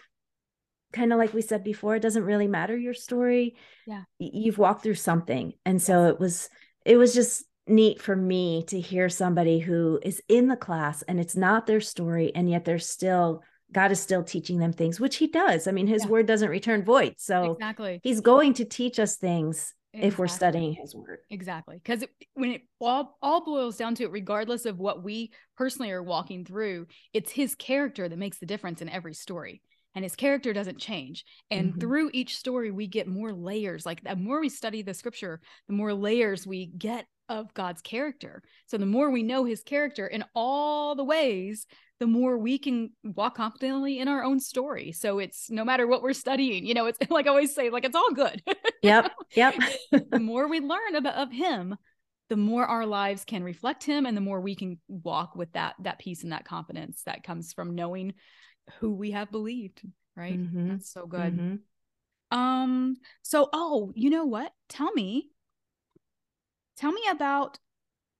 kind 0.93 1.13
of 1.13 1.19
like 1.19 1.35
we 1.35 1.43
said 1.43 1.65
before, 1.65 1.97
it 1.97 2.03
doesn't 2.03 2.25
really 2.25 2.49
matter 2.49 2.77
your 2.77 2.95
story. 2.95 3.57
Yeah. 3.87 4.03
You've 4.19 4.59
walked 4.59 4.83
through 4.83 4.95
something. 4.95 5.53
And 5.65 5.81
so 5.81 6.07
it 6.07 6.19
was, 6.19 6.49
it 6.85 6.97
was 6.97 7.15
just 7.15 7.45
neat 7.67 8.01
for 8.01 8.17
me 8.17 8.65
to 8.69 8.81
hear 8.81 9.09
somebody 9.09 9.59
who 9.59 10.01
is 10.03 10.23
in 10.29 10.49
the 10.49 10.57
class 10.57 11.03
and 11.03 11.21
it's 11.21 11.37
not 11.37 11.67
their 11.67 11.81
story. 11.81 12.35
And 12.35 12.49
yet 12.49 12.65
they're 12.65 12.79
still, 12.79 13.43
God 13.73 13.93
is 13.93 14.01
still 14.01 14.23
teaching 14.23 14.59
them 14.59 14.73
things, 14.73 14.99
which 14.99 15.17
he 15.17 15.27
does. 15.27 15.67
I 15.67 15.73
mean, 15.73 15.87
his 15.87 16.05
yeah. 16.05 16.11
word 16.11 16.27
doesn't 16.27 16.49
return 16.49 16.85
void. 16.85 17.15
So 17.19 17.53
exactly. 17.53 18.01
he's 18.03 18.21
going 18.21 18.55
to 18.55 18.65
teach 18.65 18.99
us 18.99 19.17
things 19.17 19.75
Exactly. 19.95 20.09
if 20.09 20.19
we're 20.19 20.29
studying 20.29 20.75
his 20.75 20.95
word. 20.95 21.21
Exactly. 21.31 21.81
Because 21.83 22.05
when 22.35 22.51
it 22.51 22.63
all, 22.79 23.17
all 23.23 23.43
boils 23.43 23.79
down 23.79 23.95
to 23.97 24.05
it, 24.05 24.13
regardless 24.13 24.67
of 24.67 24.79
what 24.79 25.03
we 25.03 25.33
personally 25.57 25.91
are 25.91 26.03
walking 26.03 26.45
through, 26.45 26.87
it's 27.15 27.33
his 27.33 27.55
character 27.55 28.07
that 28.07 28.19
makes 28.19 28.39
the 28.39 28.45
difference 28.45 28.83
in 28.83 28.91
every 28.91 29.15
story. 29.15 29.63
And 29.99 30.05
his 30.05 30.15
character 30.15 30.53
doesn't 30.53 30.79
change. 30.79 31.25
And 31.51 31.71
mm-hmm. 31.71 31.81
through 31.81 32.11
each 32.13 32.37
story, 32.37 32.71
we 32.71 32.87
get 32.87 33.09
more 33.09 33.33
layers. 33.33 33.85
Like 33.85 34.05
the 34.05 34.15
more 34.15 34.41
we 34.41 34.49
study 34.49 34.81
the 34.81 34.95
scripture, 34.95 35.41
the 35.67 35.75
more 35.75 35.93
layers 35.93 36.47
we 36.47 36.67
get 36.67 37.07
of 37.29 37.53
God's 37.53 37.83
character. 37.83 38.45
So 38.67 38.79
the 38.79 38.87
more 38.87 39.11
we 39.11 39.25
know 39.25 39.45
his 39.45 39.65
character 39.65 40.07
in 40.07 40.23
all 40.37 40.95
the 40.95 41.03
ways, 41.03 41.67
the 41.99 42.07
more 42.07 42.39
we 42.39 42.59
can 42.59 42.91
walk 43.03 43.35
confidently 43.39 43.99
in 43.99 44.07
our 44.07 44.23
own 44.23 44.39
story. 44.39 44.93
So 44.93 45.19
it's 45.19 45.51
no 45.51 45.65
matter 45.65 45.85
what 45.89 46.01
we're 46.01 46.13
studying, 46.13 46.65
you 46.65 46.75
know, 46.75 46.87
it's 46.87 47.01
like 47.11 47.27
I 47.27 47.31
always 47.31 47.53
say, 47.53 47.69
like 47.69 47.85
it's 47.85 47.97
all 47.97 48.13
good. 48.13 48.41
Yep. 48.85 49.11
Yep. 49.35 49.55
the 50.13 50.21
more 50.21 50.47
we 50.47 50.61
learn 50.61 50.95
about 50.95 51.15
of 51.15 51.33
him, 51.33 51.75
the 52.29 52.37
more 52.37 52.65
our 52.65 52.87
lives 52.87 53.25
can 53.25 53.43
reflect 53.43 53.83
him 53.83 54.07
and 54.07 54.17
the 54.17 54.21
more 54.21 54.41
we 54.41 54.55
can 54.55 54.79
walk 54.87 55.35
with 55.35 55.53
that 55.55 55.75
that 55.83 55.99
peace 55.99 56.23
and 56.23 56.31
that 56.31 56.45
confidence 56.45 57.03
that 57.05 57.25
comes 57.25 57.53
from 57.53 57.75
knowing 57.75 58.15
who 58.81 58.93
we 58.93 59.13
have 59.13 59.31
believed, 59.31 59.83
right? 60.17 60.39
Mm-hmm. 60.39 60.69
That's 60.71 60.93
so 60.93 61.07
good. 61.07 61.37
Mm-hmm. 61.37 62.39
Um 62.39 62.97
so 63.23 63.49
oh, 63.53 63.93
you 63.95 64.11
know 64.11 64.25
what? 64.25 64.53
Tell 64.69 64.93
me 64.93 65.31
tell 66.77 66.93
me 66.93 67.03
about 67.11 67.59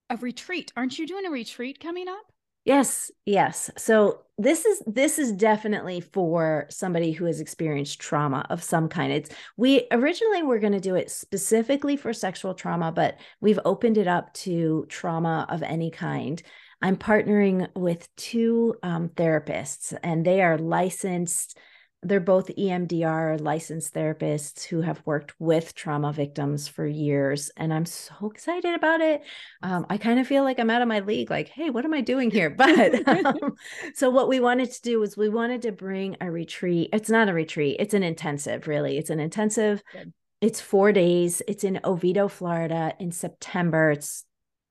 a 0.09 0.17
retreat. 0.17 0.71
Aren't 0.75 0.97
you 0.97 1.07
doing 1.07 1.25
a 1.25 1.31
retreat 1.31 1.79
coming 1.79 2.07
up? 2.07 2.31
Yes, 2.65 3.09
yes. 3.25 3.71
So 3.77 4.21
this 4.37 4.65
is 4.65 4.83
this 4.85 5.17
is 5.17 5.31
definitely 5.31 6.01
for 6.01 6.67
somebody 6.69 7.11
who 7.11 7.25
has 7.25 7.39
experienced 7.39 7.99
trauma 7.99 8.45
of 8.49 8.61
some 8.61 8.89
kind. 8.89 9.11
It's 9.11 9.29
we 9.57 9.87
originally 9.91 10.43
were 10.43 10.59
going 10.59 10.73
to 10.73 10.79
do 10.79 10.95
it 10.95 11.09
specifically 11.09 11.95
for 11.95 12.13
sexual 12.13 12.53
trauma, 12.53 12.91
but 12.91 13.17
we've 13.41 13.59
opened 13.65 13.97
it 13.97 14.07
up 14.07 14.33
to 14.35 14.85
trauma 14.89 15.47
of 15.49 15.63
any 15.63 15.89
kind. 15.89 16.43
I'm 16.81 16.97
partnering 16.97 17.67
with 17.75 18.07
two 18.15 18.75
um, 18.83 19.09
therapists, 19.09 19.97
and 20.03 20.25
they 20.25 20.41
are 20.41 20.57
licensed 20.57 21.57
they're 22.01 22.21
both 22.21 22.47
EMDR 22.55 23.41
licensed 23.41 23.93
therapists 23.93 24.63
who 24.63 24.81
have 24.81 25.01
worked 25.05 25.33
with 25.37 25.75
trauma 25.75 26.13
victims 26.13 26.67
for 26.67 26.85
years. 26.87 27.51
And 27.57 27.73
I'm 27.73 27.85
so 27.85 28.31
excited 28.31 28.73
about 28.73 29.01
it. 29.01 29.21
Um, 29.61 29.85
I 29.89 29.97
kind 29.97 30.19
of 30.19 30.27
feel 30.27 30.43
like 30.43 30.59
I'm 30.59 30.69
out 30.69 30.81
of 30.81 30.87
my 30.87 30.99
league, 31.01 31.29
like, 31.29 31.49
hey, 31.49 31.69
what 31.69 31.83
am 31.83 31.93
I 31.93 32.01
doing 32.01 32.31
here? 32.31 32.49
But 32.59 33.07
um, 33.07 33.55
so, 33.95 34.09
what 34.09 34.27
we 34.27 34.39
wanted 34.39 34.71
to 34.71 34.81
do 34.81 34.99
was 34.99 35.17
we 35.17 35.29
wanted 35.29 35.61
to 35.63 35.71
bring 35.71 36.17
a 36.21 36.29
retreat. 36.29 36.89
It's 36.93 37.09
not 37.09 37.29
a 37.29 37.33
retreat, 37.33 37.77
it's 37.79 37.93
an 37.93 38.03
intensive, 38.03 38.67
really. 38.67 38.97
It's 38.97 39.09
an 39.09 39.19
intensive. 39.19 39.81
Good. 39.91 40.13
It's 40.41 40.61
four 40.61 40.93
days. 40.93 41.41
It's 41.47 41.63
in 41.65 41.81
Oviedo, 41.83 42.27
Florida 42.29 42.93
in 42.99 43.11
September. 43.11 43.91
It's 43.91 44.23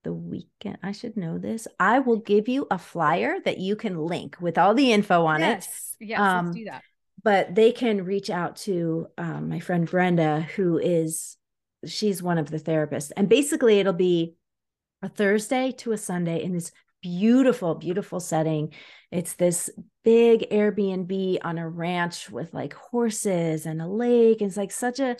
the 0.04 0.12
weekend. 0.12 0.78
I 0.82 0.92
should 0.92 1.16
know 1.16 1.38
this. 1.38 1.66
I 1.78 1.98
will 1.98 2.18
give 2.18 2.48
you 2.48 2.66
a 2.70 2.78
flyer 2.78 3.36
that 3.44 3.58
you 3.58 3.76
can 3.76 3.98
link 3.98 4.36
with 4.40 4.58
all 4.58 4.74
the 4.74 4.92
info 4.92 5.26
on 5.26 5.40
yes. 5.40 5.96
it. 6.00 6.06
Yes, 6.06 6.20
um, 6.20 6.46
let's 6.46 6.56
do 6.58 6.64
that 6.66 6.82
but 7.22 7.54
they 7.54 7.72
can 7.72 8.04
reach 8.04 8.30
out 8.30 8.56
to 8.56 9.08
um, 9.18 9.48
my 9.48 9.60
friend 9.60 9.88
Brenda, 9.90 10.40
who 10.56 10.78
is 10.78 11.36
she's 11.84 12.22
one 12.22 12.38
of 12.38 12.50
the 12.50 12.58
therapists, 12.58 13.10
and 13.16 13.28
basically 13.28 13.78
it'll 13.78 13.92
be 13.92 14.34
a 15.02 15.08
Thursday 15.08 15.72
to 15.78 15.92
a 15.92 15.98
Sunday 15.98 16.42
in 16.42 16.52
this 16.52 16.72
beautiful, 17.02 17.74
beautiful 17.74 18.20
setting. 18.20 18.72
It's 19.10 19.34
this 19.34 19.70
big 20.04 20.48
Airbnb 20.50 21.38
on 21.42 21.58
a 21.58 21.68
ranch 21.68 22.30
with 22.30 22.52
like 22.54 22.74
horses 22.74 23.66
and 23.66 23.80
a 23.80 23.86
lake. 23.86 24.42
It's 24.42 24.56
like 24.56 24.72
such 24.72 25.00
a 25.00 25.16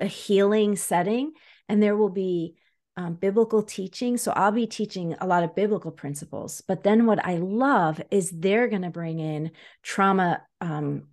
a 0.00 0.06
healing 0.06 0.76
setting, 0.76 1.32
and 1.68 1.82
there 1.82 1.96
will 1.96 2.10
be 2.10 2.56
um, 2.96 3.14
biblical 3.14 3.62
teaching. 3.62 4.16
So 4.16 4.32
I'll 4.32 4.52
be 4.52 4.66
teaching 4.66 5.16
a 5.20 5.26
lot 5.26 5.42
of 5.42 5.54
biblical 5.54 5.90
principles. 5.90 6.60
But 6.60 6.84
then 6.84 7.06
what 7.06 7.24
I 7.24 7.36
love 7.36 8.00
is 8.10 8.30
they're 8.30 8.68
going 8.68 8.82
to 8.82 8.90
bring 8.90 9.18
in 9.18 9.50
trauma 9.82 10.42
um, 10.60 11.08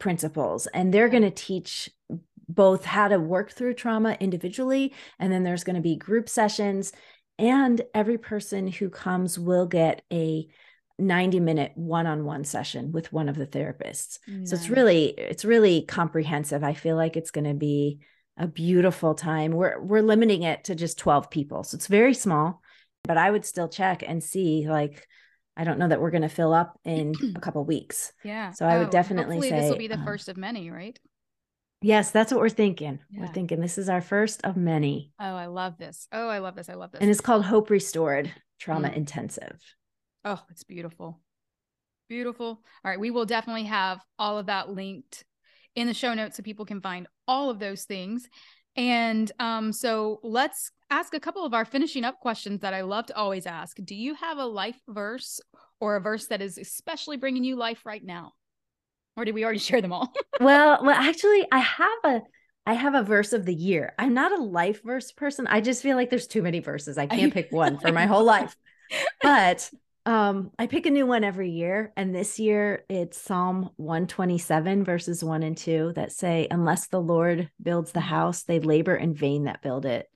principles 0.00 0.66
and 0.66 0.92
they're 0.92 1.08
going 1.08 1.22
to 1.22 1.30
teach 1.30 1.90
both 2.48 2.84
how 2.84 3.06
to 3.06 3.20
work 3.20 3.52
through 3.52 3.74
trauma 3.74 4.16
individually 4.18 4.92
and 5.20 5.32
then 5.32 5.44
there's 5.44 5.62
going 5.62 5.76
to 5.76 5.82
be 5.82 5.94
group 5.94 6.28
sessions 6.28 6.92
and 7.38 7.82
every 7.94 8.18
person 8.18 8.66
who 8.66 8.90
comes 8.90 9.38
will 9.38 9.66
get 9.66 10.02
a 10.12 10.48
90 10.98 11.40
minute 11.40 11.72
one-on-one 11.76 12.44
session 12.44 12.90
with 12.90 13.12
one 13.12 13.28
of 13.28 13.36
the 13.36 13.46
therapists 13.46 14.18
nice. 14.26 14.50
so 14.50 14.56
it's 14.56 14.68
really 14.68 15.06
it's 15.10 15.44
really 15.44 15.82
comprehensive 15.82 16.64
i 16.64 16.74
feel 16.74 16.96
like 16.96 17.16
it's 17.16 17.30
going 17.30 17.46
to 17.46 17.54
be 17.54 18.00
a 18.40 18.48
beautiful 18.48 19.14
time 19.14 19.52
we're 19.52 19.80
we're 19.80 20.02
limiting 20.02 20.42
it 20.42 20.64
to 20.64 20.74
just 20.74 20.98
12 20.98 21.30
people 21.30 21.62
so 21.62 21.76
it's 21.76 21.86
very 21.86 22.14
small 22.14 22.60
but 23.04 23.16
i 23.16 23.30
would 23.30 23.44
still 23.44 23.68
check 23.68 24.02
and 24.06 24.24
see 24.24 24.66
like 24.68 25.06
I 25.56 25.64
don't 25.64 25.78
know 25.78 25.88
that 25.88 26.00
we're 26.00 26.10
going 26.10 26.22
to 26.22 26.28
fill 26.28 26.54
up 26.54 26.78
in 26.86 27.12
a 27.36 27.40
couple 27.40 27.62
weeks. 27.66 28.14
Yeah. 28.24 28.52
So 28.52 28.64
I 28.64 28.78
would 28.78 28.86
oh, 28.86 28.90
definitely 28.90 29.42
say 29.42 29.60
this 29.60 29.70
will 29.70 29.76
be 29.76 29.88
the 29.88 29.96
um, 29.96 30.06
first 30.06 30.30
of 30.30 30.38
many, 30.38 30.70
right? 30.70 30.98
Yes, 31.82 32.10
that's 32.10 32.32
what 32.32 32.40
we're 32.40 32.48
thinking. 32.48 32.98
Yeah. 33.10 33.20
We're 33.20 33.32
thinking 33.32 33.60
this 33.60 33.76
is 33.78 33.88
our 33.88 34.00
first 34.00 34.42
of 34.44 34.56
many. 34.56 35.12
Oh, 35.18 35.34
I 35.34 35.46
love 35.46 35.76
this. 35.78 36.08
Oh, 36.12 36.28
I 36.28 36.38
love 36.38 36.54
this. 36.54 36.68
I 36.68 36.74
love 36.74 36.92
this. 36.92 37.00
And 37.00 37.10
it's 37.10 37.20
called 37.20 37.44
Hope 37.44 37.68
Restored 37.68 38.32
Trauma 38.58 38.88
mm. 38.88 38.96
Intensive. 38.96 39.58
Oh, 40.24 40.40
it's 40.50 40.64
beautiful. 40.64 41.20
Beautiful. 42.08 42.46
All 42.46 42.90
right. 42.90 43.00
We 43.00 43.10
will 43.10 43.26
definitely 43.26 43.64
have 43.64 44.00
all 44.18 44.38
of 44.38 44.46
that 44.46 44.70
linked 44.70 45.24
in 45.76 45.86
the 45.86 45.94
show 45.94 46.14
notes 46.14 46.36
so 46.36 46.42
people 46.42 46.64
can 46.64 46.80
find 46.80 47.06
all 47.28 47.50
of 47.50 47.58
those 47.58 47.84
things. 47.84 48.28
And 48.76 49.30
um, 49.38 49.72
so 49.72 50.20
let's 50.22 50.70
ask 50.90 51.14
a 51.14 51.20
couple 51.20 51.44
of 51.44 51.54
our 51.54 51.64
finishing 51.64 52.04
up 52.04 52.20
questions 52.20 52.60
that 52.60 52.74
I 52.74 52.82
love 52.82 53.06
to 53.06 53.16
always 53.16 53.46
ask. 53.46 53.76
Do 53.84 53.94
you 53.94 54.14
have 54.14 54.38
a 54.38 54.46
life 54.46 54.78
verse 54.88 55.40
or 55.80 55.96
a 55.96 56.00
verse 56.00 56.26
that 56.26 56.42
is 56.42 56.58
especially 56.58 57.16
bringing 57.16 57.44
you 57.44 57.56
life 57.56 57.84
right 57.84 58.04
now? 58.04 58.32
Or 59.16 59.24
did 59.24 59.34
we 59.34 59.44
already 59.44 59.58
share 59.70 59.80
them 59.80 59.92
all? 59.92 60.12
well, 60.40 60.80
well, 60.82 60.96
actually, 60.96 61.46
I 61.50 61.58
have 61.58 61.98
a 62.04 62.20
I 62.66 62.74
have 62.74 62.94
a 62.94 63.02
verse 63.02 63.32
of 63.32 63.46
the 63.46 63.54
year. 63.54 63.94
I'm 63.98 64.14
not 64.14 64.32
a 64.32 64.42
life 64.42 64.82
verse 64.84 65.12
person. 65.12 65.46
I 65.46 65.60
just 65.60 65.82
feel 65.82 65.96
like 65.96 66.10
there's 66.10 66.26
too 66.26 66.42
many 66.42 66.60
verses. 66.60 66.98
I 66.98 67.06
can't 67.08 67.32
pick 67.32 67.50
one 67.50 67.78
for 67.78 67.90
my 67.90 68.06
whole 68.06 68.24
life. 68.24 68.54
But 69.22 69.70
um, 70.06 70.50
I 70.58 70.66
pick 70.66 70.86
a 70.86 70.90
new 70.90 71.06
one 71.06 71.24
every 71.24 71.50
year. 71.50 71.92
And 71.96 72.14
this 72.14 72.38
year 72.38 72.84
it's 72.88 73.20
Psalm 73.20 73.70
127, 73.76 74.84
verses 74.84 75.22
one 75.22 75.42
and 75.42 75.56
two 75.56 75.92
that 75.96 76.12
say, 76.12 76.48
Unless 76.50 76.88
the 76.88 77.00
Lord 77.00 77.50
builds 77.62 77.92
the 77.92 78.00
house, 78.00 78.44
they 78.44 78.60
labor 78.60 78.94
in 78.94 79.14
vain 79.14 79.44
that 79.44 79.62
build 79.62 79.84
it. 79.84 80.06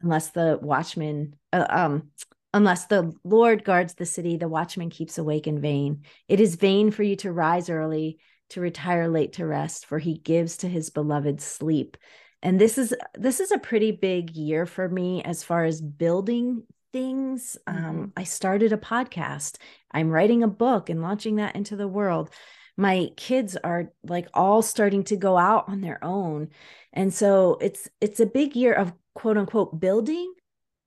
Unless 0.00 0.30
the 0.30 0.58
watchman, 0.60 1.36
uh, 1.52 1.66
um, 1.68 2.10
unless 2.52 2.86
the 2.86 3.12
Lord 3.22 3.64
guards 3.64 3.94
the 3.94 4.06
city, 4.06 4.36
the 4.36 4.48
watchman 4.48 4.90
keeps 4.90 5.16
awake 5.16 5.46
in 5.46 5.60
vain. 5.60 6.02
It 6.26 6.40
is 6.40 6.56
vain 6.56 6.90
for 6.90 7.04
you 7.04 7.14
to 7.16 7.32
rise 7.32 7.70
early, 7.70 8.18
to 8.50 8.60
retire 8.60 9.08
late 9.08 9.34
to 9.34 9.46
rest, 9.46 9.86
for 9.86 10.00
he 10.00 10.18
gives 10.18 10.58
to 10.58 10.68
his 10.68 10.90
beloved 10.90 11.40
sleep. 11.40 11.96
And 12.42 12.60
this 12.60 12.76
is 12.76 12.92
this 13.14 13.38
is 13.38 13.52
a 13.52 13.58
pretty 13.58 13.92
big 13.92 14.32
year 14.32 14.66
for 14.66 14.88
me 14.88 15.22
as 15.22 15.44
far 15.44 15.64
as 15.64 15.80
building 15.80 16.64
things. 16.92 17.56
Mm-hmm. 17.68 17.84
Um, 17.84 18.12
I 18.16 18.24
started 18.24 18.72
a 18.72 18.78
podcast. 18.78 19.56
I'm 19.90 20.10
writing 20.10 20.42
a 20.42 20.48
book 20.48 20.88
and 20.88 21.02
launching 21.02 21.36
that 21.36 21.56
into 21.56 21.76
the 21.76 21.88
world. 21.88 22.30
My 22.76 23.10
kids 23.16 23.56
are 23.56 23.92
like 24.04 24.28
all 24.32 24.62
starting 24.62 25.04
to 25.04 25.16
go 25.16 25.36
out 25.36 25.68
on 25.68 25.80
their 25.80 26.02
own. 26.02 26.48
And 26.92 27.12
so 27.12 27.58
it's 27.60 27.88
it's 28.00 28.20
a 28.20 28.26
big 28.26 28.56
year 28.56 28.72
of 28.72 28.92
quote 29.14 29.36
unquote 29.36 29.78
building, 29.78 30.32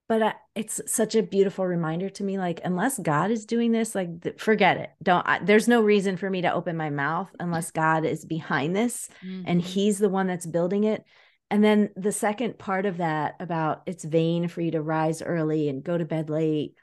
but 0.09 0.21
I, 0.21 0.33
it's 0.55 0.81
such 0.87 1.15
a 1.15 1.23
beautiful 1.23 1.65
reminder 1.65 2.09
to 2.09 2.23
me 2.23 2.37
like 2.37 2.59
unless 2.63 2.97
God 2.97 3.29
is 3.29 3.45
doing 3.45 3.71
this 3.71 3.93
like 3.93 4.21
th- 4.21 4.39
forget 4.39 4.77
it. 4.77 4.89
Don't 5.03 5.27
I, 5.27 5.39
there's 5.39 5.67
no 5.67 5.81
reason 5.81 6.17
for 6.17 6.29
me 6.29 6.41
to 6.41 6.53
open 6.53 6.75
my 6.75 6.89
mouth 6.89 7.29
unless 7.39 7.71
God 7.71 8.03
is 8.05 8.25
behind 8.25 8.75
this 8.75 9.09
mm-hmm. 9.23 9.43
and 9.45 9.61
he's 9.61 9.99
the 9.99 10.09
one 10.09 10.27
that's 10.27 10.45
building 10.45 10.85
it 10.85 11.03
and 11.51 11.63
then 11.63 11.91
the 11.95 12.11
second 12.11 12.57
part 12.57 12.85
of 12.85 12.97
that 12.97 13.35
about 13.39 13.83
it's 13.85 14.03
vain 14.03 14.47
for 14.47 14.61
you 14.61 14.71
to 14.71 14.81
rise 14.81 15.21
early 15.21 15.69
and 15.69 15.83
go 15.83 15.97
to 15.97 16.05
bed 16.05 16.29
late. 16.29 16.75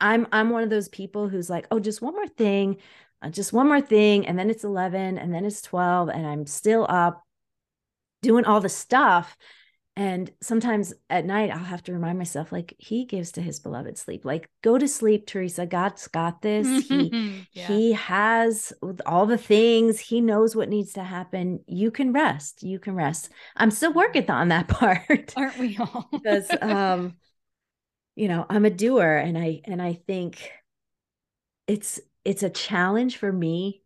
I'm 0.00 0.26
I'm 0.32 0.50
one 0.50 0.62
of 0.62 0.70
those 0.70 0.88
people 0.88 1.28
who's 1.28 1.50
like, 1.50 1.66
oh, 1.70 1.80
just 1.80 2.02
one 2.02 2.14
more 2.14 2.28
thing, 2.28 2.78
uh, 3.22 3.30
just 3.30 3.52
one 3.52 3.68
more 3.68 3.80
thing, 3.80 4.26
and 4.26 4.38
then 4.38 4.50
it's 4.50 4.64
11, 4.64 5.18
and 5.18 5.34
then 5.34 5.44
it's 5.44 5.62
12, 5.62 6.08
and 6.08 6.26
I'm 6.26 6.46
still 6.46 6.86
up 6.88 7.22
doing 8.22 8.44
all 8.44 8.60
the 8.60 8.68
stuff. 8.68 9.36
And 9.94 10.30
sometimes 10.40 10.94
at 11.10 11.26
night 11.26 11.50
i'll 11.50 11.58
have 11.58 11.82
to 11.82 11.92
remind 11.92 12.16
myself 12.16 12.50
like 12.50 12.74
he 12.78 13.04
gives 13.04 13.32
to 13.32 13.42
his 13.42 13.60
beloved 13.60 13.98
sleep. 13.98 14.24
Like 14.24 14.48
go 14.62 14.78
to 14.78 14.88
sleep 14.88 15.26
teresa. 15.26 15.66
God's 15.66 16.06
got 16.08 16.42
this. 16.42 16.88
He 16.88 17.46
yeah. 17.52 17.66
he 17.66 17.92
has 17.92 18.72
all 19.06 19.26
the 19.26 19.38
things. 19.38 20.00
He 20.00 20.20
knows 20.20 20.56
what 20.56 20.68
needs 20.68 20.94
to 20.94 21.04
happen. 21.04 21.60
You 21.66 21.90
can 21.90 22.12
rest. 22.12 22.62
You 22.62 22.78
can 22.78 22.94
rest. 22.94 23.30
I'm 23.56 23.70
still 23.70 23.92
working 23.92 24.30
on 24.30 24.48
that 24.48 24.68
part 24.68 25.34
aren't 25.36 25.58
we 25.58 25.76
all? 25.78 26.08
because 26.12 26.50
um 26.60 27.14
you 28.14 28.28
know 28.28 28.44
i'm 28.48 28.64
a 28.64 28.70
doer 28.70 29.16
and 29.16 29.38
i 29.38 29.60
and 29.64 29.80
i 29.80 29.94
think 29.94 30.50
it's 31.66 32.00
it's 32.24 32.42
a 32.42 32.50
challenge 32.50 33.16
for 33.16 33.32
me 33.32 33.82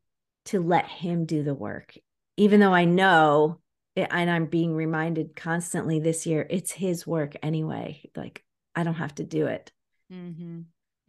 to 0.47 0.61
let 0.61 0.87
him 0.87 1.27
do 1.27 1.43
the 1.43 1.55
work 1.55 1.95
even 2.37 2.61
though 2.61 2.75
i 2.75 2.85
know 2.85 3.61
and 3.97 4.31
I'm 4.31 4.47
being 4.47 4.75
reminded 4.75 5.35
constantly 5.35 5.99
this 5.99 6.27
year, 6.27 6.47
it's 6.49 6.71
his 6.71 7.07
work 7.07 7.35
anyway. 7.43 8.03
Like 8.15 8.45
I 8.75 8.85
don't 8.85 8.95
have 8.95 9.15
to 9.17 9.25
do 9.25 9.47
it. 9.47 9.73
Mm-hmm. 10.13 10.61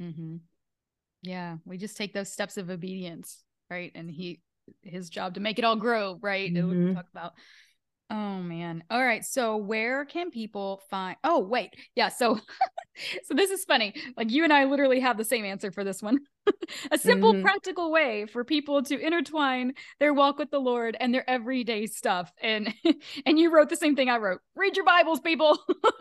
Mm-hmm. 0.01 0.35
Yeah, 1.23 1.57
we 1.65 1.77
just 1.77 1.97
take 1.97 2.13
those 2.13 2.31
steps 2.31 2.57
of 2.57 2.69
obedience, 2.69 3.43
right? 3.69 3.91
And 3.93 4.09
he, 4.09 4.41
his 4.83 5.09
job 5.09 5.33
to 5.33 5.39
make 5.39 5.59
it 5.59 5.65
all 5.65 5.75
grow, 5.75 6.17
right? 6.21 6.53
Mm-hmm. 6.53 6.95
Talk 6.95 7.07
about. 7.11 7.33
Oh 8.09 8.41
man. 8.41 8.83
All 8.89 9.03
right. 9.03 9.25
So 9.25 9.57
where 9.57 10.05
can 10.05 10.31
people 10.31 10.81
find? 10.89 11.17
Oh 11.23 11.39
wait, 11.39 11.75
yeah. 11.95 12.09
So, 12.09 12.39
so 13.23 13.33
this 13.33 13.51
is 13.51 13.65
funny. 13.65 13.93
Like 14.15 14.31
you 14.31 14.43
and 14.43 14.53
I 14.53 14.65
literally 14.65 14.99
have 15.01 15.17
the 15.17 15.25
same 15.25 15.43
answer 15.45 15.71
for 15.71 15.83
this 15.83 16.01
one. 16.01 16.19
a 16.91 16.97
simple 16.97 17.33
mm-hmm. 17.33 17.43
practical 17.43 17.91
way 17.91 18.25
for 18.25 18.43
people 18.43 18.81
to 18.83 18.97
intertwine 18.99 19.73
their 19.99 20.13
walk 20.13 20.37
with 20.37 20.49
the 20.51 20.59
lord 20.59 20.95
and 20.99 21.13
their 21.13 21.29
everyday 21.29 21.85
stuff 21.85 22.31
and 22.41 22.73
and 23.25 23.39
you 23.39 23.51
wrote 23.51 23.69
the 23.69 23.75
same 23.75 23.95
thing 23.95 24.09
i 24.09 24.17
wrote 24.17 24.39
read 24.55 24.75
your 24.75 24.85
bibles 24.85 25.19
people 25.19 25.59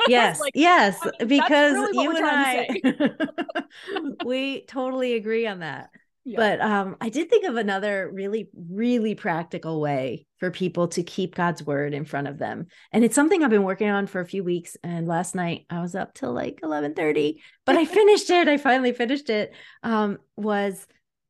yes 0.09 0.41
like, 0.41 0.53
yes 0.55 0.99
I 1.03 1.25
mean, 1.25 1.29
because 1.29 1.73
really 1.73 2.05
you 2.05 2.17
and 2.17 2.27
i 2.27 4.15
we 4.25 4.65
totally 4.67 5.15
agree 5.15 5.47
on 5.47 5.61
that 5.61 5.91
But 6.35 6.61
um, 6.61 6.97
I 7.01 7.09
did 7.09 7.31
think 7.31 7.45
of 7.45 7.57
another 7.57 8.11
really, 8.13 8.49
really 8.69 9.15
practical 9.15 9.81
way 9.81 10.27
for 10.39 10.51
people 10.51 10.89
to 10.89 11.03
keep 11.05 11.37
God's 11.37 11.63
word 11.63 11.95
in 11.95 12.05
front 12.05 12.27
of 12.27 12.39
them. 12.39 12.67
And 12.93 13.05
it's 13.05 13.15
something 13.15 13.45
I've 13.45 13.51
been 13.51 13.63
working 13.63 13.89
on 13.89 14.09
for 14.09 14.21
a 14.21 14.27
few 14.27 14.43
weeks. 14.43 14.77
And 14.83 15.07
last 15.07 15.37
night 15.37 15.67
I 15.71 15.81
was 15.81 15.95
up 15.95 16.15
till 16.15 16.33
like 16.33 16.59
1130, 16.63 17.41
but 17.65 17.77
I 17.77 17.85
finished 17.85 18.29
it. 18.31 18.49
I 18.49 18.57
finally 18.57 18.93
finished 18.93 19.31
it. 19.31 19.55
Um, 19.85 20.19
was 20.37 20.87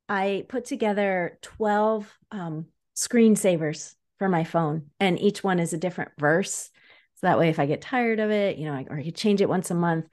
I 0.08 0.46
put 0.48 0.64
together 0.64 1.38
12 1.42 2.10
um, 2.30 2.66
screensavers 2.96 3.94
for 4.18 4.28
my 4.28 4.44
phone, 4.44 4.86
and 4.98 5.20
each 5.20 5.44
one 5.44 5.58
is 5.58 5.72
a 5.72 5.78
different 5.78 6.12
verse. 6.18 6.70
So 7.16 7.26
that 7.26 7.38
way, 7.38 7.48
if 7.48 7.58
I 7.58 7.66
get 7.66 7.82
tired 7.82 8.20
of 8.20 8.30
it, 8.30 8.56
you 8.56 8.66
know, 8.66 8.72
I, 8.72 8.86
or 8.88 8.98
I 8.98 9.02
could 9.02 9.16
change 9.16 9.40
it 9.40 9.48
once 9.48 9.70
a 9.70 9.74
month. 9.74 10.06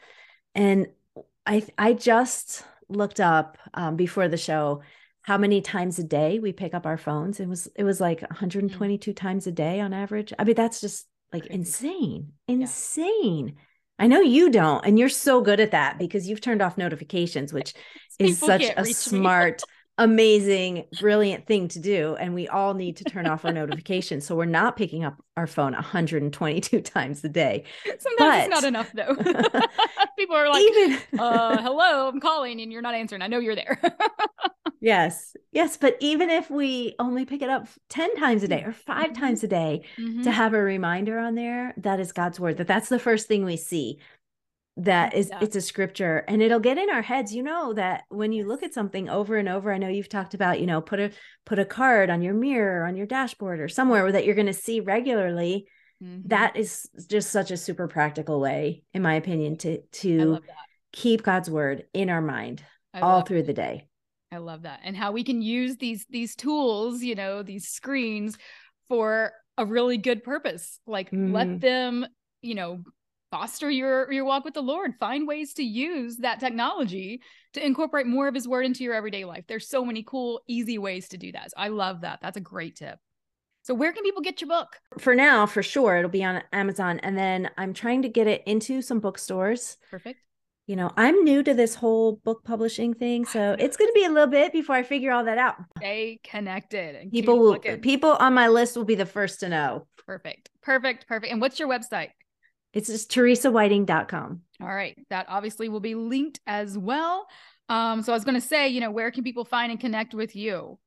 And 0.56 0.88
I, 1.46 1.64
I 1.78 1.94
just 1.94 2.64
looked 2.96 3.20
up 3.20 3.58
um, 3.74 3.96
before 3.96 4.28
the 4.28 4.38
show 4.38 4.82
how 5.24 5.38
many 5.38 5.62
times 5.62 5.98
a 6.00 6.04
day 6.04 6.40
we 6.40 6.52
pick 6.52 6.74
up 6.74 6.86
our 6.86 6.98
phones. 6.98 7.40
It 7.40 7.48
was 7.48 7.68
it 7.76 7.84
was 7.84 8.00
like 8.00 8.22
122 8.22 9.12
mm. 9.12 9.16
times 9.16 9.48
a 9.48 9.52
day 9.52 9.80
on 9.80 9.94
average. 9.94 10.34
I 10.38 10.44
mean, 10.44 10.56
that's 10.56 10.82
just 10.82 11.08
like 11.32 11.48
insane, 11.48 12.34
insane. 12.48 13.48
Yeah. 13.48 13.64
I 14.00 14.08
know 14.08 14.22
you 14.22 14.50
don't, 14.50 14.86
and 14.86 15.00
you're 15.00 15.10
so 15.10 15.42
good 15.42 15.60
at 15.60 15.72
that 15.72 15.98
because 15.98 16.28
you've 16.28 16.42
turned 16.42 16.62
off 16.62 16.78
notifications, 16.78 17.54
which 17.54 17.74
is 18.20 18.38
such 18.38 18.66
a 18.76 18.86
smart 18.86 19.64
amazing, 19.98 20.86
brilliant 21.00 21.46
thing 21.46 21.68
to 21.70 21.80
do. 21.80 22.16
And 22.16 22.34
we 22.34 22.48
all 22.48 22.74
need 22.74 22.98
to 22.98 23.04
turn 23.04 23.28
off 23.28 23.46
our 23.46 23.54
notifications. 23.54 24.26
So 24.26 24.36
we're 24.36 24.46
not 24.46 24.76
picking 24.76 25.04
up 25.04 25.22
our 25.38 25.48
phone 25.48 25.74
122 25.74 26.82
times 26.82 27.24
a 27.24 27.30
day. 27.30 27.64
Sometimes 27.86 28.18
but... 28.18 28.40
it's 28.40 28.50
not 28.50 28.64
enough 28.64 28.92
though. 28.94 29.16
People 30.18 30.36
are 30.36 30.50
like, 30.50 30.64
Even... 30.64 31.00
uh, 31.20 31.62
hello, 31.62 32.08
I'm 32.08 32.20
calling 32.20 32.62
and 32.62 32.72
you're 32.72 32.82
not 32.82 32.96
answering. 32.96 33.22
I 33.22 33.28
know 33.28 33.40
you're 33.40 33.56
there. 33.56 33.80
yes. 34.82 35.36
Yes. 35.52 35.78
But 35.78 35.98
even 36.00 36.30
if 36.30 36.50
we 36.50 36.96
only 36.98 37.26
pick 37.26 37.42
it 37.42 37.50
up 37.50 37.68
10 37.90 38.16
times 38.16 38.44
a 38.44 38.48
day 38.48 38.64
or 38.64 38.72
5 38.72 39.06
mm-hmm. 39.06 39.14
times 39.14 39.44
a 39.44 39.48
day 39.48 39.84
mm-hmm. 39.98 40.24
to 40.24 40.32
have 40.32 40.54
a 40.54 40.62
reminder 40.62 41.20
on 41.20 41.36
there, 41.36 41.74
that 41.78 42.00
is 42.00 42.12
God's 42.12 42.40
word, 42.40 42.58
that 42.58 42.68
that's 42.68 42.90
the 42.90 43.00
first 43.00 43.28
thing 43.28 43.46
we 43.46 43.58
see 43.58 44.00
that 44.76 45.14
is 45.14 45.30
yeah. 45.30 45.40
it's 45.42 45.56
a 45.56 45.62
scripture 45.62 46.26
and 46.28 46.42
it'll 46.42 46.60
get 46.60 46.80
in 46.80 46.90
our 46.90 47.04
heads 47.04 47.34
you 47.34 47.44
know 47.44 47.74
that 47.74 48.04
when 48.10 48.32
you 48.32 48.48
look 48.48 48.64
at 48.64 48.74
something 48.74 49.08
over 49.08 49.38
and 49.38 49.48
over 49.48 49.72
i 49.72 49.78
know 49.78 49.88
you've 49.88 50.10
talked 50.10 50.34
about 50.34 50.60
you 50.60 50.66
know 50.66 50.82
put 50.82 51.00
a 51.00 51.12
put 51.46 51.60
a 51.60 51.66
card 51.66 52.10
on 52.10 52.24
your 52.24 52.34
mirror 52.34 52.86
on 52.86 52.96
your 52.96 53.06
dashboard 53.06 53.60
or 53.60 53.68
somewhere 53.68 54.12
that 54.12 54.26
you're 54.26 54.36
going 54.36 54.48
to 54.48 54.54
see 54.54 54.80
regularly 54.80 55.68
mm-hmm. 56.04 56.28
that 56.28 56.56
is 56.56 56.90
just 57.08 57.30
such 57.30 57.52
a 57.52 57.58
super 57.58 57.88
practical 57.88 58.40
way 58.40 58.82
in 58.94 59.02
my 59.04 59.14
opinion 59.14 59.58
to 59.58 59.80
to 59.92 60.40
keep 60.92 61.22
god's 61.22 61.52
word 61.52 61.84
in 61.94 62.10
our 62.10 62.22
mind 62.22 62.64
all 62.96 63.22
through 63.22 63.44
the 63.44 63.54
day 63.54 63.88
i 64.32 64.38
love 64.38 64.64
that 64.64 64.80
and 64.84 64.98
how 64.98 65.12
we 65.12 65.24
can 65.24 65.42
use 65.42 65.78
these 65.78 66.06
these 66.10 66.36
tools 66.36 67.04
you 67.04 67.14
know 67.14 67.44
these 67.44 67.68
screens 67.68 68.38
for 68.88 69.32
a 69.60 69.66
really 69.66 69.98
good 69.98 70.24
purpose 70.24 70.80
like 70.88 71.12
mm-hmm. 71.12 71.32
let 71.32 71.62
them 71.62 72.08
you 72.42 72.56
know 72.56 72.84
foster 73.34 73.72
your 73.72 74.12
your 74.12 74.26
walk 74.26 74.46
with 74.46 74.54
the 74.54 74.62
lord. 74.62 74.94
Find 75.00 75.28
ways 75.28 75.56
to 75.56 75.64
use 75.64 76.18
that 76.18 76.40
technology 76.40 77.20
to 77.54 77.66
incorporate 77.66 78.06
more 78.06 78.28
of 78.28 78.36
his 78.36 78.48
word 78.48 78.64
into 78.64 78.84
your 78.84 78.94
everyday 78.94 79.26
life. 79.26 79.46
There's 79.48 79.68
so 79.68 79.84
many 79.84 80.04
cool 80.04 80.42
easy 80.48 80.78
ways 80.78 81.10
to 81.10 81.18
do 81.18 81.32
that. 81.32 81.50
So 81.50 81.56
i 81.58 81.70
love 81.70 82.02
that. 82.02 82.20
That's 82.22 82.38
a 82.38 82.42
great 82.42 82.76
tip. 82.76 83.00
So 83.64 83.74
where 83.74 83.92
can 83.92 84.04
people 84.04 84.22
get 84.22 84.40
your 84.40 84.50
book? 84.50 84.78
For 85.00 85.16
now 85.16 85.48
for 85.48 85.64
sure 85.64 85.98
it'll 85.98 86.12
be 86.12 86.24
on 86.24 86.44
amazon. 86.54 87.00
And 87.00 87.18
then 87.18 87.50
i'm 87.58 87.74
trying 87.74 88.04
to 88.04 88.08
get 88.10 88.28
it 88.28 88.44
into 88.46 88.84
some 88.84 89.00
bookstores. 89.00 89.78
Perfect. 89.90 90.20
You 90.68 90.76
know 90.76 90.92
i'm 90.96 91.24
new 91.24 91.42
to 91.42 91.56
this 91.56 91.74
whole 91.74 92.22
book 92.24 92.44
publishing 92.44 92.94
thing 92.94 93.26
so 93.26 93.56
it's 93.58 93.78
going 93.78 93.90
to 93.90 93.94
be 93.96 94.06
a 94.06 94.10
little 94.10 94.30
bit 94.30 94.54
before 94.54 94.76
i 94.76 94.84
figure 94.84 95.12
all 95.12 95.24
that 95.24 95.40
out. 95.40 95.56
Stay 95.80 96.20
connected 96.24 96.98
and 96.98 97.12
people 97.12 97.40
will 97.40 97.54
looking. 97.54 97.82
people 97.82 98.12
on 98.12 98.36
my 98.36 98.48
list 98.48 98.78
will 98.78 98.86
be 98.86 98.96
the 98.96 99.08
first 99.08 99.40
to 99.40 99.50
know. 99.50 99.88
Perfect. 100.06 100.52
Perfect. 100.62 101.08
Perfect. 101.08 101.32
And 101.32 101.42
what's 101.42 101.58
your 101.58 101.68
website 101.68 102.10
it's 102.74 102.88
just 102.88 103.12
teresawhiting.com. 103.12 104.42
All 104.62 104.68
right. 104.68 104.98
That 105.10 105.28
obviously 105.30 105.70
will 105.70 105.80
be 105.80 105.96
linked 105.96 106.40
as 106.48 106.78
well. 106.78 107.28
Um, 107.70 108.02
so 108.02 108.12
I 108.12 108.16
was 108.16 108.26
going 108.26 108.40
to 108.40 108.46
say, 108.46 108.68
you 108.68 108.82
know, 108.82 108.92
where 108.92 109.12
can 109.12 109.24
people 109.24 109.46
find 109.46 109.72
and 109.72 109.80
connect 109.80 110.14
with 110.14 110.36
you? 110.36 110.80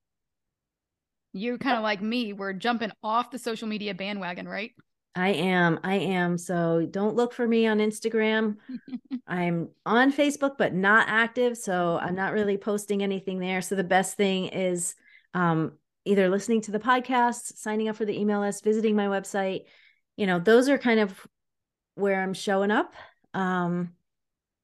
You're 1.32 1.59
kind 1.59 1.76
of 1.76 1.82
like 1.82 2.03
me. 2.03 2.32
We're 2.32 2.53
jumping 2.53 2.91
off 3.03 3.30
the 3.30 3.39
social 3.39 3.68
media 3.68 3.95
bandwagon, 3.95 4.49
right? 4.49 4.72
I 5.14 5.30
am. 5.30 5.80
I 5.82 5.95
am. 5.95 6.37
So 6.37 6.87
don't 6.91 7.16
look 7.16 7.32
for 7.32 7.47
me 7.47 7.66
on 7.66 7.78
Instagram. 7.78 8.57
I'm 9.26 9.70
on 9.87 10.12
Facebook, 10.12 10.59
but 10.59 10.74
not 10.74 11.09
active. 11.09 11.57
So 11.57 11.99
I'm 12.01 12.14
not 12.14 12.32
really 12.32 12.59
posting 12.59 13.03
anything 13.03 13.39
there. 13.39 13.62
So 13.62 13.74
the 13.74 13.84
best 13.84 14.16
thing 14.16 14.47
is 14.47 14.95
um, 15.34 15.72
either 16.05 16.28
listening 16.28 16.61
to 16.62 16.70
the 16.70 16.78
podcast, 16.78 17.57
signing 17.57 17.89
up 17.89 17.97
for 17.97 18.05
the 18.05 18.18
email 18.18 18.41
list, 18.41 18.64
visiting 18.64 18.95
my 18.95 19.07
website. 19.07 19.62
You 20.16 20.26
know, 20.26 20.39
those 20.39 20.68
are 20.68 20.78
kind 20.78 21.01
of 21.01 21.26
where 21.97 22.23
I'm 22.23 22.35
showing 22.35 22.71
up. 22.71 22.95
Um, 23.35 23.93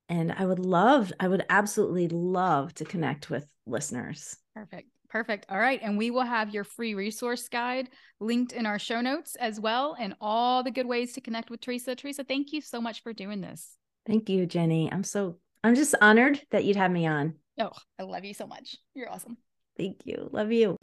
and 0.09 0.33
I 0.33 0.47
would 0.47 0.59
love, 0.59 1.13
I 1.19 1.27
would 1.29 1.45
absolutely 1.49 2.09
love 2.09 2.73
to 2.75 2.85
connect 2.85 3.29
with 3.29 3.47
listeners. 3.67 4.37
Perfect. 4.55 4.89
Perfect. 5.09 5.47
All 5.51 5.59
right. 5.59 5.81
And 5.83 5.99
we 5.99 6.11
will 6.11 6.23
have 6.23 6.55
your 6.55 6.65
free 6.65 6.95
resource 6.95 7.49
guide 7.49 7.91
linked 8.19 8.53
in 8.53 8.65
our 8.65 8.79
show 8.79 9.01
notes 9.03 9.37
as 9.37 9.61
well, 9.61 9.95
and 9.99 10.15
all 10.21 10.63
the 10.63 10.71
good 10.71 10.87
ways 10.87 11.13
to 11.15 11.21
connect 11.21 11.51
with 11.51 11.61
Teresa. 11.61 11.95
Teresa, 11.95 12.25
thank 12.25 12.53
you 12.53 12.63
so 12.63 12.81
much 12.81 13.03
for 13.03 13.13
doing 13.13 13.43
this. 13.43 13.77
Thank 14.07 14.31
you, 14.31 14.47
Jenny. 14.47 14.91
I'm 14.91 15.05
so, 15.05 15.39
I'm 15.63 15.75
just 15.75 15.95
honored 16.01 16.41
that 16.51 16.65
you'd 16.65 16.77
have 16.77 16.91
me 16.91 17.07
on. 17.07 17.35
Oh, 17.61 17.73
I 17.99 18.05
love 18.05 18.25
you 18.25 18.33
so 18.33 18.47
much. 18.47 18.77
You're 18.95 19.11
awesome. 19.11 19.37
Thank 19.77 20.07
you. 20.07 20.31
Love 20.33 20.51
you. 20.51 20.77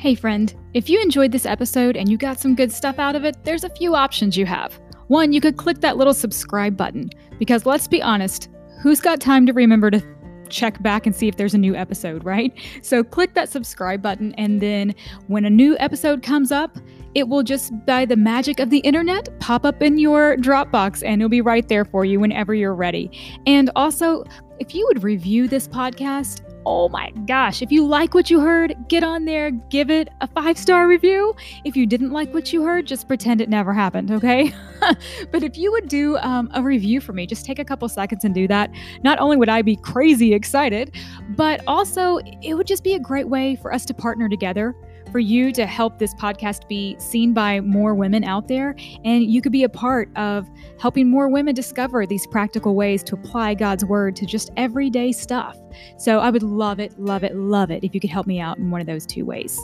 Hey, 0.00 0.14
friend, 0.14 0.54
if 0.72 0.88
you 0.88 0.98
enjoyed 0.98 1.30
this 1.30 1.44
episode 1.44 1.94
and 1.94 2.08
you 2.08 2.16
got 2.16 2.40
some 2.40 2.54
good 2.54 2.72
stuff 2.72 2.98
out 2.98 3.16
of 3.16 3.26
it, 3.26 3.36
there's 3.44 3.64
a 3.64 3.68
few 3.68 3.94
options 3.94 4.34
you 4.34 4.46
have. 4.46 4.80
One, 5.08 5.30
you 5.34 5.42
could 5.42 5.58
click 5.58 5.82
that 5.82 5.98
little 5.98 6.14
subscribe 6.14 6.74
button, 6.74 7.10
because 7.38 7.66
let's 7.66 7.86
be 7.86 8.00
honest, 8.00 8.48
who's 8.80 8.98
got 8.98 9.20
time 9.20 9.44
to 9.44 9.52
remember 9.52 9.90
to 9.90 10.02
check 10.48 10.82
back 10.82 11.04
and 11.04 11.14
see 11.14 11.28
if 11.28 11.36
there's 11.36 11.52
a 11.52 11.58
new 11.58 11.76
episode, 11.76 12.24
right? 12.24 12.50
So 12.82 13.04
click 13.04 13.34
that 13.34 13.50
subscribe 13.50 14.00
button, 14.00 14.34
and 14.38 14.62
then 14.62 14.94
when 15.26 15.44
a 15.44 15.50
new 15.50 15.76
episode 15.78 16.22
comes 16.22 16.50
up, 16.50 16.78
it 17.14 17.28
will 17.28 17.42
just, 17.42 17.70
by 17.84 18.06
the 18.06 18.16
magic 18.16 18.58
of 18.58 18.70
the 18.70 18.78
internet, 18.78 19.28
pop 19.38 19.66
up 19.66 19.82
in 19.82 19.98
your 19.98 20.34
Dropbox 20.38 21.02
and 21.04 21.20
it'll 21.20 21.28
be 21.28 21.42
right 21.42 21.68
there 21.68 21.84
for 21.84 22.06
you 22.06 22.20
whenever 22.20 22.54
you're 22.54 22.74
ready. 22.74 23.10
And 23.46 23.68
also, 23.76 24.24
if 24.60 24.74
you 24.74 24.86
would 24.86 25.02
review 25.02 25.46
this 25.46 25.68
podcast, 25.68 26.40
oh 26.66 26.88
my 26.88 27.10
gosh, 27.26 27.62
if 27.62 27.72
you 27.72 27.86
like 27.86 28.14
what 28.14 28.30
you 28.30 28.40
heard, 28.40 28.74
get 28.88 29.02
on 29.02 29.24
there, 29.24 29.50
give 29.50 29.90
it 29.90 30.08
a 30.20 30.26
five 30.26 30.58
star 30.58 30.86
review. 30.86 31.34
If 31.64 31.76
you 31.76 31.86
didn't 31.86 32.10
like 32.10 32.32
what 32.34 32.52
you 32.52 32.62
heard, 32.62 32.86
just 32.86 33.08
pretend 33.08 33.40
it 33.40 33.48
never 33.48 33.72
happened, 33.72 34.10
okay? 34.10 34.52
but 35.30 35.42
if 35.42 35.56
you 35.56 35.70
would 35.72 35.88
do 35.88 36.16
um, 36.18 36.50
a 36.54 36.62
review 36.62 37.00
for 37.00 37.12
me, 37.12 37.26
just 37.26 37.44
take 37.44 37.58
a 37.58 37.64
couple 37.64 37.88
seconds 37.88 38.24
and 38.24 38.34
do 38.34 38.46
that. 38.48 38.70
Not 39.02 39.18
only 39.18 39.36
would 39.36 39.48
I 39.48 39.62
be 39.62 39.76
crazy 39.76 40.34
excited, 40.34 40.94
but 41.30 41.62
also 41.66 42.18
it 42.42 42.54
would 42.54 42.66
just 42.66 42.84
be 42.84 42.94
a 42.94 43.00
great 43.00 43.28
way 43.28 43.56
for 43.56 43.72
us 43.72 43.84
to 43.86 43.94
partner 43.94 44.28
together 44.28 44.74
for 45.10 45.18
you 45.18 45.52
to 45.52 45.66
help 45.66 45.98
this 45.98 46.14
podcast 46.14 46.68
be 46.68 46.96
seen 46.98 47.32
by 47.32 47.60
more 47.60 47.94
women 47.94 48.24
out 48.24 48.48
there. 48.48 48.74
And 49.04 49.24
you 49.24 49.42
could 49.42 49.52
be 49.52 49.64
a 49.64 49.68
part 49.68 50.08
of 50.16 50.48
helping 50.78 51.08
more 51.10 51.28
women 51.28 51.54
discover 51.54 52.06
these 52.06 52.26
practical 52.26 52.74
ways 52.74 53.02
to 53.04 53.14
apply 53.14 53.54
God's 53.54 53.84
word 53.84 54.16
to 54.16 54.26
just 54.26 54.50
everyday 54.56 55.12
stuff. 55.12 55.58
So 55.98 56.20
I 56.20 56.30
would 56.30 56.42
love 56.42 56.80
it, 56.80 56.98
love 56.98 57.24
it, 57.24 57.34
love 57.36 57.70
it 57.70 57.84
if 57.84 57.94
you 57.94 58.00
could 58.00 58.10
help 58.10 58.26
me 58.26 58.40
out 58.40 58.58
in 58.58 58.70
one 58.70 58.80
of 58.80 58.86
those 58.86 59.06
two 59.06 59.24
ways. 59.24 59.60